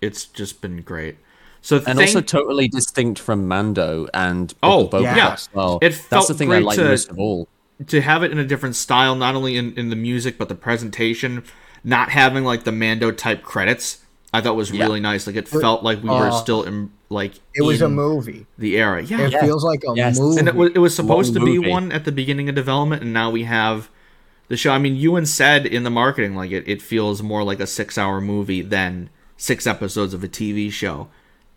it's 0.00 0.24
just 0.26 0.60
been 0.60 0.80
great 0.82 1.16
so 1.60 1.76
And 1.78 1.84
thank- 1.98 2.00
also 2.00 2.20
totally 2.20 2.68
distinct 2.68 3.18
from 3.18 3.48
Mando 3.48 4.06
and 4.14 4.52
Oh, 4.62 4.86
Boba 4.88 5.02
Fett 5.04 5.16
yeah. 5.16 5.32
as 5.32 5.48
well. 5.52 5.78
It 5.82 5.90
That's 5.90 5.98
felt 6.06 6.28
the 6.28 6.34
thing 6.34 6.48
great 6.48 6.58
I 6.62 6.64
like 6.64 6.76
to- 6.78 6.84
most 6.84 7.08
of 7.10 7.18
all. 7.18 7.48
to 7.88 8.00
have 8.00 8.22
it 8.22 8.30
in 8.30 8.38
a 8.38 8.44
different 8.44 8.76
style, 8.76 9.14
not 9.16 9.34
only 9.34 9.56
in, 9.56 9.74
in 9.74 9.90
the 9.90 9.96
music 9.96 10.38
but 10.38 10.48
the 10.48 10.54
presentation, 10.54 11.42
not 11.82 12.10
having 12.10 12.44
like 12.44 12.62
the 12.64 12.70
Mando 12.72 13.10
type 13.10 13.42
credits 13.42 13.98
I 14.32 14.40
thought 14.40 14.56
was 14.56 14.70
Yeah. 14.70 14.84
really 14.84 15.00
nice. 15.00 15.26
Like 15.26 15.36
it 15.36 15.48
felt 15.48 15.82
like 15.82 16.02
we 16.02 16.08
were 16.10 16.28
Uh, 16.28 16.30
still 16.32 16.62
in 16.64 16.90
like 17.08 17.34
It 17.54 17.62
was 17.62 17.80
a 17.80 17.88
movie. 17.88 18.46
the 18.58 18.76
era. 18.76 19.02
Yeah, 19.02 19.20
It 19.22 19.32
Yeah. 19.32 19.40
feels 19.42 19.64
like 19.64 19.82
a 19.88 19.92
Yes. 19.96 20.18
movie. 20.18 20.38
and 20.40 20.48
it 20.48 20.54
was, 20.56 20.70
it 20.74 20.78
was 20.78 20.94
supposed 20.94 21.32
to 21.34 21.40
be 21.40 21.56
movie. 21.58 21.70
one 21.70 21.92
at 21.92 22.04
the 22.04 22.12
beginning 22.12 22.48
of 22.48 22.54
development 22.54 23.02
and 23.02 23.12
now 23.12 23.30
we 23.30 23.44
have 23.44 23.88
the 24.48 24.56
show 24.56 24.72
i 24.72 24.78
mean 24.78 24.94
ewan 24.96 25.26
said 25.26 25.66
in 25.66 25.82
the 25.82 25.90
marketing 25.90 26.34
like 26.36 26.50
it, 26.52 26.62
it 26.68 26.80
feels 26.82 27.20
more 27.22 27.42
like 27.42 27.58
a 27.60 27.66
six 27.66 27.96
hour 27.98 28.20
movie 28.20 28.62
than 28.62 29.08
six 29.36 29.66
episodes 29.66 30.14
of 30.14 30.22
a 30.22 30.28
tv 30.28 30.70
show 30.70 31.08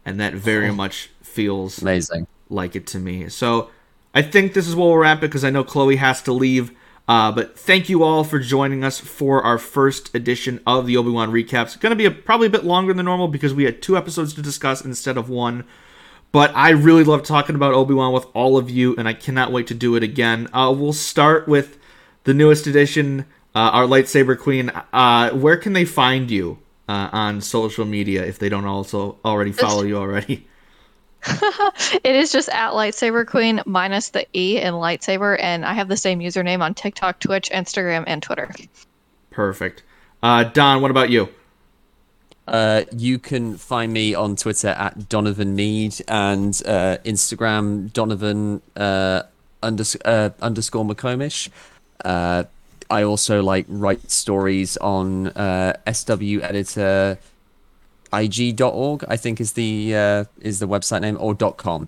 and 0.06 0.20
that 0.20 0.34
very 0.34 0.72
much 0.72 1.10
feels 1.22 1.82
Amazing. 1.84 2.26
like 2.50 2.76
it 2.76 2.88
to 2.88 2.98
me 3.00 3.30
so 3.30 3.70
i 4.16 4.22
think 4.24 4.54
this 4.54 4.68
is 4.68 4.76
where 4.76 4.88
we'll 4.88 4.98
wrap 4.98 5.20
it 5.20 5.22
because 5.30 5.44
i 5.44 5.50
know 5.52 5.64
chloe 5.64 5.98
has 5.98 6.22
to 6.24 6.32
leave 6.34 6.72
uh, 7.10 7.32
but 7.32 7.60
thank 7.60 7.90
you 7.90 8.04
all 8.04 8.24
for 8.24 8.40
joining 8.40 8.86
us 8.86 9.00
for 9.00 9.42
our 9.44 9.58
first 9.58 10.16
edition 10.16 10.62
of 10.66 10.86
the 10.86 10.96
obi-wan 10.96 11.30
recaps 11.30 11.78
going 11.80 11.92
to 11.92 11.96
be 11.96 12.06
a, 12.06 12.12
probably 12.12 12.48
a 12.48 12.50
bit 12.50 12.64
longer 12.64 12.94
than 12.94 13.06
normal 13.06 13.28
because 13.28 13.54
we 13.54 13.66
had 13.66 13.82
two 13.82 13.98
episodes 13.98 14.34
to 14.34 14.42
discuss 14.42 14.86
instead 14.86 15.18
of 15.18 15.30
one 15.30 15.66
but 16.32 16.56
I 16.56 16.70
really 16.70 17.04
love 17.04 17.24
talking 17.24 17.56
about 17.56 17.74
Obi 17.74 17.94
Wan 17.94 18.14
with 18.14 18.28
all 18.34 18.58
of 18.58 18.70
you, 18.70 18.96
and 18.98 19.08
I 19.08 19.14
cannot 19.14 19.52
wait 19.52 19.68
to 19.68 19.74
do 19.74 19.96
it 19.96 20.04
again. 20.04 20.48
Uh, 20.54 20.74
we'll 20.78 20.94
start 20.94 21.48
with 21.48 21.80
the 22.24 22.34
newest 22.34 22.68
edition, 22.68 23.26
uh, 23.56 23.72
our 23.74 23.86
lightsaber 23.86 24.38
queen. 24.38 24.72
Uh, 24.94 25.32
where 25.32 25.58
can 25.58 25.74
they 25.74 25.86
find 25.86 26.30
you 26.30 26.60
uh, 26.88 27.10
on 27.12 27.42
social 27.42 27.86
media 27.86 28.24
if 28.24 28.38
they 28.38 28.50
don't 28.50 28.66
also 28.66 29.18
already 29.26 29.52
follow 29.52 29.84
you 29.84 29.98
already? 29.98 30.48
It 32.04 32.16
is 32.16 32.32
just 32.32 32.50
at 32.50 32.72
lightsaber 32.72 33.26
queen 33.26 33.62
minus 33.66 34.10
the 34.10 34.26
e 34.34 34.58
in 34.58 34.74
lightsaber, 34.76 35.38
and 35.40 35.66
I 35.66 35.74
have 35.74 35.88
the 35.88 35.98
same 35.98 36.20
username 36.20 36.62
on 36.62 36.74
TikTok, 36.74 37.20
Twitch, 37.20 37.50
Instagram, 37.50 38.04
and 38.08 38.22
Twitter. 38.22 38.54
Perfect. 39.32 39.84
Uh, 40.22 40.44
Don, 40.44 40.82
what 40.82 40.92
about 40.92 41.10
you? 41.10 41.30
Uh, 42.48 42.84
you 42.96 43.20
can 43.20 43.58
find 43.58 43.94
me 43.94 44.16
on 44.16 44.36
Twitter 44.36 44.70
at 44.70 45.08
Donovan 45.08 45.56
Mead 45.56 45.96
and 46.08 46.60
uh, 46.66 46.98
Instagram 47.06 47.94
Donovan 47.94 48.62
uh, 48.76 49.24
unders- 49.62 50.02
uh, 50.04 50.32
underscore 50.42 50.84
McComish. 50.84 51.50
Uh, 52.04 52.46
I 52.90 53.04
also 53.04 53.44
like 53.44 53.66
write 53.68 54.10
stories 54.10 54.78
on 54.78 55.28
uh, 55.28 55.74
SW 55.92 56.42
Editor 56.42 57.20
ig.org 58.14 59.04
i 59.08 59.16
think 59.16 59.40
is 59.40 59.54
the 59.54 59.96
uh, 59.96 60.24
is 60.42 60.60
the 60.60 60.68
website 60.68 61.02
name 61.02 61.18
or 61.20 61.36
com 61.36 61.88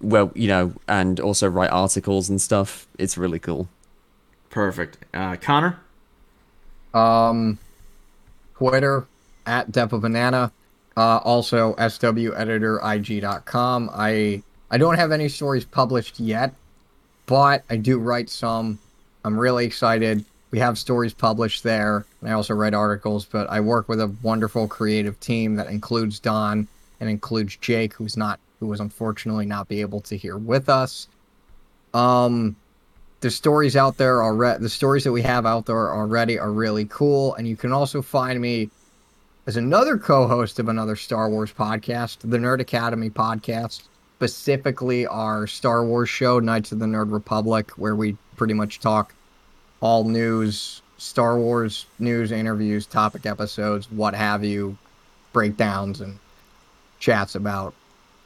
well 0.00 0.30
you 0.34 0.48
know 0.48 0.72
and 0.88 1.20
also 1.20 1.48
write 1.48 1.70
articles 1.70 2.28
and 2.28 2.40
stuff 2.40 2.86
it's 2.98 3.16
really 3.16 3.38
cool 3.38 3.68
Perfect. 4.54 4.98
Uh, 5.12 5.34
Connor? 5.34 5.80
Um, 6.94 7.58
Twitter 8.56 9.04
at 9.46 9.72
Depa 9.72 10.00
Banana. 10.00 10.52
Uh, 10.96 11.18
also 11.24 11.74
sweditor.ig.com. 11.74 13.90
I 13.92 14.44
I 14.70 14.78
don't 14.78 14.94
have 14.94 15.10
any 15.10 15.28
stories 15.28 15.64
published 15.64 16.20
yet, 16.20 16.54
but 17.26 17.64
I 17.68 17.78
do 17.78 17.98
write 17.98 18.30
some. 18.30 18.78
I'm 19.24 19.36
really 19.36 19.66
excited. 19.66 20.24
We 20.54 20.60
have 20.60 20.78
stories 20.78 21.12
published 21.12 21.64
there, 21.64 22.06
and 22.20 22.30
I 22.30 22.34
also 22.34 22.54
write 22.54 22.74
articles. 22.74 23.24
But 23.24 23.50
I 23.50 23.58
work 23.58 23.88
with 23.88 24.00
a 24.00 24.14
wonderful 24.22 24.68
creative 24.68 25.18
team 25.18 25.56
that 25.56 25.66
includes 25.66 26.20
Don 26.20 26.68
and 27.00 27.10
includes 27.10 27.56
Jake, 27.56 27.92
who's 27.92 28.16
not 28.16 28.38
who 28.60 28.68
was 28.68 28.78
unfortunately 28.78 29.46
not 29.46 29.66
be 29.66 29.80
able 29.80 30.00
to 30.02 30.16
hear 30.16 30.38
with 30.38 30.68
us. 30.68 31.08
Um, 31.92 32.54
the 33.18 33.32
stories 33.32 33.74
out 33.74 33.96
there 33.96 34.22
already 34.22 34.62
the 34.62 34.68
stories 34.68 35.02
that 35.02 35.10
we 35.10 35.22
have 35.22 35.44
out 35.44 35.66
there 35.66 35.92
already 35.92 36.38
are 36.38 36.52
really 36.52 36.84
cool 36.84 37.34
and 37.34 37.48
you 37.48 37.56
can 37.56 37.72
also 37.72 38.00
find 38.00 38.40
me 38.40 38.70
as 39.48 39.56
another 39.56 39.98
co-host 39.98 40.60
of 40.60 40.68
another 40.68 40.94
star 40.94 41.30
wars 41.30 41.52
podcast 41.52 42.18
the 42.18 42.36
nerd 42.36 42.60
academy 42.60 43.10
podcast 43.10 43.88
specifically 44.18 45.06
our 45.06 45.46
star 45.46 45.84
wars 45.84 46.10
show 46.10 46.38
knights 46.38 46.70
of 46.70 46.78
the 46.78 46.86
nerd 46.86 47.10
republic 47.10 47.70
where 47.72 47.96
we 47.96 48.14
pretty 48.36 48.54
much 48.54 48.78
talk 48.78 49.14
all 49.80 50.04
news 50.04 50.82
star 50.96 51.38
wars 51.38 51.86
news 51.98 52.32
interviews 52.32 52.86
topic 52.86 53.26
episodes 53.26 53.90
what 53.90 54.14
have 54.14 54.42
you 54.44 54.76
breakdowns 55.32 56.00
and 56.00 56.18
chats 56.98 57.34
about 57.34 57.74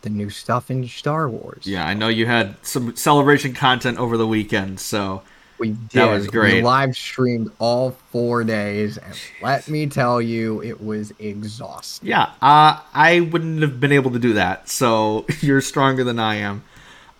the 0.02 0.10
new 0.10 0.30
stuff 0.30 0.70
in 0.70 0.86
star 0.86 1.28
wars 1.28 1.66
Yeah, 1.66 1.86
I 1.86 1.94
know 1.94 2.08
you 2.08 2.26
had 2.26 2.54
some 2.62 2.94
celebration 2.94 3.52
content 3.52 3.98
over 3.98 4.16
the 4.16 4.26
weekend, 4.26 4.78
so 4.78 5.22
We 5.58 5.70
did. 5.70 5.90
That 5.90 6.10
was 6.10 6.28
great. 6.28 6.54
We 6.54 6.62
live 6.62 6.96
streamed 6.96 7.50
all 7.58 7.96
four 8.12 8.44
days, 8.44 8.96
and 8.96 9.12
let 9.42 9.68
me 9.68 9.88
tell 9.88 10.22
you, 10.22 10.62
it 10.62 10.80
was 10.80 11.12
exhausting. 11.18 12.08
Yeah, 12.08 12.30
uh, 12.40 12.80
I 12.94 13.28
wouldn't 13.32 13.62
have 13.62 13.80
been 13.80 13.90
able 13.90 14.12
to 14.12 14.20
do 14.20 14.34
that. 14.34 14.68
So 14.68 15.26
you're 15.40 15.60
stronger 15.60 16.04
than 16.04 16.20
I 16.20 16.36
am. 16.36 16.62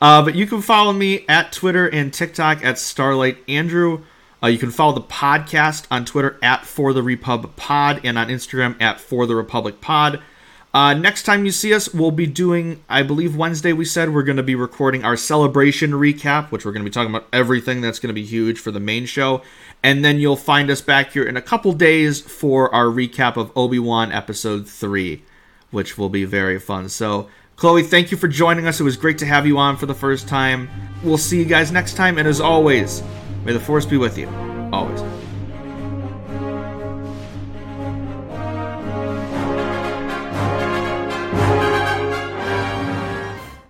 Uh, 0.00 0.22
but 0.22 0.36
you 0.36 0.46
can 0.46 0.62
follow 0.62 0.92
me 0.92 1.24
at 1.28 1.50
Twitter 1.50 1.88
and 1.88 2.14
TikTok 2.14 2.64
at 2.64 2.78
Starlight 2.78 3.38
Andrew. 3.48 4.04
Uh, 4.42 4.46
you 4.46 4.58
can 4.58 4.70
follow 4.70 4.94
the 4.94 5.00
podcast 5.00 5.86
on 5.90 6.04
Twitter 6.04 6.38
at 6.42 6.64
For 6.64 6.92
the 6.92 7.02
Repub 7.02 7.56
Pod 7.56 8.00
and 8.04 8.16
on 8.16 8.28
Instagram 8.28 8.80
at 8.80 9.00
For 9.00 9.26
the 9.26 9.34
Republic 9.34 9.80
Pod. 9.80 10.20
Uh, 10.72 10.94
next 10.94 11.22
time 11.22 11.44
you 11.44 11.50
see 11.50 11.72
us, 11.72 11.92
we'll 11.94 12.10
be 12.10 12.26
doing, 12.26 12.84
I 12.88 13.02
believe 13.02 13.34
Wednesday 13.34 13.72
we 13.72 13.84
said 13.84 14.14
we're 14.14 14.22
going 14.22 14.36
to 14.36 14.42
be 14.42 14.54
recording 14.54 15.02
our 15.02 15.16
celebration 15.16 15.92
recap, 15.92 16.50
which 16.50 16.64
we're 16.64 16.72
going 16.72 16.84
to 16.84 16.88
be 16.88 16.92
talking 16.92 17.10
about 17.10 17.26
everything 17.32 17.80
that's 17.80 17.98
going 17.98 18.08
to 18.08 18.14
be 18.14 18.24
huge 18.24 18.60
for 18.60 18.70
the 18.70 18.78
main 18.78 19.06
show. 19.06 19.42
And 19.82 20.04
then 20.04 20.18
you'll 20.18 20.36
find 20.36 20.70
us 20.70 20.82
back 20.82 21.12
here 21.12 21.24
in 21.24 21.36
a 21.36 21.42
couple 21.42 21.72
days 21.72 22.20
for 22.20 22.72
our 22.74 22.86
recap 22.86 23.36
of 23.36 23.50
Obi 23.56 23.78
Wan 23.78 24.12
Episode 24.12 24.68
3, 24.68 25.22
which 25.70 25.96
will 25.96 26.10
be 26.10 26.24
very 26.24 26.60
fun. 26.60 26.88
So, 26.90 27.28
Chloe, 27.56 27.82
thank 27.82 28.12
you 28.12 28.16
for 28.16 28.28
joining 28.28 28.68
us. 28.68 28.78
It 28.78 28.84
was 28.84 28.96
great 28.96 29.18
to 29.18 29.26
have 29.26 29.46
you 29.46 29.58
on 29.58 29.76
for 29.76 29.86
the 29.86 29.94
first 29.94 30.28
time. 30.28 30.68
We'll 31.02 31.18
see 31.18 31.38
you 31.38 31.44
guys 31.44 31.72
next 31.72 31.94
time. 31.94 32.18
And 32.18 32.28
as 32.28 32.40
always, 32.40 33.02
may 33.48 33.54
the 33.54 33.60
Force 33.60 33.86
be 33.86 33.96
with 33.96 34.18
you. 34.18 34.28
Always. 34.74 35.27